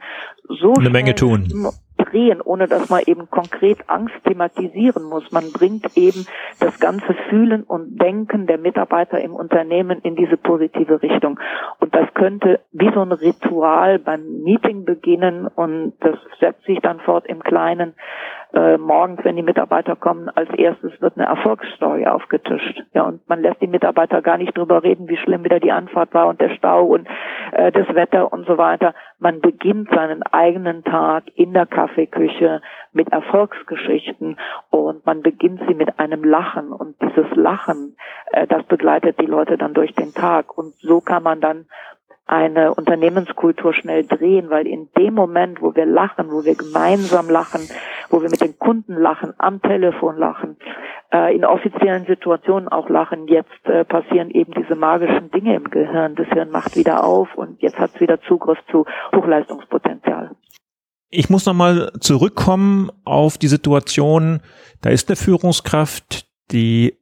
so 0.49 0.75
eine 0.75 0.91
Menge 0.91 1.15
tun 1.15 1.73
drehen, 2.15 2.41
ohne 2.41 2.69
dass 2.69 2.89
man 2.89 3.03
eben 3.07 3.29
konkret 3.31 3.79
Angst 3.89 4.15
thematisieren 4.25 5.05
muss. 5.05 5.31
Man 5.33 5.53
bringt 5.53 5.97
eben 5.97 6.27
das 6.61 6.79
ganze 6.79 7.15
Fühlen 7.29 7.65
und 7.65 8.01
Denken 8.01 8.47
der 8.47 8.59
Mitarbeiter 8.59 9.21
im 9.21 9.35
Unternehmen 9.35 10.01
in 10.01 10.17
diese 10.17 10.37
positive 10.37 11.03
Richtung. 11.03 11.41
Und 11.81 11.95
das 11.95 12.13
könnte 12.15 12.61
wie 12.73 12.93
so 12.95 13.01
ein 13.01 13.13
Ritual 13.13 13.99
beim 13.99 14.43
Meeting 14.43 14.85
beginnen 14.85 15.47
und 15.47 15.95
das 16.01 16.17
setzt 16.41 16.65
sich 16.65 16.81
dann 16.81 17.01
fort 17.01 17.27
im 17.27 17.43
Kleinen 17.43 17.95
äh, 18.55 18.79
morgens, 18.79 19.25
wenn 19.25 19.37
die 19.37 19.43
Mitarbeiter 19.43 19.97
kommen, 19.97 20.29
als 20.29 20.49
erstes 20.51 20.93
wird 21.01 21.17
eine 21.17 21.27
Erfolgsstory 21.27 22.07
aufgetischt. 22.07 22.83
Ja, 22.93 23.03
und 23.03 23.29
man 23.29 23.43
lässt 23.43 23.61
die 23.61 23.67
Mitarbeiter 23.67 24.23
gar 24.23 24.39
nicht 24.39 24.57
drüber 24.57 24.83
reden, 24.83 25.09
wie 25.09 25.17
schlimm 25.17 25.45
wieder 25.45 25.59
die 25.59 25.73
Anfahrt 25.73 26.15
war 26.15 26.29
und 26.29 26.41
der 26.41 26.51
Stau 26.51 26.85
und 26.85 27.09
äh, 27.53 27.73
das 27.73 27.89
Wetter 27.95 28.33
und 28.33 28.47
so 28.47 28.57
weiter. 28.57 28.95
Man 29.19 29.41
beginnt 29.41 29.91
seinen 29.91 30.23
eigenen 30.23 30.85
Tag 30.85 31.25
in 31.35 31.53
der 31.53 31.67
Kaffeeküche 31.67 32.61
mit 32.93 33.11
Erfolgsgeschichten 33.11 34.37
und 34.71 35.05
man 35.05 35.23
beginnt 35.23 35.61
sie 35.67 35.75
mit 35.75 35.99
einem 35.99 36.23
Lachen 36.23 36.73
und 36.73 36.95
dieses 37.03 37.27
Lachen, 37.35 37.97
äh, 38.33 38.47
das 38.47 38.63
begleitet 38.67 39.21
die 39.21 39.27
Leute 39.27 39.59
dann 39.59 39.75
durch 39.75 39.95
den 39.95 40.15
Tag 40.15 40.57
und 40.57 40.75
so 40.81 41.01
kann 41.01 41.25
man 41.25 41.41
dann 41.41 41.67
eine 42.27 42.75
Unternehmenskultur 42.75 43.75
schnell 43.75 44.07
drehen, 44.07 44.49
weil 44.49 44.67
in 44.67 44.89
dem 44.97 45.15
Moment, 45.15 45.61
wo 45.61 45.75
wir 45.75 45.85
lachen, 45.85 46.31
wo 46.31 46.45
wir 46.45 46.55
gemeinsam 46.55 47.29
lachen, 47.29 47.61
wo 48.09 48.23
wir 48.23 48.31
mit 48.31 48.41
den 48.41 48.59
Kunden 48.59 48.95
lachen, 48.95 49.35
am 49.39 49.61
Telefon 49.61 50.17
lachen, 50.17 50.57
äh, 51.13 51.35
in 51.35 51.45
offiziellen 51.45 52.07
Situationen 52.07 52.69
auch 52.69 52.89
lachen, 52.89 53.29
jetzt 53.29 53.65
äh, 53.65 53.85
passieren 53.85 54.31
eben 54.31 54.55
diese 54.55 54.75
magischen 54.75 55.31
Dinge 55.31 55.55
im 55.55 55.71
Gehirn. 55.71 56.15
Das 56.15 56.29
Hirn 56.29 56.51
macht 56.51 56.77
wieder 56.77 57.05
auf 57.05 57.35
und 57.35 57.61
jetzt 57.61 57.79
hat 57.79 57.91
es 57.95 58.01
wieder 58.01 58.21
Zugriff 58.23 58.59
zu 58.71 58.87
Hochleistungspotenzial. 59.15 60.31
Ich 61.11 61.29
muss 61.31 61.47
nochmal 61.47 61.93
zurückkommen 62.01 62.91
auf 63.05 63.39
die 63.39 63.47
Situation, 63.47 64.41
da 64.81 64.91
ist 64.91 65.09
eine 65.09 65.17
Führungskraft, 65.17 66.27
die 66.51 66.99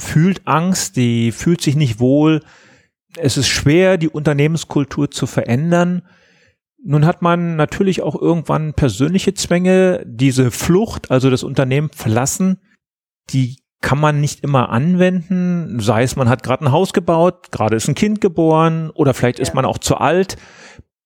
fühlt 0.00 0.42
Angst, 0.46 0.96
die 0.96 1.30
fühlt 1.30 1.60
sich 1.60 1.76
nicht 1.76 2.00
wohl, 2.00 2.40
es 3.18 3.36
ist 3.36 3.48
schwer, 3.48 3.98
die 3.98 4.08
Unternehmenskultur 4.08 5.10
zu 5.10 5.26
verändern. 5.26 6.02
Nun 6.84 7.06
hat 7.06 7.22
man 7.22 7.56
natürlich 7.56 8.02
auch 8.02 8.20
irgendwann 8.20 8.74
persönliche 8.74 9.34
Zwänge, 9.34 10.04
diese 10.06 10.50
Flucht, 10.50 11.10
also 11.10 11.30
das 11.30 11.44
Unternehmen 11.44 11.90
verlassen, 11.90 12.60
die 13.30 13.62
kann 13.80 14.00
man 14.00 14.20
nicht 14.20 14.42
immer 14.42 14.70
anwenden, 14.70 15.80
sei 15.80 16.04
es 16.04 16.16
man 16.16 16.28
hat 16.28 16.42
gerade 16.42 16.64
ein 16.64 16.72
Haus 16.72 16.92
gebaut, 16.92 17.50
gerade 17.50 17.76
ist 17.76 17.88
ein 17.88 17.94
Kind 17.94 18.20
geboren 18.20 18.90
oder 18.90 19.12
vielleicht 19.12 19.40
ist 19.40 19.54
man 19.54 19.64
auch 19.64 19.78
zu 19.78 19.96
alt. 19.96 20.36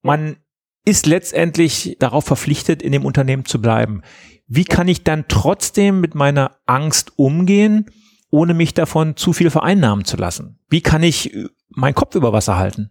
Man 0.02 0.36
ist 0.84 1.06
letztendlich 1.06 1.96
darauf 1.98 2.24
verpflichtet, 2.24 2.82
in 2.82 2.92
dem 2.92 3.04
Unternehmen 3.04 3.44
zu 3.44 3.60
bleiben. 3.60 4.02
Wie 4.46 4.64
kann 4.64 4.88
ich 4.88 5.02
dann 5.02 5.24
trotzdem 5.26 6.00
mit 6.00 6.14
meiner 6.14 6.58
Angst 6.66 7.12
umgehen, 7.16 7.86
ohne 8.30 8.54
mich 8.54 8.74
davon 8.74 9.16
zu 9.16 9.32
viel 9.32 9.50
vereinnahmen 9.50 10.04
zu 10.04 10.16
lassen? 10.16 10.60
Wie 10.68 10.82
kann 10.82 11.02
ich 11.02 11.34
meinen 11.76 11.94
Kopf 11.94 12.14
über 12.14 12.32
Wasser 12.32 12.58
halten? 12.58 12.90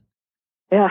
Ja, 0.71 0.87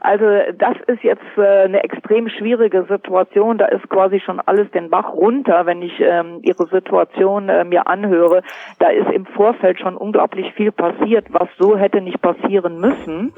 also 0.00 0.24
das 0.56 0.76
ist 0.86 1.02
jetzt 1.02 1.22
äh, 1.36 1.64
eine 1.64 1.82
extrem 1.84 2.28
schwierige 2.28 2.84
Situation. 2.84 3.58
Da 3.58 3.66
ist 3.66 3.88
quasi 3.88 4.20
schon 4.20 4.40
alles 4.40 4.70
den 4.72 4.90
Bach 4.90 5.12
runter, 5.12 5.66
wenn 5.66 5.82
ich 5.82 6.00
ähm, 6.00 6.40
Ihre 6.42 6.66
Situation 6.66 7.48
äh, 7.48 7.64
mir 7.64 7.86
anhöre. 7.86 8.42
Da 8.78 8.88
ist 8.88 9.10
im 9.12 9.26
Vorfeld 9.26 9.80
schon 9.80 9.96
unglaublich 9.96 10.52
viel 10.54 10.72
passiert, 10.72 11.26
was 11.30 11.48
so 11.58 11.76
hätte 11.76 12.00
nicht 12.00 12.20
passieren 12.20 12.80
müssen 12.80 13.32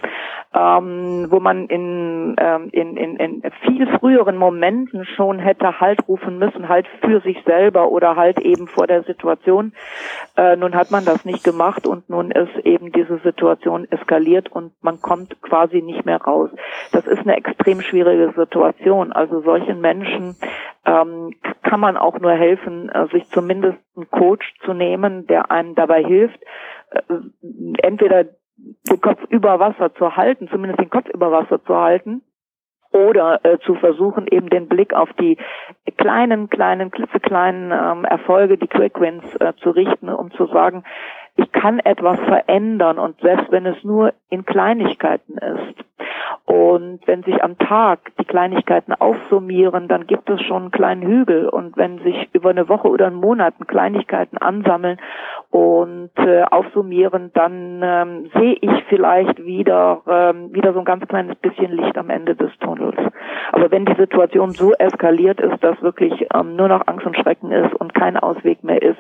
ähm, 0.55 1.27
wo 1.31 1.41
man 1.41 1.67
in, 1.67 2.37
ähm, 2.39 2.69
in, 2.73 2.97
in, 2.97 3.17
in 3.17 3.43
viel 3.63 3.87
früheren 3.99 4.37
Momenten 4.37 5.05
schon 5.05 5.39
hätte 5.39 5.81
Halt 5.81 6.07
rufen 6.07 6.39
müssen, 6.39 6.69
halt 6.69 6.87
für 7.01 7.21
sich 7.21 7.43
selber 7.45 7.91
oder 7.91 8.17
halt 8.17 8.39
eben 8.41 8.67
vor 8.67 8.87
der 8.87 9.03
Situation. 9.05 9.73
Äh, 10.37 10.57
nun 10.57 10.75
hat 10.75 10.91
man 10.91 11.05
das 11.05 11.25
nicht 11.25 11.45
gemacht 11.45 11.87
und 11.87 12.09
nun 12.11 12.31
ist 12.31 12.55
eben 12.65 12.93
diese 12.93 13.19
Situation 13.19 13.87
eskaliert 13.91 14.53
und 14.53 14.73
man 14.83 15.01
kommt 15.01 15.41
quasi 15.41 15.81
nicht 15.81 16.05
mehr 16.05 16.21
raus. 16.21 16.51
Das 16.93 17.07
ist 17.07 17.21
eine 17.21 17.37
extrem 17.37 17.81
schwierige 17.81 18.33
Situation. 18.37 19.13
Also 19.13 19.41
solchen 19.43 19.81
Menschen 19.81 20.37
ähm, 20.85 21.35
kann 21.63 21.81
man 21.81 21.97
auch 21.97 22.19
nur 22.19 22.33
helfen, 22.33 22.89
äh, 22.89 23.07
sich 23.09 23.29
zumindest 23.29 23.79
einen 23.97 24.11
Coach 24.11 24.55
zu 24.65 24.73
nehmen, 24.73 25.27
der 25.27 25.51
einem 25.51 25.75
dabei 25.75 26.03
hilft, 26.05 26.41
äh, 26.91 27.01
entweder 27.83 28.25
den 28.25 29.01
Kopf 29.01 29.23
über 29.29 29.59
Wasser 29.59 29.95
zu 29.95 30.17
halten, 30.17 30.49
zumindest 30.49 30.81
den 30.81 30.91
Kopf 30.91 31.09
über 31.09 31.33
Wasser 31.33 31.63
zu 31.65 31.77
halten, 31.77 32.23
oder 32.93 33.45
äh, 33.45 33.59
zu 33.61 33.75
versuchen, 33.75 34.27
eben 34.31 34.49
den 34.51 34.69
Blick 34.69 34.95
auf 34.95 35.13
die 35.15 35.39
kleinen, 35.97 36.49
kleinen, 36.49 36.91
klitzekleinen 36.91 37.73
ähm, 37.73 38.05
Erfolge, 38.05 38.59
die 38.59 38.69
Quick 38.69 39.01
Wins 39.01 39.25
äh, 39.37 39.53
zu 39.63 39.71
richten, 39.71 40.09
um 40.09 40.31
zu 40.33 40.47
sagen, 40.47 40.85
ich 41.37 41.51
kann 41.53 41.79
etwas 41.79 42.21
verändern 42.21 42.99
und 42.99 43.19
selbst 43.21 43.51
wenn 43.51 43.65
es 43.65 43.83
nur 43.83 44.13
in 44.29 44.45
Kleinigkeiten 44.45 45.39
ist. 45.39 45.85
Und 46.45 47.01
wenn 47.07 47.23
sich 47.23 47.43
am 47.43 47.59
Tag 47.59 48.01
die 48.19 48.25
Kleinigkeiten 48.25 48.93
aufsummieren, 48.93 49.89
dann 49.89 50.07
gibt 50.07 50.29
es 50.31 50.41
schon 50.43 50.63
einen 50.63 50.71
kleinen 50.71 51.03
Hügel. 51.03 51.49
Und 51.49 51.77
wenn 51.77 51.99
sich 51.99 52.29
über 52.33 52.51
eine 52.51 52.69
Woche 52.69 52.89
oder 52.89 53.07
einen 53.07 53.17
Monat 53.17 53.55
Kleinigkeiten 53.69 54.39
ansammeln 54.39 54.99
und 55.51 56.11
äh, 56.17 56.43
aufsummieren, 56.43 57.31
dann 57.35 57.81
ähm, 57.83 58.31
sehe 58.35 58.57
ich 58.61 58.85
vielleicht 58.89 59.45
wieder, 59.45 60.03
ähm, 60.09 60.53
wieder 60.53 60.73
so 60.73 60.81
ein 60.81 60.85
ganz 60.85 61.07
kleines 61.07 61.37
bisschen 61.37 61.73
Licht 61.73 61.97
am 61.97 62.11
Ende 62.11 62.35
des 62.35 62.51
Tunnels. 62.59 62.99
Aber 63.53 63.71
wenn 63.71 63.85
die 63.85 63.95
Situation 63.95 64.51
so 64.51 64.73
eskaliert 64.73 65.41
ist, 65.41 65.63
dass 65.63 65.81
wirklich 65.83 66.27
ähm, 66.35 66.57
nur 66.57 66.69
noch 66.69 66.87
Angst 66.87 67.07
und 67.07 67.17
Schrecken 67.17 67.53
ist 67.53 67.75
und 67.75 67.95
kein 67.95 68.17
Ausweg 68.17 68.65
mehr 68.65 68.83
ist, 68.83 68.99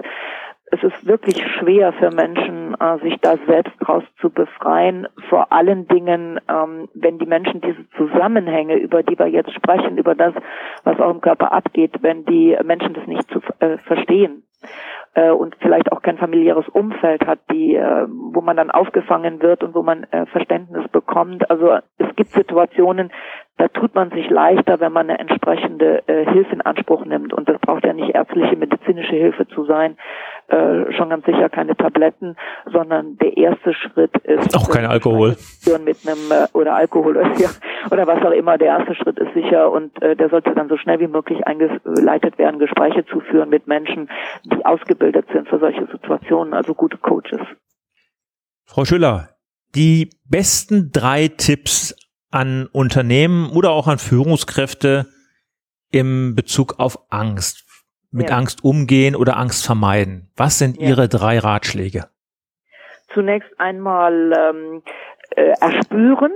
es 0.72 0.82
ist 0.82 1.06
wirklich 1.06 1.36
schwer 1.58 1.92
für 1.92 2.10
Menschen, 2.10 2.74
äh, 2.80 2.98
sich 3.00 3.20
da 3.20 3.36
selbst 3.46 3.74
draus 3.80 4.04
zu 4.20 4.30
befreien. 4.30 5.06
Vor 5.28 5.52
allen 5.52 5.86
Dingen, 5.86 6.40
ähm, 6.48 6.88
wenn 6.94 7.18
die 7.18 7.26
Menschen 7.26 7.60
diese 7.60 7.88
Zusammenhänge, 7.90 8.76
über 8.76 9.02
die 9.02 9.18
wir 9.18 9.26
jetzt 9.26 9.52
sprechen, 9.52 9.98
über 9.98 10.14
das, 10.14 10.32
was 10.84 10.98
auch 10.98 11.10
im 11.10 11.20
Körper 11.20 11.52
abgeht, 11.52 11.96
wenn 12.00 12.24
die 12.24 12.56
Menschen 12.64 12.94
das 12.94 13.06
nicht 13.06 13.28
zu 13.30 13.40
äh, 13.58 13.76
verstehen 13.76 14.44
äh, 15.12 15.30
und 15.30 15.56
vielleicht 15.60 15.92
auch 15.92 16.00
kein 16.00 16.16
familiäres 16.16 16.66
Umfeld 16.70 17.26
hat, 17.26 17.40
die, 17.50 17.74
wo 17.74 18.40
man 18.40 18.56
dann 18.56 18.70
aufgefangen 18.70 19.42
wird 19.42 19.62
und 19.62 19.74
wo 19.74 19.82
man 19.82 20.06
Verständnis 20.30 20.88
bekommt. 20.88 21.50
Also 21.50 21.78
es 21.98 22.16
gibt 22.16 22.30
Situationen, 22.30 23.12
da 23.58 23.68
tut 23.68 23.94
man 23.94 24.10
sich 24.10 24.30
leichter, 24.30 24.80
wenn 24.80 24.92
man 24.92 25.10
eine 25.10 25.18
entsprechende 25.18 26.02
Hilfe 26.06 26.54
in 26.54 26.60
Anspruch 26.62 27.04
nimmt. 27.04 27.32
Und 27.32 27.48
das 27.48 27.60
braucht 27.60 27.84
ja 27.84 27.92
nicht 27.92 28.14
ärztliche, 28.14 28.56
medizinische 28.56 29.16
Hilfe 29.16 29.46
zu 29.48 29.64
sein, 29.64 29.96
äh, 30.48 30.92
schon 30.92 31.10
ganz 31.10 31.24
sicher 31.24 31.48
keine 31.48 31.76
Tabletten, 31.76 32.36
sondern 32.70 33.16
der 33.18 33.36
erste 33.36 33.74
Schritt 33.74 34.16
ist 34.18 34.56
auch 34.56 34.68
kein 34.70 34.86
Alkohol 34.86 35.36
mit 35.84 35.98
einem 36.06 36.30
äh, 36.30 36.46
oder 36.52 36.74
Alkohol 36.74 37.16
ja, 37.38 37.50
oder 37.90 38.06
was 38.06 38.22
auch 38.24 38.32
immer. 38.32 38.58
Der 38.58 38.78
erste 38.78 38.94
Schritt 38.94 39.18
ist 39.18 39.32
sicher 39.34 39.70
und 39.70 40.00
äh, 40.02 40.16
der 40.16 40.28
sollte 40.28 40.54
dann 40.54 40.68
so 40.68 40.76
schnell 40.76 41.00
wie 41.00 41.08
möglich 41.08 41.46
eingeleitet 41.46 42.38
werden, 42.38 42.58
Gespräche 42.58 43.04
zu 43.06 43.20
führen 43.20 43.48
mit 43.48 43.66
Menschen, 43.66 44.10
die 44.44 44.64
ausgebildet 44.64 45.26
sind 45.32 45.48
für 45.48 45.58
solche 45.58 45.86
Situationen, 45.86 46.54
also 46.54 46.74
gute 46.74 46.98
Coaches. 46.98 47.40
Frau 48.64 48.84
Schüller, 48.84 49.30
die 49.74 50.10
besten 50.28 50.90
drei 50.92 51.28
Tipps 51.28 51.96
an 52.30 52.68
Unternehmen 52.72 53.50
oder 53.50 53.70
auch 53.70 53.88
an 53.88 53.98
Führungskräfte, 53.98 55.06
im 55.92 56.34
Bezug 56.34 56.78
auf 56.78 56.98
Angst? 57.10 57.64
Mit 58.12 58.30
Ja. 58.30 58.36
Angst 58.36 58.62
umgehen 58.62 59.16
oder 59.16 59.36
Angst 59.38 59.64
vermeiden? 59.64 60.30
Was 60.36 60.58
sind 60.58 60.80
Ja. 60.80 60.88
Ihre 60.90 61.08
drei 61.08 61.38
Ratschläge? 61.38 62.08
Zunächst 63.14 63.50
einmal 63.58 64.32
ähm, 64.32 64.82
äh, 65.36 65.52
erspüren. 65.60 66.32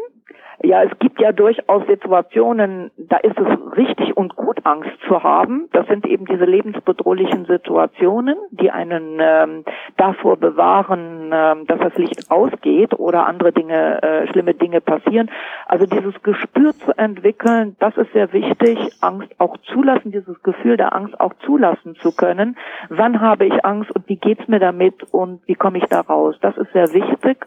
Ja, 0.62 0.82
es 0.82 0.98
gibt 0.98 1.20
ja 1.20 1.32
durchaus 1.32 1.86
Situationen, 1.86 2.90
da 2.96 3.18
ist 3.18 3.38
es 3.38 3.76
richtig 3.76 4.16
und 4.16 4.36
gut, 4.36 4.64
Angst 4.64 4.90
zu 5.06 5.22
haben. 5.22 5.68
Das 5.72 5.86
sind 5.86 6.06
eben 6.06 6.24
diese 6.24 6.44
lebensbedrohlichen 6.44 7.44
Situationen, 7.44 8.36
die 8.50 8.70
einen 8.70 9.18
ähm, 9.20 9.64
davor 9.96 10.36
bewahren, 10.36 11.30
ähm, 11.32 11.66
dass 11.66 11.78
das 11.80 11.94
Licht 11.96 12.30
ausgeht 12.30 12.98
oder 12.98 13.26
andere 13.26 13.52
Dinge, 13.52 14.02
äh, 14.02 14.26
schlimme 14.28 14.54
Dinge 14.54 14.80
passieren. 14.80 15.30
Also 15.66 15.86
dieses 15.86 16.14
Gespür 16.22 16.72
zu 16.72 16.96
entwickeln, 16.96 17.76
das 17.78 17.96
ist 17.96 18.12
sehr 18.12 18.32
wichtig. 18.32 18.78
Angst 19.02 19.28
auch 19.38 19.56
zulassen, 19.72 20.10
dieses 20.10 20.42
Gefühl 20.42 20.76
der 20.76 20.94
Angst 20.94 21.20
auch 21.20 21.34
zulassen 21.44 21.96
zu 21.96 22.14
können. 22.16 22.56
Wann 22.88 23.20
habe 23.20 23.44
ich 23.46 23.64
Angst 23.64 23.90
und 23.90 24.08
wie 24.08 24.16
geht's 24.16 24.48
mir 24.48 24.58
damit 24.58 25.02
und 25.12 25.46
wie 25.46 25.54
komme 25.54 25.78
ich 25.78 25.84
da 25.84 26.00
raus? 26.00 26.36
Das 26.40 26.56
ist 26.56 26.72
sehr 26.72 26.92
wichtig 26.94 27.44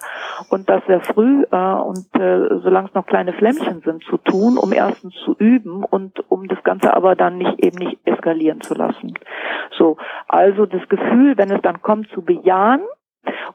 und 0.52 0.70
das 0.70 0.86
sehr 0.86 1.02
früh 1.02 1.44
äh, 1.52 1.58
und 1.58 2.06
äh, 2.16 2.60
solange 2.62 2.88
es 2.90 2.94
noch 3.00 3.06
kleine 3.06 3.32
Flämmchen 3.32 3.82
sind 3.86 4.04
zu 4.04 4.18
tun, 4.18 4.58
um 4.58 4.74
erstens 4.74 5.14
zu 5.24 5.34
üben 5.38 5.86
und 5.86 6.20
um 6.30 6.50
das 6.50 6.62
Ganze 6.64 6.94
aber 6.94 7.16
dann 7.16 7.38
nicht 7.38 7.64
eben 7.64 7.78
nicht 7.78 7.98
eskalieren 8.04 8.60
zu 8.60 8.74
lassen. 8.74 9.14
So, 9.78 9.96
also 10.28 10.66
das 10.66 10.88
Gefühl, 10.90 11.38
wenn 11.38 11.50
es 11.50 11.62
dann 11.62 11.82
kommt, 11.82 12.10
zu 12.10 12.22
bejahen 12.22 12.82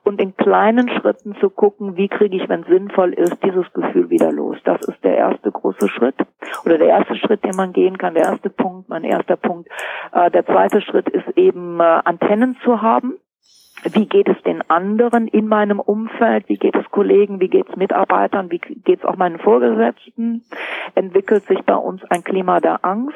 und 0.03 0.19
in 0.19 0.35
kleinen 0.37 0.89
Schritten 0.89 1.37
zu 1.41 1.51
gucken, 1.51 1.97
wie 1.97 2.09
kriege 2.09 2.37
ich, 2.37 2.49
wenn 2.49 2.65
sinnvoll 2.65 3.13
ist, 3.13 3.37
dieses 3.45 3.71
Gefühl 3.75 4.09
wieder 4.09 4.33
los. 4.33 4.57
Das 4.65 4.81
ist 4.81 5.05
der 5.05 5.17
erste 5.17 5.53
große 5.53 5.89
Schritt 5.89 6.17
oder 6.65 6.79
der 6.79 6.89
erste 6.89 7.17
Schritt, 7.17 7.45
den 7.45 7.57
man 7.57 7.75
gehen 7.75 7.99
kann, 7.99 8.15
der 8.15 8.25
erste 8.25 8.49
Punkt, 8.49 8.89
mein 8.89 9.05
erster 9.05 9.37
Punkt. 9.37 9.69
Äh, 10.13 10.31
der 10.31 10.47
zweite 10.47 10.81
Schritt 10.81 11.11
ist 11.11 11.37
eben 11.37 11.81
äh, 11.81 12.01
Antennen 12.05 12.57
zu 12.65 12.81
haben. 12.81 13.19
Wie 13.93 14.07
geht 14.07 14.28
es 14.28 14.43
den 14.45 14.62
anderen 14.70 15.28
in 15.28 15.47
meinem 15.47 15.78
Umfeld? 15.78 16.49
Wie 16.49 16.57
geht 16.57 16.74
es 16.74 16.91
Kollegen? 16.91 17.41
Wie 17.41 17.49
geht 17.49 17.68
es 17.68 17.76
Mitarbeitern? 17.76 18.51
Wie 18.51 18.59
geht 18.59 19.01
es 19.01 19.05
auch 19.05 19.16
meinen 19.16 19.39
Vorgesetzten? 19.39 20.43
Entwickelt 20.95 21.45
sich 21.47 21.61
bei 21.64 21.76
uns 21.76 22.03
ein 22.11 22.24
Klima 22.24 22.61
der 22.61 22.85
Angst? 22.85 23.14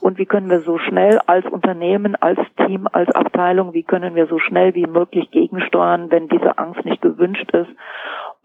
Und 0.00 0.18
wie 0.18 0.24
können 0.24 0.48
wir 0.48 0.60
so 0.60 0.78
schnell 0.78 1.20
als 1.26 1.44
Unternehmen, 1.46 2.16
als 2.16 2.38
Team, 2.66 2.88
als 2.90 3.14
Abteilung, 3.14 3.74
wie 3.74 3.82
können 3.82 4.14
wir 4.14 4.26
so 4.26 4.38
schnell 4.38 4.74
wie 4.74 4.86
möglich 4.86 5.30
gegensteuern, 5.30 6.10
wenn 6.10 6.28
diese 6.28 6.56
Angst 6.56 6.84
nicht 6.86 7.02
gewünscht 7.02 7.50
ist? 7.52 7.70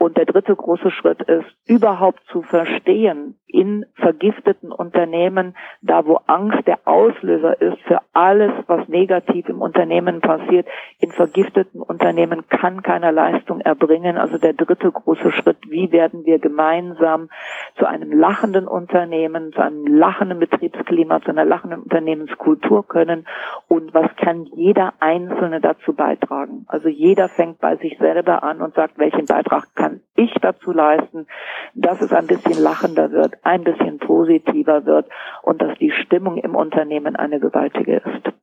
Und 0.01 0.17
der 0.17 0.25
dritte 0.25 0.55
große 0.55 0.89
Schritt 0.89 1.21
ist, 1.21 1.45
überhaupt 1.67 2.23
zu 2.31 2.41
verstehen, 2.41 3.35
in 3.45 3.85
vergifteten 3.93 4.71
Unternehmen, 4.71 5.55
da 5.83 6.07
wo 6.07 6.21
Angst 6.25 6.65
der 6.65 6.79
Auslöser 6.85 7.61
ist 7.61 7.77
für 7.83 7.99
alles, 8.11 8.51
was 8.65 8.87
negativ 8.87 9.47
im 9.47 9.61
Unternehmen 9.61 10.21
passiert, 10.21 10.67
in 10.97 11.11
vergifteten 11.11 11.81
Unternehmen 11.81 12.47
kann 12.49 12.81
keiner 12.81 13.11
Leistung 13.11 13.61
erbringen. 13.61 14.17
Also 14.17 14.39
der 14.39 14.53
dritte 14.53 14.91
große 14.91 15.31
Schritt, 15.33 15.57
wie 15.69 15.91
werden 15.91 16.25
wir 16.25 16.39
gemeinsam 16.39 17.29
zu 17.77 17.85
einem 17.85 18.11
lachenden 18.11 18.67
Unternehmen, 18.67 19.53
zu 19.53 19.61
einem 19.61 19.85
lachenden 19.85 20.39
Betriebsklima, 20.39 21.21
zu 21.21 21.29
einer 21.29 21.45
lachenden 21.45 21.83
Unternehmenskultur 21.83 22.87
können 22.87 23.27
und 23.67 23.93
was 23.93 24.09
kann 24.15 24.45
jeder 24.45 24.93
Einzelne 24.99 25.61
dazu 25.61 25.93
beitragen. 25.93 26.65
Also 26.67 26.87
jeder 26.87 27.29
fängt 27.29 27.59
bei 27.59 27.75
sich 27.75 27.97
selber 27.99 28.43
an 28.43 28.61
und 28.61 28.73
sagt, 28.73 28.97
welchen 28.97 29.25
Beitrag 29.25 29.75
kann 29.75 29.90
ich 30.15 30.31
dazu 30.41 30.71
leisten, 30.71 31.27
dass 31.73 32.01
es 32.01 32.11
ein 32.11 32.27
bisschen 32.27 32.61
lachender 32.61 33.11
wird, 33.11 33.35
ein 33.43 33.63
bisschen 33.63 33.99
positiver 33.99 34.85
wird 34.85 35.09
und 35.43 35.61
dass 35.61 35.77
die 35.79 35.91
Stimmung 35.91 36.37
im 36.37 36.55
Unternehmen 36.55 37.15
eine 37.15 37.39
gewaltige 37.39 37.97
ist. 37.97 38.33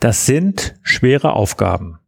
Das 0.00 0.26
sind 0.26 0.74
schwere 0.82 1.32
Aufgaben. 1.32 1.98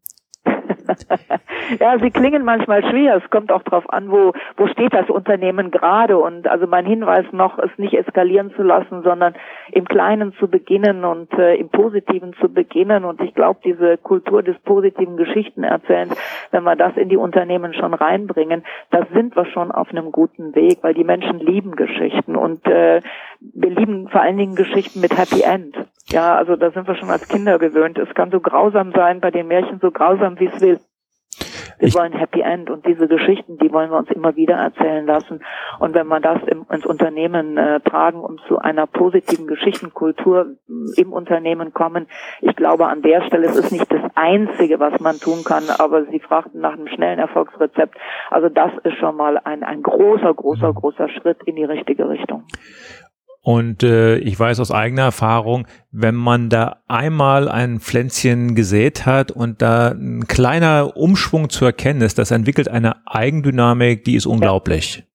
ja, 1.81 1.99
sie 1.99 2.11
klingen 2.11 2.45
manchmal 2.45 2.83
schwer. 2.89 3.17
Es 3.17 3.31
kommt 3.31 3.53
auch 3.53 3.63
darauf 3.63 3.91
an, 3.93 4.11
wo, 4.11 4.33
wo 4.57 4.67
steht 4.69 4.95
das 4.95 5.09
Unternehmen 5.11 5.71
gerade. 5.71 6.19
Und 6.19 6.49
also 6.49 6.67
mein 6.67 6.87
Hinweis 6.87 7.27
noch, 7.33 7.59
es 7.59 7.71
nicht 7.77 7.95
eskalieren 7.95 8.53
zu 8.55 8.63
lassen, 8.63 9.03
sondern 9.03 9.35
im 9.73 9.85
Kleinen 9.87 10.33
zu 10.35 10.49
beginnen 10.49 11.05
und 11.05 11.33
äh, 11.35 11.57
im 11.57 11.69
Positiven 11.69 12.35
zu 12.35 12.49
beginnen. 12.49 13.05
Und 13.05 13.21
ich 13.21 13.35
glaube, 13.35 13.61
diese 13.65 13.99
Kultur 13.99 14.43
des 14.43 14.59
positiven 14.61 15.17
Geschichtenerzählens, 15.17 16.17
wenn 16.51 16.65
wir 16.65 16.77
das 16.77 16.97
in 16.97 17.09
die 17.09 17.17
Unternehmen 17.17 17.75
schon 17.75 17.95
reinbringen, 17.95 18.65
da 18.91 19.07
sind 19.13 19.37
wir 19.37 19.47
schon 19.47 19.71
auf 19.71 19.91
einem 19.91 20.13
guten 20.13 20.55
Weg, 20.55 20.79
weil 20.83 20.95
die 20.95 21.05
Menschen 21.05 21.39
lieben 21.39 21.77
Geschichten 21.77 22.37
und 22.37 22.67
äh, 22.67 23.01
wir 23.41 23.71
lieben 23.71 24.09
vor 24.09 24.21
allen 24.21 24.37
Dingen 24.37 24.57
Geschichten 24.57 25.01
mit 25.01 25.17
Happy 25.17 25.43
End. 25.43 25.77
Ja, 26.11 26.37
also 26.37 26.57
da 26.57 26.71
sind 26.71 26.89
wir 26.89 26.97
schon 26.97 27.11
als 27.11 27.29
Kinder 27.29 27.59
gewöhnt. 27.59 27.99
Es 27.99 28.13
kann 28.15 28.31
so 28.31 28.41
grausam 28.41 28.93
sein, 28.93 29.21
bei 29.21 29.31
den 29.31 29.47
Märchen 29.47 29.79
so 29.81 29.91
grausam, 29.91 30.41
wie 30.41 30.47
es 30.47 30.61
will. 30.61 30.81
Wir 31.79 31.89
Ich- 31.89 31.95
wollen 31.95 32.13
Happy 32.13 32.41
End 32.41 32.71
und 32.71 32.87
diese 32.87 33.09
Geschichten, 33.09 33.59
die 33.59 33.73
wollen 33.73 33.91
wir 33.91 33.99
uns 33.99 34.11
immer 34.11 34.37
wieder 34.37 34.55
erzählen 34.57 35.07
lassen. 35.07 35.41
Und 35.79 35.95
wenn 35.95 36.07
wir 36.09 36.21
das 36.21 36.43
im, 36.47 36.67
ins 36.71 36.87
Unternehmen 36.87 37.57
äh, 37.57 37.81
tragen 37.81 38.21
und 38.21 38.41
zu 38.49 38.59
einer 38.59 38.87
positiven 38.87 39.47
Geschichtenkultur 39.47 40.57
im 40.97 41.13
Unternehmen 41.13 41.73
kommen, 41.73 42.07
ich 42.41 42.55
glaube 42.57 42.87
an 42.87 43.03
der 43.03 43.23
Stelle, 43.23 43.47
es 43.47 43.57
ist 43.57 43.73
nicht 43.73 43.91
das 43.93 44.11
Einzige, 44.15 44.81
was 44.81 44.99
man 45.01 45.19
tun 45.19 45.45
kann, 45.45 45.65
aber 45.79 46.05
Sie 46.07 46.21
fragten 46.21 46.61
nach 46.61 46.73
einem 46.73 46.89
schnellen 46.89 47.19
Erfolgsrezept. 47.19 47.97
Also 48.31 48.49
das 48.49 48.73
ist 48.85 48.97
schon 48.99 49.17
mal 49.17 49.39
ein, 49.39 49.63
ein 49.63 49.83
großer, 49.83 50.35
großer, 50.35 50.73
großer 50.73 51.09
Schritt 51.09 51.39
in 51.45 51.57
die 51.57 51.65
richtige 51.65 52.09
Richtung. 52.09 52.45
Und 53.41 53.83
äh, 53.83 54.19
ich 54.19 54.39
weiß 54.39 54.61
aus 54.61 54.71
eigener 54.71 55.03
Erfahrung, 55.03 55.67
wenn 55.91 56.15
man 56.15 56.51
da 56.51 56.83
einmal 56.87 57.49
ein 57.49 57.81
Pflänzchen 57.81 58.55
gesät 58.55 59.07
hat 59.07 59.31
und 59.31 59.63
da 59.63 59.93
ein 59.93 60.27
kleiner 60.27 60.97
Umschwung 60.97 61.49
zu 61.49 61.65
erkennen 61.65 62.03
ist, 62.03 62.19
das 62.19 62.31
entwickelt 62.31 62.69
eine 62.69 63.07
Eigendynamik, 63.07 64.05
die 64.05 64.17
ist 64.17 64.27
unglaublich. 64.27 65.08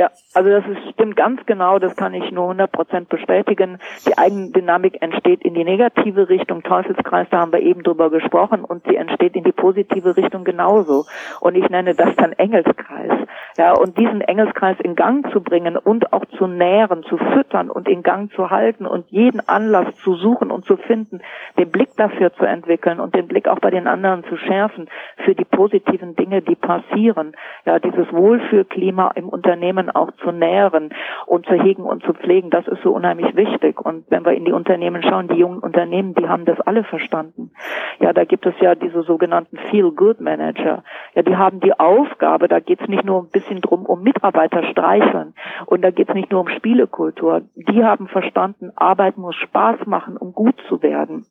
Ja, 0.00 0.08
also 0.32 0.48
das 0.48 0.64
ist, 0.66 0.94
stimmt 0.94 1.14
ganz 1.14 1.44
genau, 1.44 1.78
das 1.78 1.94
kann 1.94 2.14
ich 2.14 2.32
nur 2.32 2.50
100% 2.52 3.08
bestätigen. 3.10 3.78
Die 4.06 4.16
Eigendynamik 4.16 5.02
entsteht 5.02 5.42
in 5.42 5.52
die 5.52 5.62
negative 5.62 6.30
Richtung, 6.30 6.62
Teufelskreis, 6.62 7.26
da 7.30 7.40
haben 7.40 7.52
wir 7.52 7.60
eben 7.60 7.82
drüber 7.82 8.08
gesprochen, 8.08 8.64
und 8.64 8.82
sie 8.86 8.96
entsteht 8.96 9.36
in 9.36 9.44
die 9.44 9.52
positive 9.52 10.16
Richtung 10.16 10.44
genauso. 10.44 11.04
Und 11.40 11.54
ich 11.54 11.68
nenne 11.68 11.94
das 11.94 12.16
dann 12.16 12.32
Engelskreis. 12.32 13.12
Ja, 13.58 13.74
und 13.74 13.98
diesen 13.98 14.22
Engelskreis 14.22 14.78
in 14.80 14.94
Gang 14.94 15.30
zu 15.32 15.42
bringen 15.42 15.76
und 15.76 16.14
auch 16.14 16.24
zu 16.38 16.46
nähren, 16.46 17.02
zu 17.02 17.18
füttern 17.18 17.68
und 17.68 17.86
in 17.86 18.02
Gang 18.02 18.32
zu 18.32 18.48
halten 18.48 18.86
und 18.86 19.04
jeden 19.10 19.46
Anlass 19.48 19.94
zu 19.96 20.14
suchen 20.14 20.50
und 20.50 20.64
zu 20.64 20.78
finden, 20.78 21.20
den 21.58 21.70
Blick 21.70 21.90
dafür 21.98 22.32
zu 22.32 22.46
entwickeln 22.46 23.00
und 23.00 23.14
den 23.14 23.28
Blick 23.28 23.48
auch 23.48 23.58
bei 23.58 23.70
den 23.70 23.86
anderen 23.86 24.24
zu 24.24 24.38
schärfen 24.38 24.88
für 25.26 25.34
die 25.34 25.44
positiven 25.44 26.16
Dinge, 26.16 26.40
die 26.40 26.54
passieren. 26.54 27.32
Ja, 27.66 27.78
dieses 27.78 28.10
Wohlfühlklima 28.12 29.10
im 29.14 29.28
Unternehmen 29.28 29.89
auch 29.90 30.10
zu 30.22 30.32
nähren 30.32 30.94
und 31.26 31.46
zu 31.46 31.54
hegen 31.54 31.82
und 31.82 32.02
zu 32.02 32.14
pflegen, 32.14 32.50
das 32.50 32.66
ist 32.68 32.82
so 32.82 32.92
unheimlich 32.92 33.34
wichtig. 33.36 33.80
Und 33.80 34.04
wenn 34.10 34.24
wir 34.24 34.32
in 34.32 34.44
die 34.44 34.52
Unternehmen 34.52 35.02
schauen, 35.02 35.28
die 35.28 35.36
jungen 35.36 35.60
Unternehmen, 35.60 36.14
die 36.14 36.28
haben 36.28 36.44
das 36.44 36.60
alle 36.60 36.84
verstanden. 36.84 37.52
Ja, 37.98 38.12
da 38.12 38.24
gibt 38.24 38.46
es 38.46 38.54
ja 38.60 38.74
diese 38.74 39.02
sogenannten 39.02 39.58
Feel-Good-Manager. 39.70 40.82
Ja, 41.14 41.22
die 41.22 41.36
haben 41.36 41.60
die 41.60 41.78
Aufgabe, 41.78 42.48
da 42.48 42.60
geht 42.60 42.80
es 42.80 42.88
nicht 42.88 43.04
nur 43.04 43.22
ein 43.22 43.30
bisschen 43.30 43.60
drum 43.60 43.86
um 43.86 44.02
Mitarbeiter 44.02 44.62
streicheln 44.64 45.34
und 45.66 45.82
da 45.82 45.90
geht 45.90 46.08
es 46.08 46.14
nicht 46.14 46.30
nur 46.30 46.40
um 46.40 46.48
Spielekultur. 46.48 47.42
Die 47.54 47.84
haben 47.84 48.08
verstanden, 48.08 48.72
Arbeit 48.76 49.18
muss 49.18 49.36
Spaß 49.36 49.86
machen, 49.86 50.16
um 50.16 50.32
gut 50.32 50.56
zu 50.68 50.82
werden. 50.82 51.26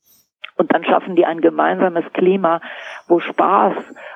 Und 0.60 0.74
dann 0.74 0.84
schaffen 0.84 1.16
die 1.16 1.26
ein 1.26 1.40
gemeinsames 1.40 2.04
Klima, 2.12 2.60
wo 3.08 3.20
Spaß 3.22 3.76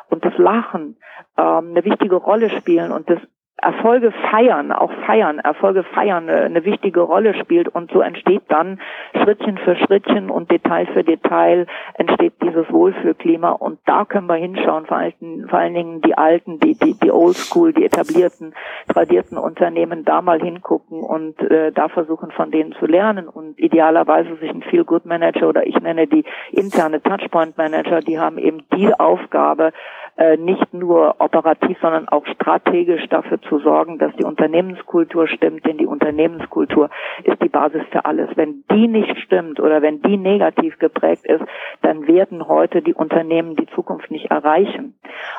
und 0.10 0.26
das 0.26 0.38
Lachen 0.38 0.98
ähm, 1.38 1.70
eine 1.72 1.86
wichtige 1.86 2.18
Rolle 2.18 2.50
spielen 2.50 2.92
und 2.92 3.10
das 3.10 3.20
Erfolge 3.64 4.12
feiern, 4.30 4.72
auch 4.72 4.92
feiern, 5.06 5.40
Erfolge 5.40 5.84
feiern 5.84 6.30
eine, 6.30 6.42
eine 6.42 6.66
wichtige 6.66 7.02
Rolle 7.02 7.34
spielt 7.36 7.70
und 7.70 7.92
so 7.92 8.02
entsteht 8.02 8.44
dann 8.50 8.80
Schrittchen 9.24 9.58
für 9.58 9.76
Schrittchen 9.76 10.30
und 10.30 10.52
Detail 10.52 10.86
für 10.88 11.04
Detail 11.04 11.68
entsteht 11.96 12.34
dieses 12.42 12.70
Wohlfühlklima. 12.72 13.52
Und 13.52 13.80
da 13.86 14.06
können 14.06 14.28
wir 14.28 14.36
hinschauen, 14.36 14.86
vor 14.86 14.98
allen, 14.98 15.48
vor 15.50 15.60
allen 15.60 15.74
Dingen 15.74 16.02
die 16.02 16.18
alten, 16.18 16.60
die, 16.60 16.74
die, 16.74 16.94
die 17.00 17.12
Oldschool, 17.12 17.74
die 17.74 17.86
etablierten, 17.86 18.54
tradierten 18.88 19.38
Unternehmen 19.38 20.04
da 20.04 20.22
mal 20.22 20.42
hingucken 20.42 21.02
und 21.02 21.40
äh, 21.40 21.72
da 21.72 21.88
versuchen 21.90 22.32
von 22.32 22.52
denen 22.52 22.74
zu 22.74 22.86
lernen. 22.86 23.28
Und 23.28 23.60
idealerweise 23.60 24.36
sich 24.38 24.50
ein 24.50 24.64
Feel-Good-Manager 24.64 25.48
oder 25.48 25.66
ich 25.66 25.80
nenne 25.80 26.08
die 26.08 26.26
interne 26.52 27.02
Touchpoint-Manager, 27.02 28.02
die 28.02 28.20
haben 28.20 28.38
eben 28.38 28.64
die 28.76 28.94
Aufgabe, 28.94 29.72
äh, 30.18 30.38
nicht 30.38 30.74
nur 30.74 31.16
operativ, 31.20 31.78
sondern 31.82 32.08
auch 32.08 32.26
strategisch 32.28 33.08
dafür 33.10 33.42
zu 33.42 33.60
sorgen, 33.60 33.98
dass 33.98 34.16
die 34.16 34.24
Unternehmenskultur 34.24 35.28
stimmt, 35.28 35.66
denn 35.66 35.78
die 35.78 35.88
Unternehmenskultur 35.88 36.90
ist 37.24 37.42
die 37.42 37.50
Basis 37.50 37.82
für 37.92 38.06
alles. 38.06 38.30
Wenn 38.36 38.64
die 38.72 38.88
nicht 38.88 39.18
stimmt 39.20 39.60
oder 39.60 39.82
wenn 39.82 40.02
die 40.02 40.18
negativ 40.18 40.78
geprägt 40.80 41.26
ist, 41.26 41.44
dann 41.82 42.08
werden 42.08 42.48
heute 42.48 42.82
die 42.82 42.94
Unternehmen 42.94 43.56
die 43.56 43.68
Zukunft 43.68 44.12
nicht 44.12 44.30
erreichen. 44.30 44.96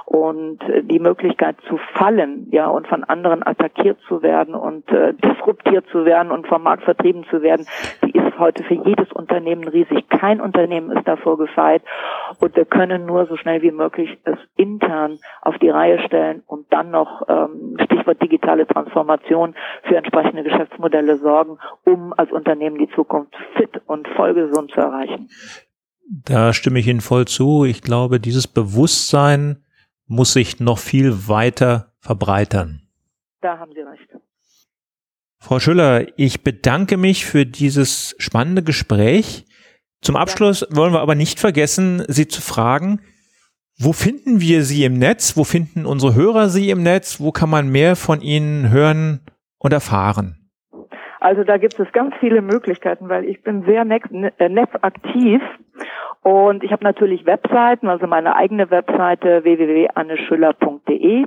Und 0.06 0.62
äh, 0.68 0.82
die 0.82 0.98
Möglichkeit 0.98 1.56
zu 1.68 1.78
fallen, 1.94 2.48
ja, 2.50 2.66
und 2.68 2.88
von 2.88 3.04
anderen 3.04 3.46
attackiert 3.46 3.98
zu 4.08 4.22
werden 4.22 4.54
und 4.54 4.88
äh, 4.90 5.14
disruptiert 5.14 5.86
zu 5.92 6.04
werden 6.04 6.32
und 6.32 6.46
vom 6.46 6.62
Markt 6.62 6.84
vertrieben 6.84 7.24
zu 7.30 7.42
werden, 7.42 7.66
die 8.04 8.18
ist 8.18 8.38
heute 8.38 8.64
für 8.64 8.74
jedes 8.74 9.12
Unternehmen 9.12 9.68
riesig. 9.68 10.08
Kein 10.08 10.40
Unternehmen 10.40 10.90
ist 10.96 11.06
davor 11.06 11.38
gefeit. 11.38 11.82
Und 12.40 12.56
wir 12.56 12.64
können 12.64 13.06
nur 13.06 13.26
so 13.26 13.36
schnell 13.36 13.62
wie 13.62 13.70
möglich 13.70 14.18
es 14.24 14.38
intern 14.64 15.18
auf 15.42 15.58
die 15.58 15.68
Reihe 15.68 15.98
stellen 16.06 16.42
und 16.46 16.66
dann 16.72 16.90
noch, 16.90 17.22
ähm, 17.28 17.76
Stichwort 17.84 18.22
digitale 18.22 18.66
Transformation, 18.66 19.54
für 19.84 19.96
entsprechende 19.96 20.42
Geschäftsmodelle 20.42 21.18
sorgen, 21.18 21.58
um 21.84 22.14
als 22.16 22.32
Unternehmen 22.32 22.78
die 22.78 22.88
Zukunft 22.94 23.34
fit 23.56 23.82
und 23.86 24.08
vollgesund 24.16 24.70
zu 24.72 24.80
erreichen. 24.80 25.28
Da 26.08 26.52
stimme 26.52 26.78
ich 26.78 26.88
Ihnen 26.88 27.00
voll 27.00 27.26
zu. 27.26 27.64
Ich 27.64 27.82
glaube, 27.82 28.20
dieses 28.20 28.46
Bewusstsein 28.46 29.62
muss 30.06 30.32
sich 30.32 30.60
noch 30.60 30.78
viel 30.78 31.28
weiter 31.28 31.92
verbreitern. 32.00 32.82
Da 33.40 33.58
haben 33.58 33.72
Sie 33.74 33.80
recht. 33.80 34.08
Frau 35.38 35.60
Schüller, 35.60 36.06
ich 36.16 36.42
bedanke 36.42 36.96
mich 36.96 37.26
für 37.26 37.44
dieses 37.44 38.14
spannende 38.18 38.62
Gespräch. 38.62 39.44
Zum 40.00 40.16
Abschluss 40.16 40.66
wollen 40.70 40.92
wir 40.92 41.00
aber 41.00 41.14
nicht 41.14 41.38
vergessen, 41.38 42.02
Sie 42.08 42.28
zu 42.28 42.40
fragen, 42.40 43.00
wo 43.78 43.92
finden 43.92 44.40
wir 44.40 44.64
Sie 44.64 44.84
im 44.84 44.98
Netz? 44.98 45.36
Wo 45.36 45.44
finden 45.44 45.84
unsere 45.86 46.14
Hörer 46.14 46.48
Sie 46.48 46.70
im 46.70 46.82
Netz? 46.82 47.18
Wo 47.18 47.32
kann 47.32 47.50
man 47.50 47.68
mehr 47.68 47.96
von 47.96 48.20
Ihnen 48.20 48.70
hören 48.70 49.20
und 49.58 49.72
erfahren? 49.72 50.43
Also 51.24 51.42
da 51.42 51.56
gibt 51.56 51.80
es 51.80 51.90
ganz 51.92 52.14
viele 52.20 52.42
Möglichkeiten, 52.42 53.08
weil 53.08 53.24
ich 53.24 53.42
bin 53.42 53.64
sehr 53.64 53.80
äh, 53.80 54.48
netzaktiv 54.50 55.40
und 56.24 56.64
ich 56.64 56.72
habe 56.72 56.84
natürlich 56.84 57.26
Webseiten, 57.26 57.86
also 57.88 58.06
meine 58.06 58.34
eigene 58.34 58.70
Webseite 58.70 59.44
www.anneschüller.de. 59.44 61.26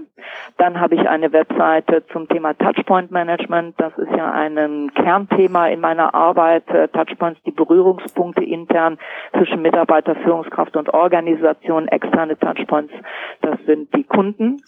Dann 0.57 0.79
habe 0.79 0.95
ich 0.95 1.07
eine 1.07 1.31
Webseite 1.33 2.03
zum 2.11 2.27
Thema 2.27 2.55
Touchpoint 2.55 3.11
Management. 3.11 3.75
Das 3.77 3.95
ist 3.97 4.09
ja 4.17 4.31
ein 4.31 4.91
Kernthema 4.95 5.67
in 5.67 5.81
meiner 5.81 6.15
Arbeit. 6.15 6.67
Äh, 6.69 6.87
Touchpoints, 6.87 7.39
die 7.43 7.51
Berührungspunkte 7.51 8.43
intern 8.43 8.97
zwischen 9.37 9.61
Mitarbeiter, 9.61 10.15
Führungskraft 10.15 10.75
und 10.75 10.91
Organisation. 10.91 11.87
Externe 11.89 12.37
Touchpoints, 12.39 12.93
das 13.41 13.59
sind 13.67 13.93
die 13.93 14.03
Kunden. 14.03 14.63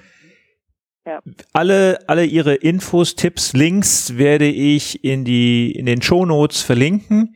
Ja. 1.05 1.19
Alle, 1.53 1.99
alle 2.07 2.25
Ihre 2.25 2.53
Infos, 2.55 3.15
Tipps, 3.15 3.53
Links 3.53 4.17
werde 4.17 4.45
ich 4.45 5.03
in 5.03 5.23
die, 5.23 5.71
in 5.71 5.85
den 5.85 6.01
Show 6.01 6.25
Notes 6.25 6.61
verlinken. 6.61 7.33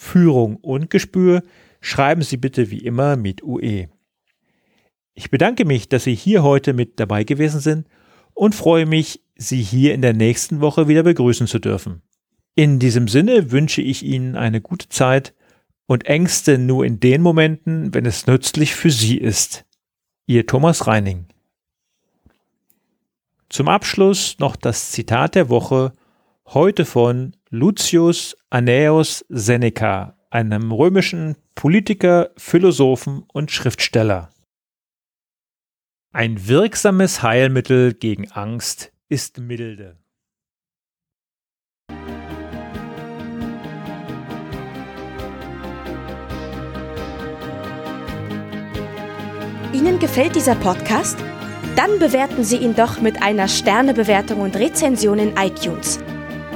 Führung 0.00 0.56
und 0.58 0.90
Gespür 0.90 1.42
schreiben 1.80 2.22
Sie 2.22 2.36
bitte 2.36 2.70
wie 2.70 2.78
immer 2.78 3.16
mit 3.16 3.42
UE. 3.42 3.88
Ich 5.12 5.30
bedanke 5.30 5.64
mich, 5.64 5.88
dass 5.88 6.04
Sie 6.04 6.14
hier 6.14 6.44
heute 6.44 6.72
mit 6.72 7.00
dabei 7.00 7.24
gewesen 7.24 7.58
sind 7.58 7.88
und 8.32 8.54
freue 8.54 8.86
mich, 8.86 9.20
Sie 9.34 9.60
hier 9.60 9.94
in 9.94 10.00
der 10.00 10.14
nächsten 10.14 10.60
Woche 10.60 10.86
wieder 10.86 11.02
begrüßen 11.02 11.48
zu 11.48 11.58
dürfen. 11.58 12.02
In 12.54 12.78
diesem 12.78 13.08
Sinne 13.08 13.50
wünsche 13.50 13.82
ich 13.82 14.04
Ihnen 14.04 14.36
eine 14.36 14.60
gute 14.60 14.88
Zeit 14.88 15.34
und 15.86 16.06
Ängste 16.06 16.58
nur 16.58 16.86
in 16.86 17.00
den 17.00 17.20
Momenten, 17.20 17.92
wenn 17.92 18.06
es 18.06 18.28
nützlich 18.28 18.76
für 18.76 18.90
Sie 18.90 19.18
ist. 19.18 19.66
Ihr 20.26 20.46
Thomas 20.46 20.86
Reining. 20.86 21.26
Zum 23.48 23.66
Abschluss 23.68 24.36
noch 24.38 24.54
das 24.54 24.92
Zitat 24.92 25.34
der 25.34 25.48
Woche, 25.48 25.92
heute 26.46 26.84
von 26.84 27.34
Lucius 27.50 28.36
Annaeus 28.50 29.24
Seneca, 29.30 30.18
einem 30.28 30.70
römischen 30.70 31.36
Politiker, 31.54 32.28
Philosophen 32.36 33.24
und 33.32 33.50
Schriftsteller. 33.50 34.28
Ein 36.12 36.46
wirksames 36.46 37.22
Heilmittel 37.22 37.94
gegen 37.94 38.30
Angst 38.32 38.92
ist 39.08 39.38
Milde. 39.38 39.96
Ihnen 49.72 49.98
gefällt 49.98 50.36
dieser 50.36 50.54
Podcast? 50.56 51.18
Dann 51.76 51.98
bewerten 51.98 52.44
Sie 52.44 52.58
ihn 52.58 52.74
doch 52.74 53.00
mit 53.00 53.22
einer 53.22 53.48
Sternebewertung 53.48 54.40
und 54.40 54.54
Rezension 54.54 55.18
in 55.18 55.34
iTunes. 55.38 55.98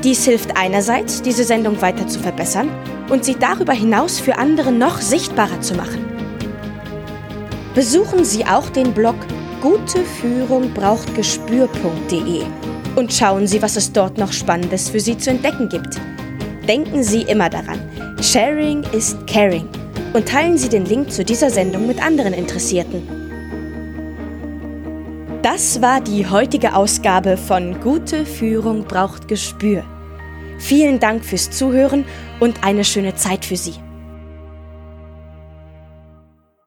Dies 0.04 0.24
hilft 0.24 0.56
einerseits, 0.56 1.22
diese 1.22 1.44
Sendung 1.44 1.80
weiter 1.80 2.06
zu 2.08 2.18
verbessern 2.18 2.68
und 3.08 3.24
sie 3.24 3.36
darüber 3.36 3.72
hinaus 3.72 4.18
für 4.18 4.36
andere 4.36 4.72
noch 4.72 5.00
sichtbarer 5.00 5.60
zu 5.60 5.74
machen. 5.74 6.04
Besuchen 7.74 8.24
Sie 8.24 8.44
auch 8.44 8.68
den 8.68 8.92
Blog 8.92 9.14
Gute 9.62 10.04
Führung 10.20 10.74
braucht 10.74 11.14
Gespür.de 11.14 12.42
und 12.96 13.12
schauen 13.12 13.46
Sie, 13.46 13.62
was 13.62 13.76
es 13.76 13.92
dort 13.92 14.18
noch 14.18 14.32
Spannendes 14.32 14.90
für 14.90 15.00
Sie 15.00 15.16
zu 15.16 15.30
entdecken 15.30 15.68
gibt. 15.68 16.00
Denken 16.68 17.02
Sie 17.02 17.22
immer 17.22 17.48
daran, 17.48 17.80
Sharing 18.20 18.82
ist 18.92 19.24
Caring 19.26 19.68
und 20.12 20.28
teilen 20.28 20.58
Sie 20.58 20.68
den 20.68 20.84
Link 20.84 21.12
zu 21.12 21.24
dieser 21.24 21.48
Sendung 21.48 21.86
mit 21.86 22.04
anderen 22.04 22.34
Interessierten. 22.34 23.02
Das 25.42 25.80
war 25.80 26.00
die 26.00 26.26
heutige 26.26 26.74
Ausgabe 26.74 27.36
von 27.36 27.80
Gute 27.80 28.26
Führung 28.26 28.84
braucht 28.84 29.28
Gespür. 29.28 29.84
Vielen 30.62 31.00
Dank 31.00 31.24
fürs 31.24 31.50
Zuhören 31.50 32.04
und 32.38 32.62
eine 32.62 32.84
schöne 32.84 33.16
Zeit 33.16 33.44
für 33.44 33.56
Sie. 33.56 33.74